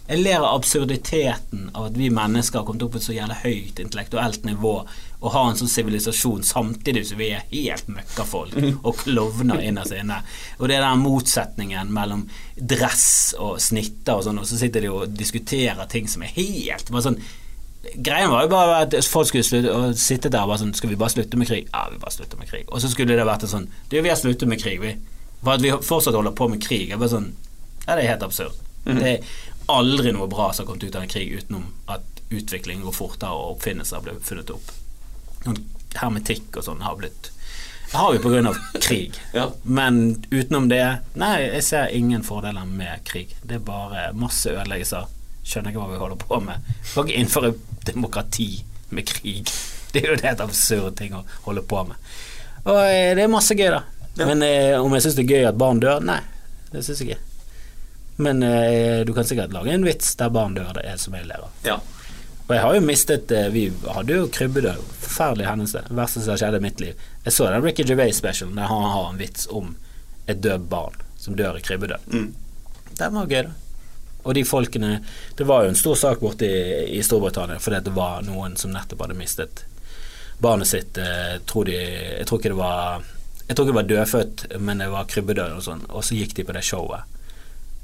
Jeg 0.08 0.22
ler 0.22 0.38
av 0.40 0.54
absurditeten 0.56 1.66
av 1.76 1.90
at 1.90 1.96
vi 2.00 2.06
mennesker 2.08 2.62
har 2.62 2.64
kommet 2.64 2.82
opp 2.86 2.94
på 2.94 3.00
et 3.00 3.04
så 3.04 3.12
jævla 3.12 3.34
høyt 3.42 3.80
intellektuelt 3.82 4.46
nivå 4.48 4.70
og 5.18 5.32
har 5.34 5.50
en 5.50 5.58
sånn 5.58 5.68
sivilisasjon 5.68 6.46
samtidig 6.46 7.02
som 7.10 7.18
vi 7.20 7.28
er 7.36 7.44
helt 7.50 7.90
møkkafolk 7.92 8.56
og 8.86 9.02
klovner 9.02 9.60
innerst 9.60 9.92
inne. 9.92 10.22
Og 10.56 10.70
det 10.70 10.78
er 10.78 10.86
den 10.86 11.02
motsetningen 11.02 11.90
mellom 11.92 12.22
dress 12.56 13.34
og 13.36 13.58
snitter 13.60 14.16
og 14.16 14.24
sånn, 14.24 14.40
og 14.40 14.48
så 14.48 14.60
sitter 14.62 14.86
de 14.86 14.92
og 14.94 15.12
diskuterer 15.12 15.90
ting 15.92 16.08
som 16.08 16.24
er 16.24 16.32
helt 16.38 16.88
bare 16.88 17.10
sånn 17.10 17.20
Greien 17.94 18.32
var 18.32 18.42
jo 18.42 18.50
bare 18.50 18.78
at 18.84 18.96
folk 19.06 19.28
skulle 19.28 19.46
slutte 19.46 19.70
å 19.70 19.92
sitte 19.96 20.32
der 20.32 20.42
og 20.42 20.50
bare 20.50 20.60
sånn 20.64 20.72
Skal 20.76 20.90
vi 20.90 20.96
bare 20.98 21.12
slutte 21.14 21.38
med 21.38 21.46
krig? 21.48 21.68
Ja, 21.70 21.84
vi 21.92 22.00
bare 22.02 22.10
slutter 22.10 22.40
med 22.40 22.48
krig. 22.50 22.64
Og 22.74 22.82
så 22.82 22.90
skulle 22.90 23.14
det 23.16 23.24
vært 23.28 23.44
en 23.46 23.52
sånn 23.52 23.68
Du, 23.86 23.94
vi 24.02 24.10
har 24.10 24.18
sluttet 24.18 24.50
med 24.50 24.60
krig, 24.60 24.80
vi. 24.82 24.96
For 25.44 25.54
at 25.54 25.62
vi 25.62 25.70
fortsatt 25.70 26.18
holder 26.18 26.34
på 26.36 26.48
med 26.50 26.60
krig. 26.64 26.88
Jeg 26.90 26.98
bare 26.98 27.12
sånn 27.12 27.30
Ja, 27.86 27.94
det 27.94 28.02
er 28.02 28.10
helt 28.10 28.26
absurd. 28.26 28.58
Det 28.88 29.12
er 29.12 29.30
aldri 29.68 30.12
noe 30.16 30.28
bra 30.30 30.50
som 30.52 30.64
har 30.64 30.70
kommet 30.70 30.88
ut 30.88 30.96
av 30.96 31.04
en 31.04 31.12
krig 31.12 31.32
utenom 31.32 31.66
at 31.86 32.22
utvikling 32.28 32.84
går 32.84 32.96
fortere 32.96 33.32
og 33.36 33.56
oppfinnelser 33.56 34.04
blir 34.04 34.20
funnet 34.24 34.52
opp. 34.52 34.70
Noen 35.46 35.64
hermetikk 35.98 36.56
og 36.58 36.66
sånn 36.66 36.84
har 36.84 36.96
blitt 37.00 37.32
har 37.92 38.12
vi 38.12 38.38
av 38.38 38.56
krig. 38.80 39.14
Ja. 39.32 39.50
Men 39.62 40.24
utenom 40.30 40.68
det 40.68 40.98
Nei, 41.14 41.42
jeg 41.42 41.62
ser 41.64 41.94
ingen 41.96 42.22
fordeler 42.22 42.64
med 42.64 43.04
krig. 43.04 43.36
Det 43.42 43.54
er 43.54 43.64
bare 43.64 44.10
masse 44.12 44.50
ødeleggelser. 44.52 45.08
Skjønner 45.44 45.72
ikke 45.72 45.80
hva 45.80 45.92
vi 45.94 46.00
holder 46.02 46.20
på 46.20 46.40
med. 46.44 46.68
Vi 46.68 46.94
kan 46.94 47.08
ikke 47.08 47.22
innføre 47.22 47.52
demokrati 47.88 48.50
med 48.90 49.08
krig. 49.08 49.48
Det 49.92 50.02
er 50.02 50.10
jo 50.10 50.18
det 50.20 50.28
et 50.28 50.40
absurd 50.44 50.98
ting 50.98 51.14
å 51.16 51.22
holde 51.46 51.62
på 51.64 51.78
med. 51.88 51.96
Og 52.68 52.76
eh, 52.76 53.14
det 53.16 53.22
er 53.24 53.30
masse 53.32 53.54
gøy, 53.56 53.70
da. 53.72 53.78
Ja. 54.18 54.26
Men 54.28 54.42
eh, 54.44 54.74
om 54.76 54.92
jeg 54.92 55.06
syns 55.06 55.16
det 55.16 55.22
er 55.24 55.30
gøy 55.32 55.46
at 55.48 55.56
barn 55.56 55.80
dør? 55.80 56.02
Nei, 56.04 56.18
det 56.74 56.82
syns 56.84 57.00
jeg 57.00 57.14
ikke. 57.14 57.27
Men 58.18 58.42
eh, 58.42 59.04
du 59.06 59.12
kan 59.14 59.26
sikkert 59.26 59.54
lage 59.54 59.70
en 59.72 59.86
vits 59.86 60.16
der 60.18 60.32
barn 60.34 60.56
dør, 60.56 60.72
det 60.74 60.84
er 60.90 60.98
som 60.98 61.14
jeg 61.14 61.28
lever. 61.28 61.52
Ja. 61.66 61.78
Og 62.48 62.54
jeg 62.56 62.64
har 62.64 62.74
jo 62.78 62.80
mistet 62.82 63.32
eh, 63.34 63.50
Vi 63.52 63.68
hadde 63.94 64.16
jo 64.16 64.28
krybbedød. 64.32 64.82
Forferdelig 65.04 65.46
hendelse. 65.46 65.84
Det 65.88 65.96
verste 65.98 66.24
som 66.24 66.40
skjedd 66.40 66.58
i 66.58 66.64
mitt 66.64 66.82
liv. 66.82 67.06
Jeg 67.24 67.36
så 67.36 67.50
den 67.52 67.64
Ricky 67.64 67.86
Gervais-specialen 67.86 68.58
der 68.58 68.70
han 68.72 68.90
har 68.94 69.08
en 69.12 69.20
vits 69.20 69.46
om 69.50 69.76
et 70.26 70.42
død 70.44 70.66
barn 70.72 70.98
som 71.18 71.36
dør 71.36 71.58
i 71.58 71.64
krybbedød. 71.64 72.10
Mm. 72.12 72.28
Den 72.98 73.14
var 73.14 73.30
gøy, 73.30 73.42
da. 73.48 73.56
Og 74.26 74.34
de 74.34 74.42
folkene 74.44 74.98
Det 75.38 75.46
var 75.46 75.62
jo 75.64 75.70
en 75.70 75.78
stor 75.78 75.94
sak 75.96 76.20
borte 76.20 76.44
i, 76.44 76.98
i 76.98 77.02
Storbritannia 77.06 77.60
fordi 77.62 77.78
det 77.86 77.94
var 77.96 78.24
noen 78.26 78.56
som 78.60 78.72
nettopp 78.74 79.06
hadde 79.06 79.16
mistet 79.16 79.62
barnet 80.42 80.68
sitt. 80.68 80.98
eh, 80.98 81.38
tror 81.46 81.64
de, 81.64 81.76
jeg 82.18 82.26
tror 82.26 82.40
ikke 82.40 82.52
det 82.52 82.58
var 82.58 83.06
Jeg 83.48 83.56
tror 83.56 83.64
ikke 83.64 83.72
det 83.72 83.80
var 83.80 83.88
dødfødt, 83.92 84.42
men 84.60 84.82
det 84.82 84.90
var 84.92 85.06
krybbedød 85.08 85.54
og 85.56 85.62
sånn. 85.64 85.86
Og 85.88 86.04
så 86.04 86.18
gikk 86.18 86.34
de 86.36 86.44
på 86.44 86.52
det 86.52 86.64
showet. 86.66 87.17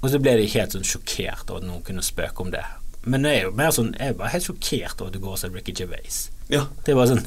Og 0.04 0.10
så 0.12 0.20
ble 0.20 0.34
de 0.36 0.48
helt 0.52 0.74
sånn 0.76 0.84
sjokkert 0.84 1.48
over 1.48 1.62
at 1.62 1.68
noen 1.68 1.84
kunne 1.86 2.04
spøke 2.04 2.44
om 2.44 2.50
det. 2.52 2.64
Men 3.08 3.24
jeg 3.24 3.38
er 3.38 3.42
jo 3.46 3.54
mer 3.56 3.72
sånn 3.76 3.90
Jeg 3.98 4.14
er 4.14 4.14
bare 4.16 4.30
helt 4.32 4.46
sjokkert 4.48 5.00
over 5.00 5.10
at 5.10 5.16
du 5.16 5.22
går 5.24 5.34
og 5.36 5.40
ser 5.40 5.52
Ricky 5.56 5.74
Gervais. 5.76 6.26
ja. 6.52 6.66
Det 6.84 6.92
er 6.92 7.00
bare 7.00 7.14
sånn 7.14 7.24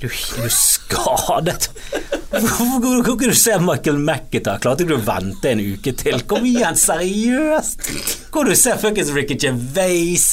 du, 0.00 0.06
er 0.08 0.46
du 0.46 0.52
skadet? 0.54 1.66
Hvorfor 2.30 3.18
kan 3.20 3.28
du 3.28 3.36
se 3.36 3.58
Michael 3.60 3.98
McIntyre? 4.00 4.56
Klarte 4.64 4.86
ikke 4.86 4.94
du 4.94 4.96
å 4.96 5.04
vente 5.04 5.50
en 5.50 5.60
uke 5.60 5.92
til? 5.92 6.22
Kom 6.30 6.46
igjen, 6.48 6.78
seriøst! 6.80 7.84
Hvor 8.32 8.48
du 8.48 8.54
ser 8.56 8.80
fuckings 8.80 9.10
Ricky 9.12 9.36
Gervais? 9.36 10.24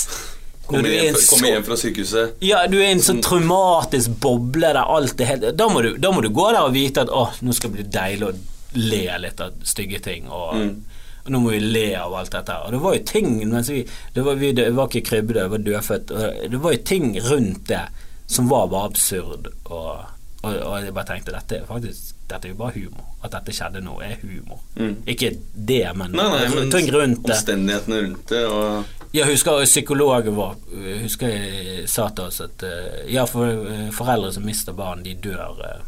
Kommer 0.68 0.88
er 0.88 1.10
hjem, 1.10 1.20
kom 1.20 1.44
hjem 1.48 1.66
fra 1.68 1.76
sykehuset. 1.80 2.40
ja, 2.44 2.62
du 2.68 2.78
er 2.80 2.90
i 2.90 2.94
en 2.98 3.04
sånn 3.04 3.20
traumatisk 3.24 4.16
boble 4.24 4.68
der 4.68 4.82
alt 4.84 5.20
er 5.24 5.30
helt 5.34 5.46
Da 5.56 5.68
må 5.72 5.84
du, 5.84 5.94
da 6.00 6.12
må 6.12 6.24
du 6.24 6.28
gå 6.36 6.48
der 6.52 6.64
og 6.68 6.74
vite 6.76 7.04
at 7.04 7.12
å, 7.12 7.30
nå 7.40 7.56
skal 7.56 7.72
det 7.72 7.78
bli 7.82 7.86
deilig 7.92 8.28
å 8.28 8.34
le 8.78 9.04
litt 9.24 9.44
av 9.44 9.56
stygge 9.68 10.02
ting, 10.04 10.28
og, 10.28 10.56
og 10.60 10.97
nå 11.28 11.40
må 11.44 11.54
vi 11.54 11.62
le 11.64 11.86
av 12.00 12.14
alt 12.16 12.32
dette 12.34 12.54
her. 12.54 12.66
Og 12.68 12.76
det 12.76 12.82
var 12.84 12.98
jo 12.98 13.06
ting 13.08 13.32
vi 13.42 13.86
Det 14.14 14.22
var, 14.26 14.36
vi, 14.36 14.52
det 14.52 14.70
var 14.76 14.88
ikke 14.88 15.10
krybbe, 15.10 15.34
det 15.34 15.48
var 15.52 15.58
dødfødt. 15.58 16.14
Det 16.52 16.62
var 16.64 16.76
jo 16.76 16.84
ting 16.84 17.18
rundt 17.22 17.68
det 17.68 17.86
som 18.28 18.50
var 18.50 18.68
bare 18.68 18.86
absurd. 18.92 19.48
Og, 19.66 20.06
og, 20.44 20.54
og 20.56 20.84
jeg 20.84 20.94
bare 20.94 21.06
tenkte 21.14 21.36
dette 21.36 21.62
er 21.62 21.68
faktisk 21.68 22.14
Dette 22.28 22.50
er 22.50 22.52
jo 22.52 22.58
bare 22.60 22.76
humor. 22.76 23.06
At 23.24 23.32
dette 23.38 23.54
skjedde 23.56 23.80
nå, 23.86 23.94
er 24.04 24.18
humor. 24.20 24.60
Ikke 25.08 25.30
det, 25.56 25.86
men, 25.96 26.12
Nei, 26.12 26.26
nei, 26.34 26.48
men 26.52 26.72
ting 26.74 26.90
rundt 26.92 27.22
det. 27.24 27.38
omstendighetene 27.38 28.02
rundt 28.04 28.34
det 28.34 28.42
og 28.52 29.14
Jeg 29.16 29.30
husker 29.30 29.62
psykologen 29.64 30.36
vår 30.36 30.58
husker 31.06 31.32
jeg 31.32 31.86
sa 31.88 32.10
til 32.12 32.28
oss 32.28 32.42
at 32.44 32.66
eh, 32.68 33.06
ja, 33.16 33.24
for 33.32 33.48
eh, 33.48 33.88
foreldre 33.96 34.34
som 34.36 34.44
mister 34.44 34.76
barn, 34.76 35.06
de 35.08 35.14
dør 35.24 35.62
eh, 35.64 35.80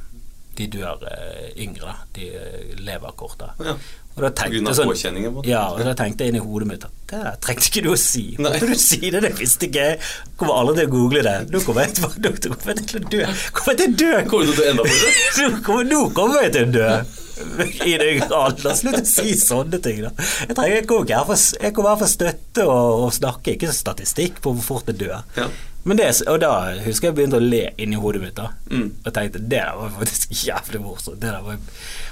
De 0.59 0.67
dør 0.67 1.07
eh, 1.07 1.49
yngre. 1.63 1.95
De 2.15 2.29
eh, 2.35 2.77
lever 2.83 3.17
kortere. 3.19 3.55
Ja. 3.63 3.75
Og 4.19 4.25
da 4.25 4.29
tenkte 4.35 4.73
sånn 4.75 4.89
på 4.91 5.43
ja, 5.47 5.61
og 5.71 5.79
da 5.87 5.93
tenkte 5.95 6.25
jeg 6.25 6.33
inn 6.33 6.39
i 6.41 6.43
hodet 6.43 6.65
mitt 6.67 6.83
at 6.83 6.95
det 7.07 7.21
trengte 7.45 7.69
ikke 7.69 7.83
du 7.85 7.93
å 7.93 7.99
si. 7.99 8.23
Hvorfor 8.35 8.73
du 8.73 8.81
si 8.81 8.99
det? 9.05 9.21
Det 9.23 9.31
visste 9.37 9.69
ikke 9.69 9.85
jeg. 9.85 10.09
Kommer 10.41 10.59
aldri 10.59 10.81
til 10.81 10.89
å 10.89 10.91
google 10.91 11.23
det. 11.23 11.37
Nå 11.53 11.61
kommer 11.63 11.87
jeg 11.87 11.95
til, 11.95 12.51
kommer 12.51 12.73
jeg 12.73 12.89
til 12.89 12.99
å 12.99 13.13
dø. 13.13 13.21
Kommer 13.55 13.77
jeg 13.77 13.79
til 13.79 13.87
å 13.87 14.01
dø? 14.01 14.11
Kommer 14.33 14.49
du 14.49 14.53
til 14.57 14.65
å 14.65 14.67
ende 14.73 14.89
på 14.89 14.97
det? 14.99 15.15
Nå 15.39 15.63
kommer, 15.69 15.89
nå 15.93 16.01
kommer 16.17 16.43
jeg 16.43 16.55
til 16.57 16.67
å 16.67 16.75
dø. 16.75 16.91
I 17.39 17.95
det 18.01 18.09
yngre. 18.17 18.75
Slutt 18.81 18.99
å 18.99 19.05
si 19.07 19.37
sånne 19.39 19.79
ting, 19.83 20.03
da. 20.03 20.11
Jeg, 20.19 20.57
trenger, 20.57 20.75
jeg 20.75 20.89
kommer 20.91 21.15
her 21.15 21.29
for, 21.31 22.03
for 22.03 22.11
støtte 22.11 22.67
og, 22.67 23.05
og 23.05 23.15
snakke, 23.15 23.55
ikke 23.55 23.71
statistikk 23.71 24.43
på 24.43 24.51
hvor 24.57 24.65
fort 24.73 24.91
jeg 24.91 24.99
dør. 25.05 25.23
Ja. 25.39 25.47
Men 25.83 25.97
det, 25.97 26.09
og 26.27 26.39
da 26.43 26.51
husker 26.83 27.09
jeg 27.09 27.15
begynte 27.17 27.39
å 27.39 27.43
le 27.43 27.61
inni 27.79 27.99
hodet 27.99 28.21
mitt. 28.21 28.35
da 28.35 28.49
Mm. 28.69 28.89
Og 29.05 29.13
tenkte 29.13 29.39
det 29.39 29.49
der 29.49 29.75
var 29.75 29.93
faktisk 29.97 30.33
jævlig 30.47 30.81
morsomt. 30.81 31.23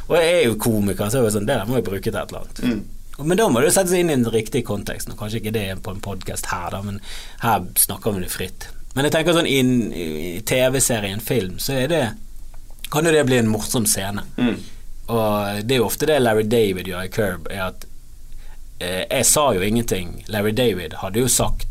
Og 0.07 0.15
jeg 0.17 0.33
er 0.33 0.45
jo 0.45 0.55
komiker, 0.55 1.09
så 1.09 1.19
jeg 1.19 1.27
var 1.27 1.35
sånn, 1.35 1.49
det 1.49 1.57
der 1.59 1.67
må 1.69 1.77
jeg 1.77 1.87
bruke 1.89 2.07
til 2.07 2.15
et 2.15 2.31
eller 2.31 2.45
annet. 2.45 2.63
Mm. 2.63 3.27
Men 3.27 3.37
da 3.37 3.47
må 3.49 3.61
det 3.61 3.73
settes 3.73 3.93
inn 3.97 4.11
i 4.11 4.15
den 4.15 4.29
riktige 4.29 4.65
konteksten. 4.65 5.13
Og 5.13 5.19
kanskje 5.19 5.41
ikke 5.41 5.53
det 5.55 5.65
er 5.71 5.81
på 5.83 5.93
en 5.93 6.01
podkast 6.03 6.49
her, 6.51 6.69
da, 6.73 6.81
men 6.85 6.99
her 7.41 7.65
snakker 7.77 8.15
vi 8.15 8.23
det 8.23 8.31
fritt. 8.33 8.69
Men 8.95 9.05
jeg 9.05 9.13
tenker 9.13 9.37
sånn 9.37 9.49
i, 9.49 9.59
i 10.37 10.41
TV-serien, 10.45 11.21
film, 11.21 11.59
så 11.61 11.83
det 11.89 12.03
kan 12.89 13.05
jo 13.05 13.13
det 13.13 13.25
bli 13.27 13.37
en 13.41 13.51
morsom 13.51 13.85
scene. 13.89 14.23
Mm. 14.37 14.55
Og 15.13 15.61
det 15.67 15.75
er 15.75 15.81
jo 15.81 15.87
ofte 15.87 16.07
det 16.09 16.19
Larry 16.21 16.45
David 16.49 16.89
gjør 16.89 17.05
i 17.05 17.11
Curb, 17.13 17.49
er 17.51 17.63
at 17.69 17.85
eh, 18.79 19.03
Jeg 19.05 19.25
sa 19.29 19.49
jo 19.55 19.63
ingenting. 19.63 20.23
Larry 20.27 20.53
David 20.55 20.97
hadde 21.03 21.23
jo 21.23 21.29
sagt 21.31 21.66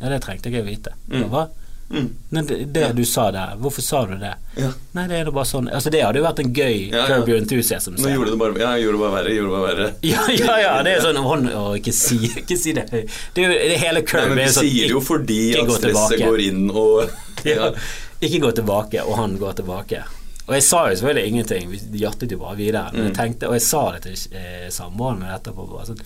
Ja, 0.00 0.08
det 0.12 0.20
trengte 0.24 0.50
ikke 0.52 0.62
å 0.62 0.68
vite. 0.68 0.92
Mm. 1.10 1.24
Hva? 1.32 1.48
Mm. 1.88 2.08
Nei, 2.36 2.42
det, 2.44 2.56
det 2.76 2.88
du 2.98 3.00
sa 3.08 3.30
der, 3.32 3.54
hvorfor 3.56 3.80
sa 3.80 4.02
du 4.04 4.10
det? 4.20 4.34
Ja. 4.60 4.68
Nei, 4.92 5.06
det 5.08 5.22
er 5.22 5.24
da 5.24 5.32
bare 5.32 5.48
sånn 5.48 5.70
Altså, 5.72 5.88
det 5.94 6.02
hadde 6.04 6.20
jo 6.20 6.24
vært 6.26 6.42
en 6.42 6.50
gøy 6.52 6.74
Ja, 6.90 6.98
ja. 6.98 7.04
Curb 7.08 7.30
Your 7.32 7.38
Enthusiasm. 7.40 7.94
Nå 7.96 8.10
gjorde 8.12 8.34
det 8.34 8.40
bare 8.42 8.60
Ja, 8.60 8.72
jeg 8.76 8.84
gjorde 8.84 8.98
det 8.98 9.04
bare 9.06 9.14
verre. 9.14 9.30
Jeg 9.32 9.38
gjorde 9.38 9.48
det 9.48 9.62
bare 9.62 9.70
verre. 9.70 9.86
Ja, 10.12 10.26
ja, 10.36 10.58
ja, 10.66 10.74
det 10.84 10.92
er 10.98 11.06
sånn 11.06 11.20
Å, 11.22 11.32
å, 11.62 11.64
ikke, 11.80 11.94
si, 11.96 12.18
ikke 12.42 12.58
si 12.60 12.74
det. 12.76 12.84
Det 12.92 13.46
er 13.46 13.56
det 13.72 13.80
hele 13.80 14.04
Nei, 14.04 14.26
men 14.34 14.42
vi 14.42 14.46
sånn 14.52 14.68
sier 14.68 14.84
det 14.84 14.92
jo 14.98 15.00
fordi 15.08 15.40
at 15.62 15.72
stresset 15.78 16.20
går 16.26 16.44
inn 16.50 16.62
og 16.68 17.08
ja. 17.48 17.56
ja. 17.56 17.72
Ikke 18.20 18.42
gå 18.44 18.52
tilbake, 18.60 19.06
og 19.08 19.16
han 19.22 19.38
går 19.40 19.56
tilbake. 19.62 20.04
Og 20.44 20.54
jeg 20.58 20.64
sa 20.68 20.84
jo 20.90 20.96
selvfølgelig 21.00 21.28
ingenting, 21.32 21.68
vi 21.72 22.00
hjertet 22.04 22.32
jo 22.36 22.38
bare 22.44 22.56
videre. 22.60 22.88
Men 22.92 23.08
jeg 23.08 23.14
Mm. 23.14 23.16
tenkte, 23.22 23.48
og 23.48 23.56
jeg 23.56 23.64
sa 23.64 23.82
det 23.96 24.00
til 24.10 24.36
eh, 24.42 24.68
samboeren 24.74 25.20
min 25.24 25.30
etterpå. 25.32 25.64
Bare 25.72 25.86
sånn, 25.88 26.00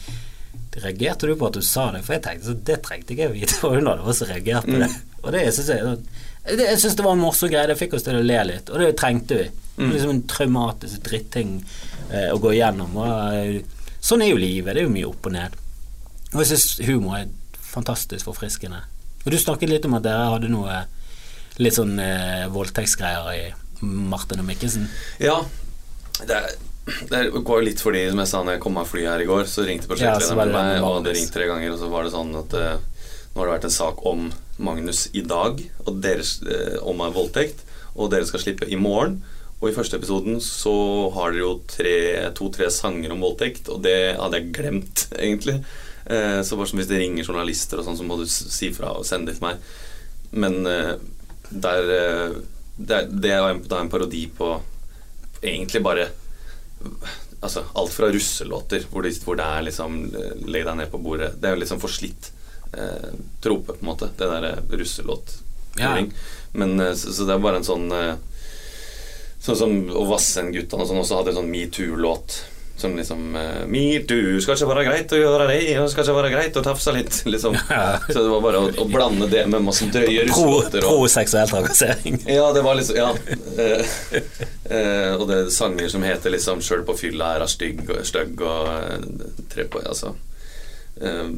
reagerte 0.81 1.29
du 1.29 1.35
på 1.37 1.49
at 1.51 1.57
du 1.59 1.65
sa 1.67 1.91
det? 1.93 2.03
For 2.07 2.17
jeg 2.17 2.25
tenkte 2.25 2.49
så 2.49 2.55
det 2.71 2.79
trengte 2.87 3.15
ikke 3.15 3.27
jeg 3.27 3.35
vite. 3.35 3.59
Og 3.67 3.77
hun 3.77 3.91
hadde 3.91 4.07
også 4.09 4.29
reagert 4.31 4.69
på 4.69 4.79
det. 4.79 4.89
Mm. 4.89 5.19
Og 5.23 5.35
det 5.35 5.43
synes 5.53 5.69
jeg 5.73 5.87
sånn, 5.87 6.07
det, 6.47 6.65
Jeg 6.65 6.81
syns 6.83 6.97
det 6.99 7.05
var 7.07 7.17
en 7.17 7.23
morsom 7.23 7.53
greie. 7.53 7.69
Det 7.71 7.79
fikk 7.79 7.99
oss 7.99 8.07
til 8.07 8.19
å 8.19 8.25
le 8.25 8.39
litt, 8.49 8.73
og 8.73 8.83
det 8.83 8.95
trengte 9.01 9.41
vi. 9.43 9.51
Mm. 9.73 9.89
liksom 9.89 10.11
en 10.13 10.25
traumatisk 10.29 11.01
dritting 11.07 11.53
eh, 12.13 12.29
å 12.29 12.37
gå 12.41 12.51
igjennom. 12.53 12.97
Og, 13.01 13.37
eh, 13.39 13.95
sånn 14.05 14.25
er 14.25 14.33
jo 14.33 14.41
livet. 14.41 14.75
Det 14.75 14.83
er 14.83 14.89
jo 14.89 14.95
mye 14.95 15.09
opp 15.09 15.29
og 15.31 15.37
ned. 15.37 15.57
Og 16.33 16.43
jeg 16.43 16.51
syns 16.53 16.67
humor 16.89 17.21
er 17.21 17.31
fantastisk 17.73 18.29
forfriskende. 18.29 18.83
Og 19.25 19.33
du 19.33 19.39
snakket 19.41 19.71
litt 19.71 19.89
om 19.89 19.97
at 19.97 20.05
dere 20.05 20.29
hadde 20.35 20.51
noe 20.53 20.83
litt 21.63 21.77
sånn 21.77 21.97
eh, 22.01 22.49
voldtektsgreier 22.53 23.33
i 23.33 23.43
Martin 23.83 24.43
og 24.43 24.49
Mikkelsen. 24.49 24.89
ja. 25.21 25.41
Det, 26.23 26.37
er, 26.37 26.53
det 27.11 27.21
går 27.47 27.61
jo 27.61 27.67
litt 27.69 27.81
fordi, 27.83 28.01
som 28.11 28.19
jeg 28.23 28.31
sa 28.33 28.41
når 28.43 28.57
jeg 28.57 28.63
kom 28.65 28.79
av 28.81 28.89
flyet 28.91 29.11
her 29.13 29.23
i 29.23 29.29
går, 29.29 29.45
så 29.51 29.63
ringte 29.67 29.87
prosjektlederen 29.91 30.39
ja, 30.39 30.45
med 30.45 30.55
meg, 30.57 30.71
og 30.83 30.97
hadde 30.99 31.13
ringte 31.13 31.21
ringt 31.21 31.37
tre 31.37 31.47
ganger, 31.51 31.75
og 31.75 31.79
så 31.83 31.91
var 31.93 32.07
det 32.09 32.15
sånn 32.15 32.33
at 32.41 32.57
uh, 32.59 32.73
nå 33.33 33.39
har 33.39 33.47
det 33.51 33.55
vært 33.55 33.67
en 33.69 33.75
sak 33.77 34.01
om 34.11 34.25
Magnus 34.63 35.05
i 35.17 35.23
dag, 35.27 35.63
og 35.87 36.01
deres, 36.03 36.33
uh, 36.43 36.81
om 36.91 37.05
voldtekt, 37.15 37.63
og 37.95 38.11
dere 38.13 38.27
skal 38.27 38.43
slippe 38.43 38.67
i 38.73 38.79
morgen. 38.81 39.21
Og 39.63 39.69
i 39.71 39.75
første 39.77 39.95
episoden 40.01 40.41
så 40.43 40.75
har 41.15 41.31
dere 41.31 41.45
jo 41.45 41.53
tre- 41.71 42.33
to-tre 42.35 42.67
sanger 42.75 43.15
om 43.15 43.23
voldtekt, 43.23 43.71
og 43.71 43.85
det 43.87 43.97
hadde 44.19 44.41
jeg 44.41 44.51
glemt, 44.59 45.05
egentlig. 45.23 45.61
Eh, 46.03 46.41
så 46.43 46.57
bare 46.59 46.67
som 46.67 46.81
hvis 46.81 46.89
det 46.91 46.99
ringer 46.99 47.23
journalister 47.29 47.79
og 47.79 47.87
sånn, 47.87 47.95
så 48.01 48.03
må 48.09 48.17
du 48.19 48.25
si 48.27 48.73
fra 48.75 48.91
og 48.99 49.05
sende 49.07 49.31
det 49.31 49.37
til 49.39 49.45
meg. 49.47 49.61
Men 50.35 50.57
der 50.67 51.93
eh, 51.95 52.35
det, 52.75 52.97
er- 52.97 53.13
det 53.13 53.31
en, 53.39 53.63
da 53.71 53.79
en 53.85 53.93
parodi 53.93 54.25
på 54.35 54.49
egentlig 55.43 55.83
bare 55.87 56.09
Altså 57.43 57.65
alt 57.75 57.91
fra 57.91 58.09
russelåter, 58.15 58.85
hvor 58.91 59.03
det, 59.03 59.17
hvor 59.25 59.39
det 59.39 59.47
er 59.47 59.65
liksom 59.67 59.97
eh, 60.15 60.35
Legg 60.47 60.67
deg 60.69 60.77
ned 60.79 60.93
på 60.93 61.01
bordet. 61.03 61.33
Det 61.41 61.49
er 61.49 61.57
jo 61.57 61.63
liksom 61.65 61.81
forslitt 61.83 62.31
eh, 62.73 63.09
trope, 63.43 63.75
på 63.75 63.83
en 63.83 63.89
måte. 63.89 64.11
Det 64.19 64.29
derre 64.31 64.53
russelåt. 64.71 65.35
Ja. 65.81 65.97
Men 66.53 66.81
eh, 66.81 66.95
så, 66.95 67.13
så 67.13 67.27
det 67.27 67.35
er 67.35 67.43
bare 67.43 67.63
en 67.63 67.67
sånn 67.67 67.89
eh, 67.97 68.15
Sånn 69.43 69.57
som 69.59 69.73
Og 69.91 70.07
Vassend-guttene 70.07 70.85
og 70.85 70.87
sånn 70.87 71.01
også 71.01 71.17
hadde 71.19 71.33
en 71.33 71.41
sånn 71.41 71.51
metoo-låt. 71.51 72.37
Som 72.77 72.97
liksom 72.97 73.37
uh, 73.37 73.67
Metoo 73.71 74.41
skal 74.43 74.57
ikke 74.57 74.69
være 74.71 74.85
greit 74.89 75.13
å 75.15 75.19
gjøre 75.21 75.45
det, 75.51 75.59
og 75.79 75.91
skal 75.93 76.07
ikke 76.07 76.15
være 76.17 76.31
greit 76.33 76.57
å 76.57 76.63
tafse 76.65 76.95
litt, 76.97 77.19
liksom. 77.33 77.55
Så 78.09 78.17
det 78.17 78.31
var 78.33 78.41
bare 78.43 78.63
å, 78.65 78.71
å 78.83 78.87
blande 78.91 79.29
det 79.31 79.45
med 79.53 79.63
masse 79.63 79.87
drøye 79.93 80.25
russelåter. 80.27 80.87
og- 80.89 81.05
pro 81.13 81.47
trakassering. 81.53 82.17
ja, 82.39 82.49
det 82.57 82.65
var 82.65 82.75
liksom 82.81 82.97
Ja. 82.97 83.11
Uh, 83.13 83.85
uh, 84.73 85.13
og 85.21 85.27
det 85.29 85.37
er 85.43 85.51
sanger 85.55 85.89
som 85.93 86.03
heter 86.03 86.33
liksom 86.35 86.61
'Sjøl 86.65 86.85
på 86.89 86.97
fylla 86.99 87.35
er 87.37 87.45
hun 87.45 87.53
stygg 87.53 87.85
og 87.91 88.03
stygg' 88.09 88.41
og 88.41 88.69
eh, 88.73 89.31
tre 89.53 89.65
på 89.71 89.83
Altså 89.85 90.15
eh, 91.01 91.29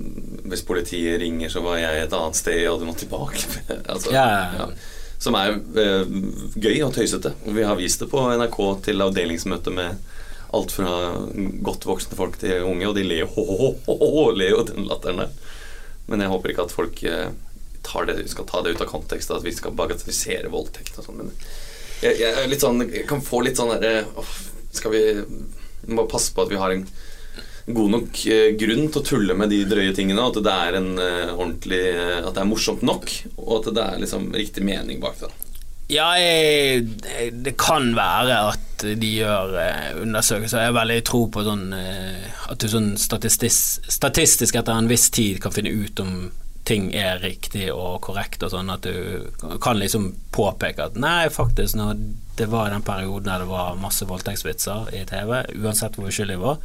Hvis 0.49 0.62
politiet 0.66 1.20
ringer, 1.20 1.49
så 1.53 1.61
var 1.66 1.79
jeg 1.83 2.05
et 2.07 2.12
annet 2.16 2.37
sted, 2.38 2.62
og 2.70 2.81
du 2.81 2.87
må 2.88 2.94
tilbake. 2.97 3.42
altså, 3.92 4.12
Ja, 4.14 4.25
ja, 4.31 4.51
ja. 4.64 4.68
Som 5.18 5.37
er 5.38 5.55
eh, 5.81 6.05
gøy 6.61 6.83
og 6.85 6.92
tøysete. 6.94 7.33
Vi 7.47 7.62
har 7.64 7.77
vist 7.79 8.01
det 8.03 8.11
på 8.11 8.23
NRK 8.38 8.59
til 8.85 9.01
avdelingsmøte 9.05 9.73
med 9.73 9.97
alt 10.55 10.75
fra 10.75 10.93
godt 11.67 11.87
voksne 11.88 12.19
folk 12.19 12.38
til 12.40 12.64
unge, 12.67 12.88
og 12.88 12.97
de 12.97 13.07
ler 13.07 13.25
jo 13.25 14.31
ler 14.38 14.55
jo 14.55 14.64
den 14.71 14.88
latteren 14.90 15.25
der. 15.25 15.35
Men 16.11 16.21
jeg 16.21 16.33
håper 16.33 16.53
ikke 16.53 16.67
at 16.69 16.75
folk 16.75 17.03
eh, 17.09 17.31
det, 18.09 18.17
skal 18.33 18.47
ta 18.49 18.62
det 18.64 18.75
ut 18.75 18.85
av 18.85 18.90
kontekst, 18.90 19.33
at 19.33 19.45
vi 19.45 19.53
skal 19.55 19.77
bagatellisere 19.77 20.53
voldtekt 20.53 20.99
og 20.99 21.09
sånn. 21.09 21.23
Men 21.23 21.35
jeg, 22.03 22.21
jeg 22.21 22.61
sånn 22.61 22.83
Jeg 22.88 23.07
kan 23.09 23.23
få 23.25 23.40
litt 23.45 23.57
sånn 23.57 23.71
derre 23.79 24.25
Skal 24.75 24.93
vi 24.93 25.03
må 25.87 26.07
passe 26.11 26.35
på 26.35 26.43
at 26.45 26.51
vi 26.51 26.59
har 26.61 26.73
en 26.75 26.83
god 27.67 27.90
nok 27.90 28.27
eh, 28.29 28.51
grunn 28.61 28.88
til 28.93 29.01
å 29.01 29.07
tulle 29.07 29.37
med 29.38 29.53
de 29.53 29.62
drøye 29.69 29.95
tingene, 29.97 30.21
og 30.21 30.37
at 30.37 30.45
det 30.45 30.57
er 30.67 30.79
en 30.81 30.90
eh, 31.01 31.33
ordentlig 31.33 31.81
eh, 31.95 32.19
At 32.21 32.35
det 32.37 32.43
er 32.43 32.51
morsomt 32.51 32.85
nok, 32.85 33.09
og 33.38 33.55
at 33.61 33.71
det 33.73 33.85
er 33.85 34.03
liksom 34.05 34.29
riktig 34.37 34.64
mening 34.67 35.01
bak 35.01 35.17
det. 35.23 35.31
Ja, 35.92 36.14
jeg, 36.16 36.87
det 37.44 37.57
kan 37.61 37.90
være 37.97 38.38
at 38.55 38.85
de 38.85 39.11
gjør 39.18 39.57
eh, 39.61 39.90
undersøkelser. 40.01 40.62
Jeg 40.62 40.73
har 40.73 40.79
veldig 40.79 41.03
tro 41.07 41.27
på 41.33 41.44
sånn 41.44 41.66
eh, 41.77 42.25
at 42.51 42.61
du 42.61 42.70
sånn 42.73 42.94
statistisk, 43.01 43.85
statistisk 43.92 44.57
etter 44.57 44.77
en 44.77 44.88
viss 44.90 45.11
tid 45.14 45.42
kan 45.44 45.55
finne 45.55 45.73
ut 45.75 46.01
om 46.01 46.16
ting 46.64 46.88
er 46.97 47.20
riktig 47.20 47.68
og 47.75 47.99
korrekt 48.07 48.42
og 48.47 48.55
sånn, 48.55 48.70
at 48.73 48.87
du 48.87 49.57
kan 49.61 49.77
liksom 49.77 50.09
påpeke 50.33 50.87
at 50.88 50.97
nei, 50.97 51.29
faktisk, 51.33 51.77
når 51.77 51.99
det 52.38 52.49
var 52.49 52.73
den 52.73 52.85
perioden 52.85 53.29
der 53.29 53.44
det 53.44 53.51
var 53.51 53.77
masse 53.77 54.09
voldtektsvitser 54.09 54.88
i 54.97 55.03
TV, 55.09 55.42
uansett 55.61 55.99
hvor 55.99 56.09
uskyldig 56.09 56.38
det 56.38 56.40
var, 56.40 56.62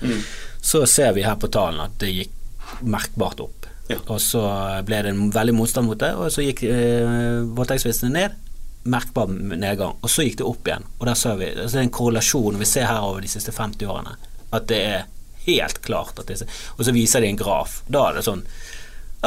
så 0.63 0.85
ser 0.87 1.11
vi 1.17 1.27
her 1.27 1.35
på 1.39 1.51
tallene 1.51 1.89
at 1.89 1.99
det 1.99 2.13
gikk 2.13 2.79
merkbart 2.87 3.43
opp. 3.43 3.67
Ja. 3.89 3.97
Og 4.07 4.21
så 4.23 4.43
ble 4.87 5.01
det 5.03 5.11
en 5.11 5.33
veldig 5.33 5.55
motstand 5.57 5.89
mot 5.89 5.99
det, 5.99 6.13
og 6.15 6.31
så 6.31 6.45
gikk 6.45 6.63
eh, 6.69 7.43
voldtektsvitsene 7.57 8.13
ned. 8.15 8.37
Merkbar 8.83 9.27
nedgang. 9.27 9.97
Og 10.01 10.09
så 10.09 10.23
gikk 10.23 10.37
det 10.39 10.45
opp 10.47 10.67
igjen. 10.67 10.85
Og 10.99 11.05
der 11.09 11.17
ser 11.19 11.35
vi 11.35 11.49
altså 11.51 11.75
det 11.75 11.81
er 11.83 11.87
en 11.89 11.95
korrelasjon 11.99 12.59
vi 12.59 12.65
ser 12.65 12.85
her 12.87 13.01
over 13.03 13.21
de 13.21 13.27
siste 13.27 13.51
50 13.51 13.85
årene. 13.91 14.15
At 14.55 14.67
det 14.71 14.79
er 14.85 15.05
helt 15.45 15.81
klart 15.85 16.17
at 16.19 16.27
disse 16.27 16.45
Og 16.77 16.85
så 16.85 16.91
viser 16.95 17.21
de 17.21 17.27
en 17.27 17.37
graf. 17.37 17.81
Da 17.87 18.07
er 18.09 18.13
det 18.19 18.23
sånn 18.25 18.43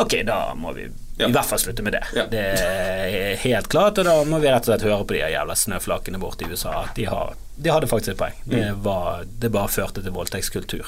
Ok, 0.00 0.14
da 0.24 0.54
må 0.56 0.72
vi 0.74 0.86
Ja. 1.18 1.26
i 1.28 1.32
hvert 1.32 1.44
fall 1.44 1.58
slutte 1.60 1.82
med 1.84 1.92
det. 1.92 2.00
Ja. 2.16 2.24
Det 2.26 2.40
er 2.40 3.36
helt 3.36 3.68
klart, 3.68 3.98
og 4.00 4.04
da 4.08 4.14
må 4.24 4.38
vi 4.40 4.48
rett 4.48 4.64
og 4.64 4.70
slett 4.72 4.86
høre 4.88 5.04
på 5.04 5.12
de 5.12 5.18
jævla 5.20 5.54
snøflakene 5.54 6.18
borte 6.18 6.46
i 6.46 6.48
USA. 6.50 6.72
At 6.88 6.94
de, 6.96 7.04
har, 7.04 7.34
de 7.60 7.70
hadde 7.70 7.86
faktisk 7.86 8.14
et 8.14 8.16
poeng. 8.22 8.38
Det, 8.48 8.62
Mm. 8.72 8.80
var, 8.82 9.24
det 9.38 9.50
bare 9.52 9.68
førte 9.68 10.02
til 10.02 10.10
voldtektskultur. 10.16 10.86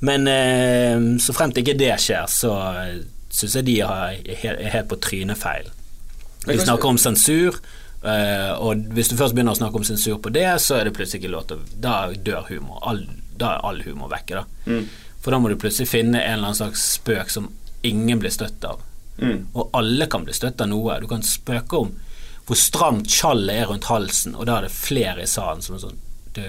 Men 0.00 0.26
eh, 0.28 0.98
så 1.22 1.32
frem 1.32 1.52
til 1.54 1.62
ikke 1.62 1.78
det 1.78 1.92
skjer, 2.02 2.26
så 2.26 2.50
eh, 2.82 2.98
syns 3.30 3.54
jeg 3.54 3.64
de 3.70 3.78
er 3.80 4.18
helt- 4.42 4.88
på 4.90 4.98
trynet 5.00 5.38
feil. 5.38 5.70
Vi 6.46 6.58
snakker 6.62 6.88
om 6.88 6.98
sensur, 7.00 7.58
eh, 8.02 8.52
og 8.54 8.88
hvis 8.94 9.10
du 9.10 9.16
først 9.18 9.34
begynner 9.34 9.56
å 9.56 9.60
snakke 9.60 9.80
om 9.80 9.86
sensur 9.86 10.20
på 10.22 10.32
det, 10.34 10.48
så 10.62 10.78
er 10.78 10.88
det 10.88 10.94
plutselig 10.96 11.24
ikke 11.24 11.34
lov 11.34 11.48
til 11.50 11.64
Da 11.82 11.96
dør 12.12 12.46
humor. 12.50 12.80
All, 12.86 13.02
da 13.36 13.56
er 13.56 13.68
all 13.68 13.82
humor 13.86 14.10
vekke, 14.12 14.42
da. 14.42 14.44
Mm. 14.66 14.86
For 15.22 15.34
da 15.34 15.40
må 15.42 15.50
du 15.50 15.58
plutselig 15.58 15.90
finne 15.90 16.20
en 16.22 16.38
eller 16.38 16.52
annen 16.52 16.60
slags 16.60 16.84
spøk 17.00 17.32
som 17.34 17.50
ingen 17.86 18.20
blir 18.22 18.30
støtt 18.34 18.64
av. 18.64 18.82
Mm. 19.18 19.46
Og 19.54 19.70
alle 19.74 20.06
kan 20.12 20.26
bli 20.26 20.34
støtt 20.36 20.60
av 20.60 20.70
noe. 20.70 21.00
Du 21.00 21.08
kan 21.10 21.24
spøke 21.24 21.80
om 21.82 21.94
hvor 22.46 22.58
stramt 22.60 23.10
skjallet 23.10 23.58
er 23.58 23.66
rundt 23.66 23.88
halsen, 23.90 24.36
og 24.38 24.46
da 24.46 24.60
er 24.60 24.68
det 24.68 24.74
flere 24.74 25.24
i 25.24 25.30
salen 25.30 25.64
som 25.64 25.74
er 25.74 25.82
sånn 25.82 26.02
Du, 26.36 26.42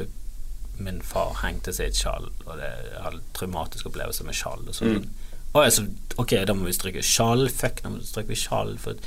min 0.84 1.00
far 1.02 1.32
hengte 1.42 1.72
seg 1.74 1.88
i 1.88 1.90
et 1.94 1.98
skjall, 1.98 2.28
og 2.46 2.60
det 2.60 2.70
hadde 3.02 3.22
traumatisk 3.34 3.88
opplevelse 3.88 4.26
med 4.28 4.36
skjall. 4.38 4.66
Og 4.68 4.76
sånn. 4.76 4.98
Mm. 5.00 5.08
Og 5.56 5.64
jeg, 5.64 5.74
så, 5.74 5.86
ok, 6.22 6.34
da 6.46 6.54
må 6.54 6.68
vi 6.68 6.76
stryke 6.76 7.02
skjall. 7.06 7.48
Fuck, 7.50 7.82
da 7.82 7.90
må 7.94 8.02
vi 8.02 8.10
stryke 8.10 8.38
skjall. 8.38 8.76
For 8.84 9.00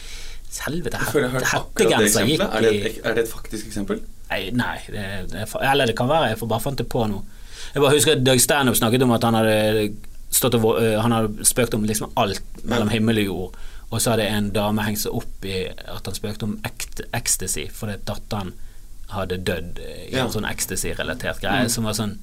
helvete, 0.67 0.99
det 1.15 1.31
hettegenser 1.53 2.27
gikk. 2.27 2.41
Er 2.43 2.65
det, 2.65 2.73
i 2.75 3.01
er 3.05 3.15
det 3.15 3.25
et 3.25 3.31
faktisk 3.31 3.67
eksempel? 3.71 4.01
Nei, 4.31 4.51
nei 4.55 4.77
det, 4.87 5.05
det, 5.33 5.45
er 5.47 5.73
eller 5.73 5.87
det 5.91 5.97
kan 5.99 6.09
være 6.11 6.33
jeg 6.33 6.39
får 6.39 6.51
bare 6.53 6.65
fant 6.65 6.79
det 6.79 6.89
på 6.91 7.07
nå. 7.11 7.23
Jeg 7.75 7.83
bare 7.83 7.95
husker 7.95 8.17
at 8.17 8.25
Doug 8.27 8.41
Stanhope 8.43 8.79
snakket 8.79 9.03
om 9.07 9.13
at 9.15 9.25
han 9.27 9.35
hadde 9.39 9.91
stått 10.31 10.55
og, 10.59 10.79
Han 11.03 11.13
hadde 11.13 11.47
spøkt 11.47 11.75
om 11.75 11.85
liksom 11.87 12.13
alt 12.17 12.43
mellom 12.65 12.91
himmel 12.91 13.19
og 13.23 13.25
jord. 13.25 13.61
Og 13.91 14.01
så 14.03 14.15
hadde 14.15 14.29
en 14.31 14.51
dame 14.55 14.83
hengt 14.87 15.03
seg 15.03 15.15
opp 15.19 15.47
i 15.47 15.65
at 15.69 16.07
han 16.07 16.15
spøkte 16.15 16.47
om 16.47 16.59
ecstasy 17.13 17.67
fordi 17.75 17.99
datteren 18.07 18.53
hadde 19.11 19.41
dødd 19.43 19.81
i 19.83 20.15
Ja. 20.15 20.25
en 20.25 20.31
sånn 20.35 20.47
ecstasy-relatert 20.47 21.41
greie. 21.43 21.69
Som 21.69 21.85
var 21.85 21.99
sånn 21.99 22.19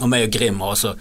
Og 0.00 0.08
meg 0.08 0.24
og 0.26 0.32
Grim 0.34 0.60
har 0.60 0.72
også 0.74 0.96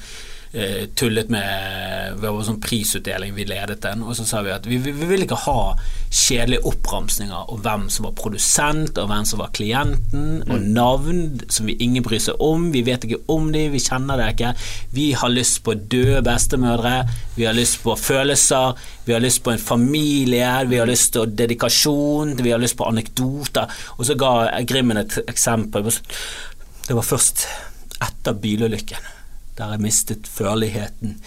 eh, 0.53 0.85
tullet 0.95 1.29
med 1.33 2.19
Det 2.21 2.29
var 2.29 2.45
sånn 2.45 2.61
prisutdeling 2.63 3.33
vi 3.35 3.45
ledet 3.49 3.81
den, 3.83 4.03
og 4.05 4.15
så 4.17 4.25
sa 4.27 4.43
vi 4.45 4.53
at 4.53 4.67
vi, 4.69 4.77
vi, 4.81 4.93
vi 4.95 5.07
vil 5.09 5.25
ikke 5.25 5.41
ha 5.47 5.73
kjedelige 6.13 6.63
oppramsninger 6.69 7.49
om 7.51 7.61
hvem 7.65 7.87
som 7.91 8.05
var 8.07 8.13
produsent, 8.19 8.99
og 9.01 9.09
hvem 9.09 9.25
som 9.27 9.41
var 9.41 9.53
klienten, 9.57 10.43
og 10.45 10.67
navn 10.75 11.23
som 11.49 11.67
vi 11.69 11.75
ingen 11.81 12.05
bryr 12.05 12.21
seg 12.21 12.41
om. 12.43 12.69
Vi 12.73 12.83
vet 12.85 13.07
ikke 13.07 13.23
om 13.33 13.49
dem, 13.53 13.73
vi 13.73 13.81
kjenner 13.81 14.21
det 14.21 14.29
ikke. 14.35 14.53
Vi 14.93 15.07
har 15.17 15.33
lyst 15.33 15.63
på 15.65 15.75
døde 15.75 16.21
bestemødre, 16.25 16.93
vi 17.35 17.47
har 17.49 17.57
lyst 17.57 17.81
på 17.83 17.97
følelser, 17.99 18.77
vi 19.07 19.17
har 19.17 19.23
lyst 19.23 19.41
på 19.43 19.55
en 19.55 19.65
familie, 19.65 20.51
vi 20.69 20.79
har 20.79 20.89
lyst 20.89 21.17
på 21.17 21.25
dedikasjon, 21.25 22.37
vi 22.43 22.53
har 22.53 22.61
lyst 22.61 22.77
på 22.79 22.87
anekdoter. 22.87 23.83
Og 23.97 24.05
så 24.07 24.17
ga 24.19 24.33
Grimmen 24.69 25.01
et 25.01 25.17
eksempel. 25.27 25.89
Det 26.87 26.95
var 26.95 27.05
først 27.09 27.47
etter 28.03 28.37
bilulykken 28.37 29.22
der 29.57 29.75
jeg 29.75 29.83
mistet 29.83 30.27
førligheten 30.29 31.17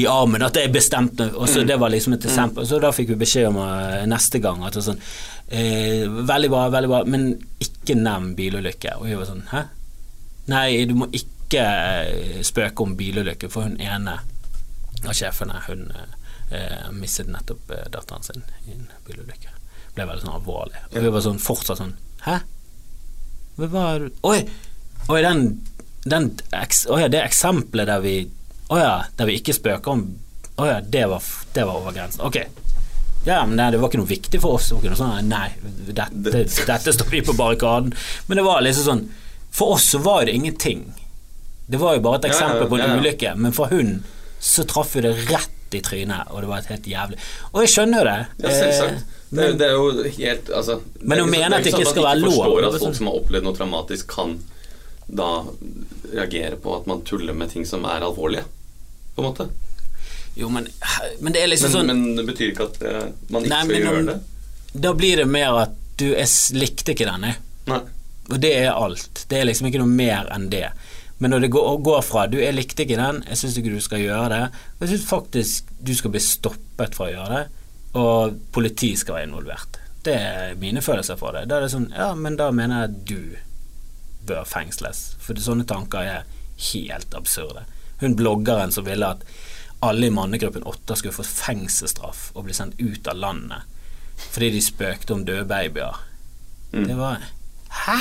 i 0.00 0.06
armen. 0.08 0.42
At 0.42 0.56
jeg 0.56 0.72
bestemte 0.72 1.28
og 1.34 1.48
så 1.48 1.64
Det 1.68 1.76
var 1.80 1.92
liksom 1.92 2.16
et 2.16 2.24
eksempel. 2.24 2.66
Så 2.66 2.80
da 2.80 2.92
fikk 2.92 3.12
vi 3.12 3.20
beskjed 3.20 3.50
om 3.50 3.60
eh, 3.60 4.04
neste 4.08 4.40
gang 4.40 4.64
at 4.64 4.76
det 4.76 4.84
sånn 4.86 5.00
eh, 5.48 6.04
Veldig 6.08 6.50
bra, 6.52 6.66
veldig 6.72 6.90
bra, 6.90 7.02
men 7.04 7.32
ikke 7.60 7.98
nevn 7.98 8.32
bilulykke. 8.38 8.96
Og 9.00 9.08
vi 9.10 9.18
var 9.18 9.28
sånn 9.28 9.44
Hæ? 9.52 9.66
Nei, 10.52 10.68
du 10.88 10.96
må 10.96 11.08
ikke 11.12 11.64
eh, 11.64 12.40
spøke 12.44 12.84
om 12.84 12.96
bilulykke, 12.98 13.48
for 13.52 13.68
hun 13.68 13.80
ene 13.80 14.18
av 15.04 15.16
sjefene, 15.16 15.60
hun 15.68 15.86
eh, 15.94 16.88
mistet 16.96 17.28
nettopp 17.32 17.72
eh, 17.72 17.86
datteren 17.92 18.24
sin 18.24 18.44
i 18.68 18.76
en 18.76 18.88
bilulykke. 19.06 19.52
Ble 19.94 20.08
veldig 20.08 20.24
sånn 20.24 20.36
alvorlig. 20.36 20.80
Og 20.92 21.00
vi 21.04 21.12
var 21.14 21.24
sånn 21.24 21.40
fortsatt 21.42 21.80
sånn 21.80 21.94
Hæ? 22.24 22.40
Hva 23.58 23.68
var 23.70 24.08
Oi! 24.26 24.38
Oi, 25.12 25.18
den, 25.20 25.44
den 26.04 26.30
oh 26.92 27.00
ja, 27.00 27.08
det 27.08 27.22
eksempelet 27.24 27.86
der 27.88 28.00
vi 28.04 28.16
Å 28.72 28.78
ja, 28.80 28.92
der 29.16 29.26
vi 29.28 29.38
ikke 29.38 29.54
spøker 29.56 29.92
om 29.94 30.02
Å 30.60 30.66
ja, 30.68 30.80
det 30.80 31.06
var, 31.10 31.22
det 31.54 31.64
var 31.66 31.78
over 31.80 31.92
grensen. 31.96 32.20
Ok. 32.24 32.36
Ja, 33.24 33.40
men 33.46 33.56
nei, 33.56 33.70
det 33.72 33.78
var 33.80 33.88
ikke 33.88 33.98
noe 34.02 34.10
viktig 34.10 34.38
for 34.42 34.58
oss. 34.58 34.68
Det 34.82 34.92
sånn, 34.98 35.28
nei, 35.30 35.48
dette, 35.96 36.44
dette 36.68 36.92
står 36.94 37.08
vi 37.10 37.22
på 37.24 37.32
barrikaden. 37.38 37.94
Men 38.28 38.36
det 38.38 38.44
var 38.46 38.60
liksom 38.62 38.84
sånn 38.86 39.02
For 39.54 39.74
oss 39.78 39.88
så 39.94 39.98
var 40.04 40.26
det 40.28 40.34
ingenting. 40.36 40.84
Det 41.66 41.80
var 41.80 41.96
jo 41.96 42.04
bare 42.04 42.20
et 42.20 42.28
Ja, 42.28 42.30
ja, 42.30 42.36
eksempel 42.36 42.68
på 42.68 42.76
en 42.78 42.84
ja, 42.84 42.88
ja. 42.92 43.00
ulykke, 43.00 43.34
men 43.40 43.52
for 43.56 43.72
hun 43.72 43.94
så 44.44 44.66
traff 44.68 44.92
jo 44.98 45.00
det 45.06 45.14
rett 45.30 45.50
i 45.74 45.80
trynet, 45.82 46.28
og 46.30 46.42
det 46.44 46.48
var 46.50 46.60
et 46.60 46.66
helt 46.70 46.84
jævlig 46.86 47.16
Og 47.54 47.62
jeg 47.64 47.70
skjønner 47.72 48.02
jo 48.02 48.04
det. 48.10 48.18
Ja, 48.44 48.50
selvsagt. 48.60 49.14
Men, 49.34 49.56
Det, 49.58 49.66
er- 49.66 49.72
jo 49.72 50.04
helt 50.18 50.50
altså, 50.54 50.76
Men 51.00 51.18
hun 51.18 51.18
er 51.18 51.24
å 51.24 51.24
ikke 51.24 51.24
så- 51.24 51.40
mene 51.40 51.56
at 51.56 51.64
det 51.64 51.72
ikke 51.72 51.80
sånn 51.86 51.94
skal 51.94 52.04
være 52.10 52.20
lov, 52.20 52.34
forstår 52.34 52.58
at 52.58 52.64
er 52.66 52.70
folk 52.78 52.82
sånn- 52.84 52.98
som 52.98 53.06
har 53.10 53.16
opplevd 53.22 53.44
noe 53.48 53.56
traumatisk, 53.58 54.06
kan 54.14 54.36
da 55.14 55.44
reagere 56.12 56.56
på 56.60 56.76
at 56.76 56.86
man 56.90 57.02
tuller 57.06 57.36
med 57.36 57.52
ting 57.52 57.66
som 57.66 57.84
er 57.88 58.04
alvorlige, 58.04 58.44
på 59.14 59.22
en 59.22 59.28
måte. 59.28 59.48
Jo, 60.34 60.48
men, 60.50 60.66
men 61.20 61.32
det 61.32 61.42
er 61.42 61.50
liksom 61.52 61.70
Men, 61.70 61.76
sånn 61.78 61.90
men 61.92 62.16
det 62.18 62.24
betyr 62.26 62.50
ikke 62.50 62.66
at 62.66 62.80
eh, 62.82 63.04
man 63.30 63.44
ikke 63.46 63.54
Nei, 63.54 63.64
skal 63.68 63.84
gjøre 63.86 64.06
det. 64.08 64.16
Da 64.86 64.94
blir 64.98 65.20
det 65.22 65.26
mer 65.30 65.60
at 65.60 65.76
du 66.00 66.08
jeg 66.10 66.58
likte 66.58 66.96
ikke 66.96 67.06
denne, 67.06 67.36
Nei. 67.70 67.80
og 68.26 68.40
det 68.42 68.50
er 68.64 68.72
alt. 68.74 69.22
Det 69.30 69.38
er 69.38 69.46
liksom 69.46 69.70
ikke 69.70 69.82
noe 69.84 69.94
mer 69.94 70.26
enn 70.34 70.48
det. 70.50 70.66
Men 71.22 71.30
når 71.30 71.44
det 71.44 71.52
går, 71.54 71.76
går 71.86 72.02
fra 72.02 72.26
du 72.26 72.40
'jeg 72.40 72.54
likte 72.54 72.82
ikke 72.82 72.98
den', 72.98 73.22
'jeg 73.28 73.38
syns 73.38 73.58
ikke 73.58 73.74
du 73.76 73.80
skal 73.80 74.02
gjøre 74.02 74.28
det', 74.28 74.50
jeg 74.80 74.88
syns 74.88 75.06
faktisk 75.06 75.70
du 75.80 75.94
skal 75.94 76.10
bli 76.10 76.20
stoppet 76.20 76.94
fra 76.98 77.06
å 77.06 77.14
gjøre 77.14 77.30
det, 77.38 77.46
og 77.94 78.34
politiet 78.52 78.98
skal 78.98 79.14
være 79.14 79.28
involvert. 79.30 79.78
Det 80.04 80.14
er 80.14 80.54
mine 80.58 80.82
følelser 80.82 81.16
for 81.16 81.32
det. 81.32 81.46
Da 81.48 81.56
er 81.56 81.60
det 81.60 81.70
sånn 81.70 81.92
Ja, 81.94 82.14
men 82.14 82.36
da 82.36 82.50
mener 82.50 82.80
jeg 82.80 83.04
du 83.06 83.36
bør 84.26 84.46
fengsles. 84.48 85.14
For 85.22 85.38
sånne 85.40 85.66
tanker 85.68 86.08
er 86.08 86.24
helt 86.72 87.14
absurde. 87.16 87.64
Hun 88.00 88.16
bloggeren 88.18 88.72
som 88.74 88.86
ville 88.86 89.06
at 89.16 89.22
alle 89.84 90.08
i 90.08 90.14
mannegruppen 90.14 90.64
åtte 90.68 90.96
skulle 90.96 91.16
få 91.16 91.26
fengselsstraff 91.28 92.30
og 92.34 92.46
bli 92.46 92.56
sendt 92.56 92.80
ut 92.80 93.08
av 93.10 93.18
landet 93.20 93.70
fordi 94.30 94.52
de 94.54 94.60
spøkte 94.62 95.10
om 95.10 95.24
døde 95.26 95.42
babyer. 95.50 95.96
Mm. 96.70 96.84
Det 96.86 96.94
var 96.98 97.24
Hæ?! 97.84 97.96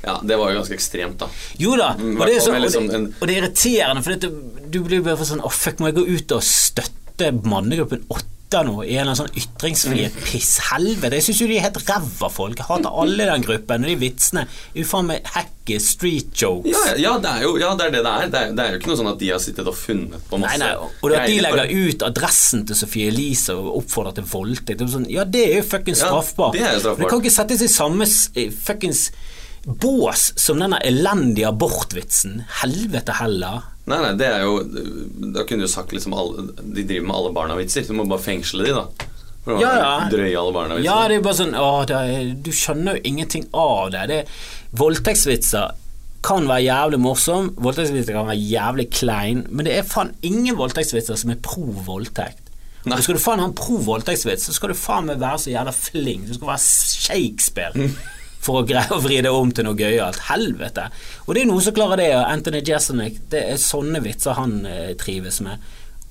Ja, 0.00 0.14
det 0.24 0.38
var 0.38 0.52
jo 0.52 0.60
ganske 0.60 0.76
ekstremt, 0.78 1.18
da. 1.20 1.26
Jo 1.60 1.74
da, 1.76 1.90
Mm, 1.98 2.14
og 2.16 2.26
det 2.26 2.36
er, 2.36 2.40
så, 2.40 2.54
og 2.54 2.62
liksom 2.62 2.86
det, 2.88 3.00
og 3.20 3.26
det 3.28 3.34
er 3.34 3.42
irriterende, 3.42 4.02
for 4.06 4.14
dette, 4.14 4.30
du 4.70 4.78
blir 4.86 5.02
bare 5.04 5.26
sånn 5.26 5.42
Å, 5.44 5.50
fuck, 5.52 5.82
må 5.82 5.90
jeg 5.90 5.98
gå 5.98 6.04
ut 6.06 6.34
og 6.38 6.44
støtte 6.46 7.32
mannegruppen 7.44 8.06
åtte 8.08 8.37
nå 8.64 8.82
i 8.84 8.94
en 8.96 9.02
eller 9.02 9.12
annen 9.12 9.18
sånn 9.18 9.36
ytringsfrihet? 9.36 10.14
Pisshelvete. 10.14 10.32
Piss, 10.32 10.52
helvete! 10.70 11.18
Jeg 11.18 11.26
syns 11.26 11.40
jo 11.42 11.48
de 11.50 11.56
er 11.58 11.64
helt 11.66 11.80
ræva 11.88 12.30
folk. 12.32 12.56
Jeg 12.58 12.66
hater 12.68 12.96
alle 13.02 13.22
i 13.24 13.28
den 13.28 13.44
gruppen, 13.44 13.84
og 13.84 13.90
de 13.92 13.96
vitsene 14.00 14.44
er 14.48 14.80
jo 14.80 14.86
faen 14.88 15.08
meg 15.10 15.28
hacky 15.34 15.78
street 15.84 16.32
jokes. 16.40 16.72
Ja, 16.72 16.94
ja, 16.96 17.12
det 17.22 17.32
er 17.34 17.44
jo 17.44 17.54
ja, 17.60 17.74
det 17.76 17.88
er 17.88 17.94
det 17.98 18.02
det 18.06 18.12
er. 18.14 18.28
Det 18.32 18.40
er, 18.42 18.52
det 18.56 18.64
er 18.64 18.72
jo 18.72 18.80
ikke 18.80 18.92
noe 18.92 19.00
sånn 19.02 19.12
at 19.12 19.20
de 19.20 19.30
har 19.34 19.42
sittet 19.44 19.68
og 19.68 19.76
funnet 19.76 20.28
på 20.30 20.40
masse 20.40 20.58
Nei, 20.58 20.70
nei, 20.72 20.90
og 21.04 21.14
at 21.18 21.28
de 21.28 21.40
legger 21.44 21.74
ut 21.92 22.06
adressen 22.08 22.64
til 22.68 22.78
Sophie 22.80 23.10
Elise 23.12 23.56
og 23.58 23.82
oppfordrer 23.82 24.16
til 24.20 24.28
voldtekt 24.32 24.86
sånn, 24.88 25.08
Ja, 25.12 25.26
det 25.28 25.44
er 25.50 25.58
jo 25.60 25.66
fuckings 25.68 26.00
Ja, 26.00 26.08
straffbart. 26.14 26.56
det 26.56 26.64
er 26.64 26.78
straffbart. 26.78 27.02
Men 27.02 27.04
det 27.04 27.12
kan 27.12 27.24
ikke 27.26 27.36
settes 27.36 27.66
i 27.66 27.72
samme 27.72 28.08
fuckings 28.64 29.10
bås 29.68 30.30
som 30.40 30.60
denne 30.62 30.78
elendige 30.86 31.50
abortvitsen. 31.50 32.38
Helvete 32.62 33.18
heller. 33.20 33.66
Nei, 33.88 33.98
nei, 34.04 34.12
det 34.20 34.26
er 34.28 34.42
jo 34.44 34.58
Da 35.34 35.44
kunne 35.48 35.64
du 35.64 35.70
sagt 35.72 35.94
liksom 35.96 36.12
alle, 36.16 36.48
De 36.60 36.84
driver 36.84 37.06
med 37.08 37.16
alle 37.16 37.32
barna-vitser. 37.36 37.86
Du 37.88 37.96
må 37.96 38.04
bare 38.10 38.24
fengsle 38.24 38.66
de, 38.68 38.74
da. 38.76 39.08
For 39.46 39.60
Ja, 39.62 39.72
ja. 39.80 39.92
drøye 40.12 40.34
alle 40.36 40.54
barna-vitser. 40.56 40.86
Ja, 40.86 40.96
det 41.08 41.18
er 41.18 41.24
bare 41.24 41.38
sånn 41.40 41.54
å, 41.56 41.68
er, 41.88 42.32
Du 42.44 42.50
skjønner 42.52 42.98
jo 42.98 43.04
ingenting 43.08 43.46
av 43.56 43.92
det. 43.94 44.06
det 44.12 44.22
voldtektsvitser 44.78 45.76
kan 46.28 46.48
være 46.50 46.64
jævlig 46.66 46.98
morsom, 47.00 47.52
voldtektsvitser 47.62 48.16
kan 48.16 48.26
være 48.26 48.42
jævlig 48.42 48.88
klein, 48.90 49.44
men 49.54 49.68
det 49.68 49.76
er 49.78 49.86
faen 49.86 50.10
ingen 50.26 50.58
voldtektsvitser 50.58 51.16
som 51.16 51.30
er 51.30 51.38
pro 51.40 51.68
voldtekt. 51.86 52.48
Og 52.88 53.02
skal 53.04 53.14
du 53.18 53.22
faen 53.22 53.40
ha 53.42 53.46
en 53.48 53.54
pro 53.56 53.78
voldtektsvits, 53.86 54.48
så 54.48 54.54
skal 54.56 54.72
du 54.72 54.78
faen 54.78 55.06
meg 55.08 55.20
være 55.22 55.38
så 55.44 55.52
jævla 55.52 55.74
flink. 55.76 56.26
Du 56.28 56.34
skal 56.34 56.50
være 56.50 56.64
Shakespeare. 56.64 57.88
For 58.44 58.60
å 58.60 58.66
greie 58.68 58.94
å 58.94 59.00
vri 59.02 59.18
det 59.24 59.32
om 59.34 59.50
til 59.52 59.66
noe 59.66 59.78
gøyalt. 59.78 60.20
Helvete. 60.28 60.88
Og 61.26 61.34
det 61.34 61.42
er 61.42 61.50
noen 61.50 61.64
som 61.64 61.74
klarer 61.76 62.00
det, 62.00 62.12
Anthony 62.20 62.62
Jeselnik, 62.64 63.18
det 63.32 63.42
er 63.52 63.60
sånne 63.60 64.00
vitser 64.04 64.38
han 64.38 64.60
eh, 64.68 64.94
trives 65.00 65.40
med. 65.44 65.64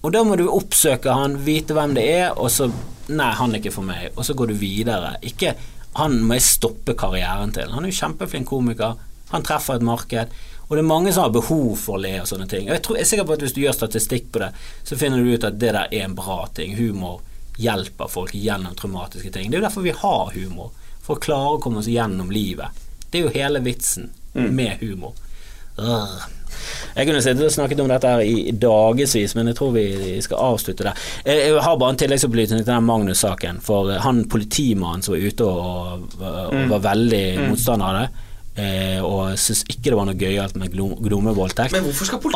Og 0.05 0.13
da 0.13 0.21
må 0.23 0.37
du 0.39 0.45
oppsøke 0.47 1.15
han, 1.15 1.39
vite 1.43 1.75
hvem 1.75 1.95
det 1.97 2.05
er, 2.19 2.29
og 2.35 2.51
så 2.53 2.69
Nei, 3.07 3.29
han 3.39 3.53
er 3.53 3.61
ikke 3.61 3.71
for 3.71 3.87
meg. 3.87 4.09
Og 4.19 4.25
så 4.27 4.33
går 4.35 4.51
du 4.51 4.57
videre. 4.59 5.13
Ikke 5.23 5.53
Han 5.95 6.19
må 6.27 6.35
jeg 6.35 6.43
stoppe 6.43 6.93
karrieren 6.93 7.53
til. 7.55 7.71
Han 7.71 7.85
er 7.85 7.89
jo 7.89 7.97
kjempeflink 8.01 8.49
komiker. 8.51 8.97
Han 9.31 9.45
treffer 9.47 9.79
et 9.79 9.85
marked. 9.87 10.33
Og 10.67 10.75
det 10.75 10.81
er 10.83 10.89
mange 10.89 11.13
som 11.15 11.23
har 11.23 11.31
behov 11.33 11.77
for 11.79 11.95
å 11.95 12.01
le 12.03 12.11
og 12.19 12.27
sånne 12.27 12.45
ting. 12.51 12.67
Og 12.67 12.75
jeg, 12.75 12.83
tror, 12.83 12.97
jeg 12.99 13.07
er 13.07 13.09
sikker 13.13 13.27
på 13.29 13.37
at 13.37 13.45
hvis 13.45 13.55
du 13.55 13.61
gjør 13.63 13.77
statistikk 13.77 14.27
på 14.33 14.41
det, 14.43 14.51
så 14.85 14.97
finner 14.99 15.23
du 15.23 15.31
ut 15.31 15.47
at 15.47 15.57
det 15.57 15.71
der 15.71 15.87
er 15.87 16.03
en 16.03 16.17
bra 16.17 16.41
ting. 16.53 16.75
Humor 16.77 17.23
hjelper 17.57 18.11
folk 18.11 18.35
gjennom 18.35 18.75
traumatiske 18.77 19.31
ting. 19.33 19.47
Det 19.49 19.57
er 19.57 19.63
jo 19.63 19.67
derfor 19.69 19.87
vi 19.87 19.95
har 19.95 20.35
humor. 20.35 20.75
For 21.07 21.15
å 21.15 21.23
klare 21.23 21.55
å 21.55 21.61
komme 21.63 21.79
oss 21.81 21.87
gjennom 21.91 22.31
livet. 22.33 22.83
Det 23.07 23.21
er 23.21 23.29
jo 23.29 23.35
hele 23.35 23.63
vitsen 23.63 24.11
med 24.33 24.81
humor. 24.83 25.15
Urgh. 25.77 26.33
Jeg 26.97 27.05
kunne 27.07 27.21
sittet 27.21 27.45
og 27.45 27.53
snakket 27.53 27.81
om 27.83 27.89
dette 27.91 28.09
her 28.09 28.23
i 28.25 28.53
dagevis, 28.57 29.35
men 29.37 29.51
jeg 29.51 29.57
tror 29.59 29.73
vi 29.75 30.17
skal 30.25 30.41
avslutte 30.49 30.87
der. 30.87 31.03
Jeg 31.27 31.59
har 31.63 31.77
bare 31.77 31.93
en 31.93 31.99
tilleggsopplysning 32.01 32.63
til 32.63 32.71
den 32.71 32.87
Magnus-saken. 32.87 33.61
For 33.65 33.91
han 34.03 34.23
politimannen 34.31 35.05
som 35.05 35.13
var 35.13 35.27
ute 35.27 35.47
og, 35.47 36.17
og 36.17 36.57
var 36.73 36.85
veldig 36.89 37.23
motstander 37.45 37.87
av 37.87 37.99
det, 37.99 38.25
eh, 38.63 38.99
og 39.05 39.37
syntes 39.37 39.63
ikke 39.69 39.91
det 39.91 39.99
var 40.01 40.09
noe 40.09 40.19
gøyalt 40.19 40.57
med 40.59 40.73
gnomevoldtekt. 40.73 41.77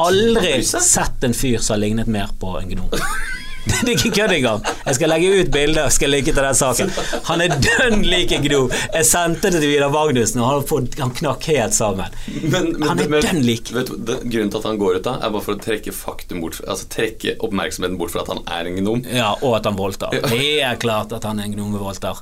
Aldri 0.05 0.55
sett 0.63 1.27
en 1.27 1.37
fyr 1.37 1.59
som 1.59 1.75
har 1.75 1.85
lignet 1.87 2.11
mer 2.11 2.33
på 2.39 2.55
en 2.61 2.75
gnom. 2.75 2.91
Det 3.81 3.81
er 3.81 3.91
ikke 3.93 4.11
kødd 4.15 4.33
engang. 4.35 4.63
Jeg 4.85 4.97
skal 4.97 5.11
legge 5.11 5.41
ut 5.41 5.49
bilder 5.53 5.87
og 5.87 5.93
skal 5.93 6.11
linke 6.13 6.33
til 6.33 6.45
den 6.45 6.57
saken. 6.57 6.91
Han 7.27 7.43
er 7.45 7.53
dønn 7.61 8.05
lik 8.05 8.33
en 8.35 8.45
gnom. 8.45 8.73
Jeg 8.95 9.07
sendte 9.09 9.51
det 9.53 9.61
til 9.61 9.73
Vidar 9.73 9.93
Magnussen, 9.93 10.41
og 10.41 10.49
han, 10.49 10.65
får, 10.69 10.87
han 11.01 11.13
knakk 11.17 11.47
helt 11.51 11.77
sammen. 11.77 12.17
Men, 12.41 12.71
men, 12.73 12.87
Han 12.87 13.03
er 13.03 13.27
dønn 13.27 13.41
lik. 13.45 13.71
Vet 13.75 13.91
du, 13.91 13.97
det, 14.01 14.19
grunnen 14.25 14.53
til 14.53 14.61
at 14.61 14.69
han 14.69 14.81
går 14.81 14.99
ut 14.99 15.07
da, 15.07 15.15
er 15.19 15.33
bare 15.35 15.45
for 15.45 15.57
å 15.57 15.61
trekke 15.61 15.93
bort 16.41 16.59
Altså 16.61 16.87
trekke 16.91 17.35
oppmerksomheten 17.43 17.97
bort 17.99 18.13
fra 18.13 18.23
at 18.25 18.31
han 18.33 18.41
er 18.45 18.69
en 18.69 18.81
gnom. 18.81 19.03
Ja, 19.05 19.31
og 19.41 19.57
at 19.59 19.69
han 19.69 19.77
voldtar. 19.77 20.15
Helt 20.31 20.81
klart 20.81 21.13
at 21.15 21.27
han 21.27 21.41
er 21.41 21.49
en 21.49 21.57
gnomevoldtar. 21.57 22.21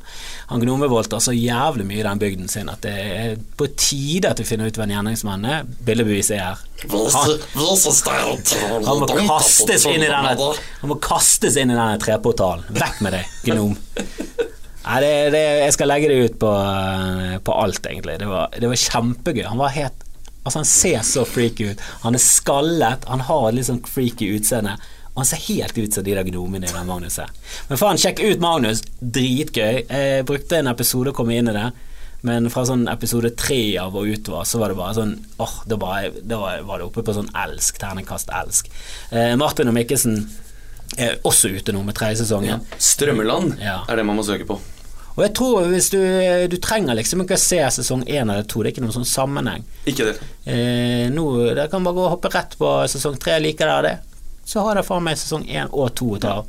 Han 0.52 0.64
gnomevoldtar 0.64 1.24
så 1.24 1.36
jævlig 1.36 1.88
mye 1.88 2.02
i 2.02 2.08
den 2.08 2.22
bygden 2.22 2.52
sin 2.52 2.72
at 2.72 2.84
det 2.84 2.96
er 3.00 3.38
på 3.60 3.70
tide 3.80 4.34
at 4.34 4.42
vi 4.42 4.48
finner 4.50 4.70
ut 4.70 4.80
hvem 4.80 4.96
gjerningsmannen 4.96 5.54
er. 5.54 5.70
Bildebeviset 5.88 6.40
er 6.40 6.46
her. 6.50 6.66
Han, 6.80 8.86
han 8.88 9.02
må 9.02 9.08
kastes 9.28 9.84
inn 9.90 10.00
i 10.00 10.08
denne 10.08 10.32
Han 10.80 10.92
må 10.92 10.96
kastes 11.04 11.29
inn 11.58 11.72
i 11.72 11.78
denne 11.78 12.00
treportalen. 12.02 12.68
Vekk 12.76 13.02
med 13.06 13.18
deg, 13.18 13.34
gnom. 13.48 13.76
Nei, 14.90 15.00
det, 15.04 15.10
det, 15.36 15.42
jeg 15.66 15.74
skal 15.76 15.92
legge 15.92 16.10
det 16.10 16.20
ut 16.26 16.38
på, 16.42 16.52
eh, 16.52 17.36
på 17.46 17.58
alt, 17.64 17.82
egentlig. 17.86 18.20
Det 18.22 18.30
var, 18.30 18.54
det 18.56 18.70
var 18.72 18.86
kjempegøy. 18.90 19.44
Han 19.52 19.62
var 19.62 19.76
helt 19.76 20.06
Altså, 20.40 20.62
han 20.62 20.70
ser 20.70 21.02
så 21.06 21.26
freaky 21.28 21.66
ut. 21.74 21.82
Han 22.02 22.16
er 22.16 22.22
skallet, 22.24 23.04
han 23.12 23.22
har 23.28 23.50
et 23.50 23.58
litt 23.58 23.68
sånn 23.68 23.82
freaky 23.86 24.32
utseende. 24.38 24.78
Og 25.12 25.20
han 25.20 25.28
ser 25.28 25.42
helt 25.50 25.78
ut 25.78 25.94
som 25.94 26.06
de 26.06 26.16
der 26.16 26.26
gnomene 26.26 26.66
i 26.66 26.74
den 26.74 26.88
Magnus 26.88 27.20
her. 27.22 27.30
Men 27.68 27.82
faen, 27.82 28.00
sjekk 28.02 28.22
ut 28.24 28.42
Magnus. 28.42 28.82
Dritgøy. 29.04 29.84
Jeg 29.84 30.26
brukte 30.26 30.62
en 30.62 30.72
episode 30.72 31.12
å 31.12 31.18
komme 31.18 31.36
inn 31.38 31.52
i 31.52 31.56
det. 31.58 31.68
Men 32.26 32.50
fra 32.52 32.66
sånn 32.68 32.88
episode 32.92 33.32
tre 33.40 33.62
av 33.80 33.96
og 33.96 34.10
utover 34.10 34.48
så 34.48 34.60
var 34.60 34.72
det 34.72 34.80
bare 34.80 34.96
sånn 34.98 35.14
åh, 35.40 35.54
bare, 35.72 36.10
da 36.20 36.40
var 36.68 36.82
det 36.82 36.88
oppe 36.88 37.04
på 37.06 37.16
sånn 37.16 37.30
elsk, 37.46 37.78
ternekast 37.80 38.32
elsk. 38.42 38.72
Eh, 39.12 39.36
Martin 39.40 39.72
og 39.72 39.78
Mikkelsen 39.78 40.24
er 40.98 41.18
også 41.24 41.50
ute 41.56 41.72
nå 41.76 41.84
med 41.86 41.96
tredje 41.96 42.24
sesongen. 42.26 42.62
Strømmeland 42.78 43.60
Ja. 43.62 43.84
er 43.88 43.96
det 43.96 44.06
man 44.06 44.16
må 44.18 44.24
søke 44.24 44.46
på. 44.48 44.60
Og 45.18 45.24
jeg 45.26 45.34
tror 45.36 45.66
hvis 45.68 45.90
du, 45.92 46.00
du 46.48 46.58
trenger 46.58 46.96
liksom 46.96 47.22
ikke 47.26 47.36
å 47.36 47.42
se 47.42 47.58
sesong 47.82 48.06
én 48.08 48.22
eller 48.32 48.44
to, 48.44 48.64
det 48.64 48.70
er 48.72 48.74
ikke 48.78 48.86
noen 48.86 48.96
sånn 49.04 49.10
sammenheng. 49.10 49.64
Ikke 49.86 50.06
det. 50.14 50.20
Eh, 50.48 51.10
nå, 51.12 51.26
Dere 51.56 51.68
kan 51.68 51.84
bare 51.84 51.94
gå 51.98 52.06
og 52.06 52.14
hoppe 52.16 52.32
rett 52.34 52.56
på 52.58 52.70
sesong 52.88 53.18
tre, 53.20 53.40
liker 53.44 53.68
dere 53.68 53.82
det? 53.82 53.98
Så 54.46 54.64
har 54.64 54.76
dere 54.76 54.84
faen 54.88 55.04
meg 55.04 55.18
sesong 55.20 55.44
én 55.48 55.68
og 55.72 55.94
to 55.96 56.06
å 56.16 56.20
ta 56.24 56.38
av. 56.40 56.48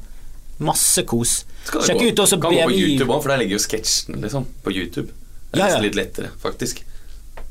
Masse 0.60 1.02
kos. 1.08 1.44
Sjekk 1.66 1.98
gå- 1.98 2.08
ut 2.12 2.16
også 2.24 2.38
kan 2.40 2.52
gå 2.54 2.62
på 2.68 2.76
YouTube 2.78 3.10
òg, 3.10 3.22
for 3.22 3.28
der 3.32 3.38
ligger 3.42 3.58
jo 3.58 3.64
sketsjen 3.64 4.20
liksom, 4.22 4.46
på 4.62 4.72
YouTube. 4.72 5.10
Det 5.52 5.60
er 5.60 5.66
Ja, 5.68 5.74
ja. 5.74 5.80
litt 5.80 5.94
lettere, 5.96 6.30
faktisk. 6.40 6.84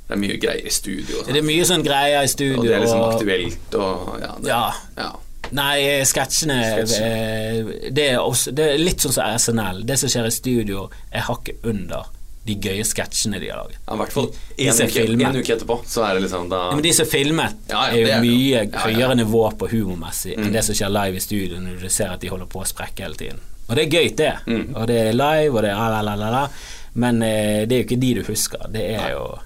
Det 0.08 0.16
er 0.16 0.18
mye 0.18 0.38
greier 0.42 0.66
i 0.66 0.70
studio. 0.70 1.20
Og, 1.20 1.26
Det 1.26 1.36
sånn. 1.36 1.38
er 1.38 1.42
mye 1.46 1.66
sånn 1.66 1.84
greier 1.84 2.24
i 2.24 2.28
studio. 2.28 2.60
og 2.60 2.66
det 2.66 2.76
er 2.76 2.80
liksom 2.86 3.04
aktuelt 3.14 3.76
og 3.76 4.20
ja, 4.22 4.36
det, 4.40 4.48
Ja. 4.48 4.74
ja. 4.98 5.12
Nei, 5.52 5.80
sketsjene 6.06 6.58
eh, 6.84 7.90
det, 7.92 8.06
er 8.12 8.18
også- 8.22 8.52
det 8.56 8.66
er 8.74 8.78
litt 8.78 9.02
sånn 9.02 9.14
som 9.16 9.36
SNL. 9.40 9.84
Det 9.86 9.98
som 10.00 10.10
skjer 10.10 10.28
i 10.30 10.32
studio, 10.32 10.90
er 11.12 11.22
hakket 11.28 11.64
under 11.66 12.06
de 12.46 12.56
gøye 12.56 12.86
sketsjene 12.88 13.40
de 13.40 13.50
har 13.52 13.58
laget. 13.62 13.78
Ja, 13.88 13.94
I 13.94 13.98
hvert 14.00 14.14
fall 14.14 14.30
én 14.58 15.36
uke, 15.38 15.54
etterpå, 15.58 15.76
så 15.86 16.06
er 16.08 16.16
det 16.16 16.24
liksom 16.24 16.48
da 16.50 16.62
Ja, 16.70 16.76
men 16.76 16.84
de 16.84 16.94
som 16.94 17.06
er 17.06 17.10
filmet, 17.12 17.54
Ja, 17.70 17.84
ja, 17.86 17.92
er 17.92 18.00
jo 18.00 18.06
det 18.08 18.22
mye 18.24 18.64
ja. 18.72 18.80
høyere 18.86 19.16
nivå 19.20 19.44
på 19.60 19.70
humormessig 19.70 20.38
Mm. 20.38 20.46
enn 20.48 20.54
det 20.54 20.64
som 20.66 20.76
skjer 20.76 20.90
live 20.90 21.16
i 21.16 21.20
studio 21.20 21.60
når 21.60 21.82
du 21.82 21.90
ser 21.90 22.10
at 22.14 22.20
de 22.22 22.28
holder 22.30 22.46
på 22.48 22.62
å 22.64 22.66
sprekke 22.68 23.04
hele 23.06 23.16
tiden. 23.16 23.40
Og 23.70 23.76
det 23.76 23.86
er 23.86 24.00
gøy, 24.00 24.16
det. 24.16 24.34
Mm. 24.48 24.76
Og 24.76 24.88
det 24.88 24.98
er 25.08 25.14
live, 25.14 25.54
og 25.56 25.62
det 25.62 25.70
er 25.72 25.76
la, 25.78 26.02
la, 26.02 26.16
la, 26.16 26.30
la. 26.32 26.48
Men 26.96 27.22
eh, 27.22 27.66
det 27.66 27.76
er 27.76 27.84
jo 27.84 27.88
ikke 27.90 28.00
de 28.02 28.14
du 28.16 28.24
husker. 28.24 28.66
Det 28.74 28.82
er 28.98 29.12
jo, 29.12 29.38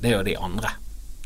det 0.00 0.12
er 0.12 0.16
jo 0.18 0.22
de 0.22 0.36
andre. 0.38 0.70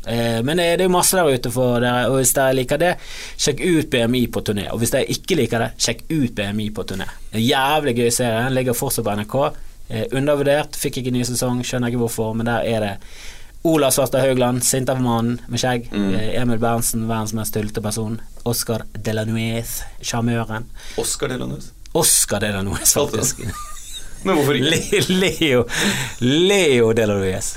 Eh, 0.07 0.39
men 0.45 0.57
det, 0.57 0.65
er 0.75 0.83
jo 0.85 0.93
masse 0.93 1.17
der 1.17 1.29
ute 1.33 1.51
for 1.53 1.79
dere, 1.83 2.07
og 2.09 2.19
hvis 2.19 2.33
dere 2.37 2.55
liker 2.57 2.81
det, 2.81 2.93
sjekk 3.41 3.61
ut 3.65 3.91
BMI 3.93 4.25
på 4.33 4.43
turné. 4.45 4.67
Og 4.73 4.81
hvis 4.81 4.93
dere 4.93 5.09
ikke 5.11 5.37
liker 5.41 5.65
det, 5.65 5.71
sjekk 5.81 6.03
ut 6.11 6.35
BMI 6.37 6.69
på 6.75 6.85
turné. 6.87 7.07
En 7.33 7.43
jævlig 7.43 7.95
gøy 7.99 8.09
serie. 8.09 8.43
Den 8.45 8.57
ligger 8.57 8.77
fortsatt 8.77 9.07
på 9.07 9.15
NRK. 9.21 9.39
Eh, 9.87 10.05
undervurdert, 10.17 10.77
fikk 10.81 11.01
ikke 11.01 11.13
ny 11.13 11.23
sesong, 11.27 11.61
skjønner 11.65 11.93
ikke 11.93 12.03
hvorfor, 12.05 12.33
men 12.37 12.49
der 12.49 12.65
er 12.65 12.85
det 12.85 12.93
Ola 13.65 13.89
Svarstad 13.89 14.21
Haugland, 14.21 14.61
Sintermannen 14.61 15.39
med 15.49 15.61
skjegg. 15.61 15.87
Mm. 15.89 16.11
Eh, 16.13 16.33
Emil 16.41 16.61
Berntsen, 16.61 17.07
verdens 17.09 17.33
mest 17.33 17.55
tullete 17.55 17.81
person. 17.81 18.19
Oscar 18.45 18.85
Delanuez, 18.93 19.79
sjarmøren. 20.05 20.69
Oscar 21.01 21.33
Delanuez. 21.33 21.71
Oscar 21.97 22.45
Delanuez, 22.45 22.93
faktisk. 22.93 23.41
Men 24.25 24.39
hvorfor 24.39 24.57
ikke? 24.57 24.69
Leo 24.69 25.01
Leo 25.21 25.63
Leo 26.49 26.91
Delanuez. 26.97 27.51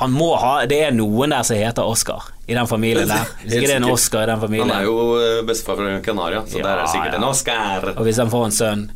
Han 0.00 0.12
må 0.14 0.28
ha 0.40 0.52
Det 0.70 0.78
er 0.88 0.94
noen 0.94 1.34
der 1.34 1.42
som 1.48 1.58
heter 1.58 1.86
Oscar 1.86 2.28
i 2.46 2.54
den 2.54 2.68
familien 2.70 3.08
der. 3.10 3.24
Hvis 3.42 3.56
ikke 3.58 3.66
det 3.66 3.74
er 3.74 3.80
en 3.82 3.88
Oscar 3.90 4.22
i 4.22 4.30
den 4.30 4.40
familien. 4.44 4.70
Han 4.70 4.84
er 4.84 4.86
jo 4.86 4.98
eh, 5.18 5.40
bestefar 5.48 5.80
fra 5.80 5.96
Canaria, 6.04 6.44
så 6.46 6.60
Ja, 6.60 6.62
der 6.68 6.70
er 6.76 6.84
det 6.84 6.92
sikkert 6.94 7.16
ja. 7.16 7.18
en 7.18 7.26
Oscar. 7.30 7.88
Og 7.96 8.04
hvis 8.06 8.20
han 8.22 8.30
får 8.30 8.46
en 8.50 8.56
sønn 8.60 8.86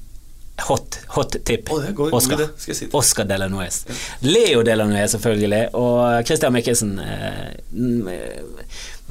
Hot, 0.60 0.98
hot 1.14 1.36
tip. 1.48 1.70
God- 1.72 1.86
god 1.96 2.12
Oscar. 2.18 2.40
si. 2.60 2.86
Oscar 2.92 3.24
Delanuez. 3.24 3.78
Leo 4.20 4.60
Delanuez, 4.62 5.14
selvfølgelig. 5.14 5.62
Og 5.74 6.20
Christian 6.28 6.52
Mikkelsen. 6.52 6.90
Eh, 7.00 8.20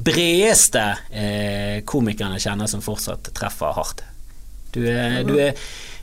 bredeste 0.00 0.84
eh, 1.12 1.80
komikeren 1.84 2.36
jeg 2.38 2.46
kjenner 2.46 2.70
som 2.70 2.82
fortsatt 2.84 3.32
treffer 3.36 3.74
hardt. 3.76 4.04
Du 4.72 4.80
er, 4.86 5.20
du 5.26 5.34
er 5.42 5.58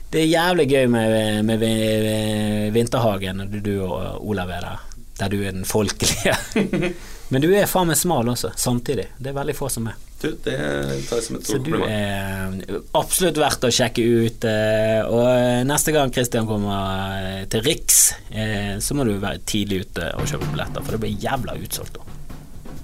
Det 0.08 0.22
er 0.22 0.28
jævlig 0.30 0.64
gøy 0.70 0.86
med, 0.88 1.14
med, 1.44 1.60
med 1.60 2.70
Vinterhagen 2.72 3.42
når 3.42 3.58
du, 3.60 3.74
og 3.84 4.24
Olav 4.28 4.48
er 4.56 4.64
der. 4.64 4.84
Der 5.18 5.28
du 5.32 5.40
er 5.42 5.52
den 5.52 5.66
folkelige. 5.68 6.32
Men 7.32 7.42
du 7.44 7.50
er 7.52 7.66
faen 7.68 7.90
meg 7.90 7.98
smal 8.00 8.28
også, 8.32 8.54
samtidig. 8.56 9.08
Det 9.20 9.28
er 9.32 9.34
veldig 9.36 9.54
få 9.58 9.68
som 9.68 9.90
er. 9.90 9.96
Du, 10.18 10.30
det 10.46 10.54
tar 11.06 11.18
jeg 11.20 11.24
som 11.26 11.36
et 11.36 11.44
stort 11.46 11.50
Så 11.50 11.58
du 11.66 11.74
er 11.84 12.78
absolutt 12.96 13.36
verdt 13.38 13.66
å 13.68 13.70
sjekke 13.74 14.02
ut. 14.24 14.46
eh, 14.48 15.02
Og 15.04 15.66
neste 15.68 15.92
gang 15.94 16.10
Christian 16.14 16.48
kommer 16.48 17.18
eh, 17.20 17.42
til 17.52 17.62
Riks, 17.66 17.98
eh, 18.32 18.72
så 18.82 18.96
må 18.98 19.04
du 19.06 19.12
være 19.22 19.42
tidlig 19.46 19.82
ute 19.84 20.08
og 20.16 20.24
kjøpe 20.30 20.48
billetter, 20.54 20.86
for 20.86 20.96
det 20.96 21.02
blir 21.04 21.18
jævla 21.28 21.58
utsolgt 21.60 21.98
da. 22.00 22.08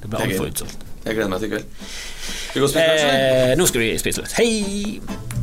Det 0.03 0.11
blir 0.12 0.27
altfor 0.29 0.51
utsolgt. 0.53 0.85
Jeg 1.07 1.16
gleder 1.16 1.33
meg 1.33 1.41
til 1.43 1.49
i 1.49 1.55
kveld. 1.57 1.89
Skal 2.29 2.59
vi 2.59 2.61
gå 2.61 2.68
og 2.68 2.75
spise 2.75 2.91
lunsj. 2.93 3.09
Eh, 3.14 3.55
nå 3.62 3.70
skal 3.72 3.87
vi 3.87 3.91
spise 4.05 4.22
lunsj. 4.27 4.37
Hei! 4.43 5.34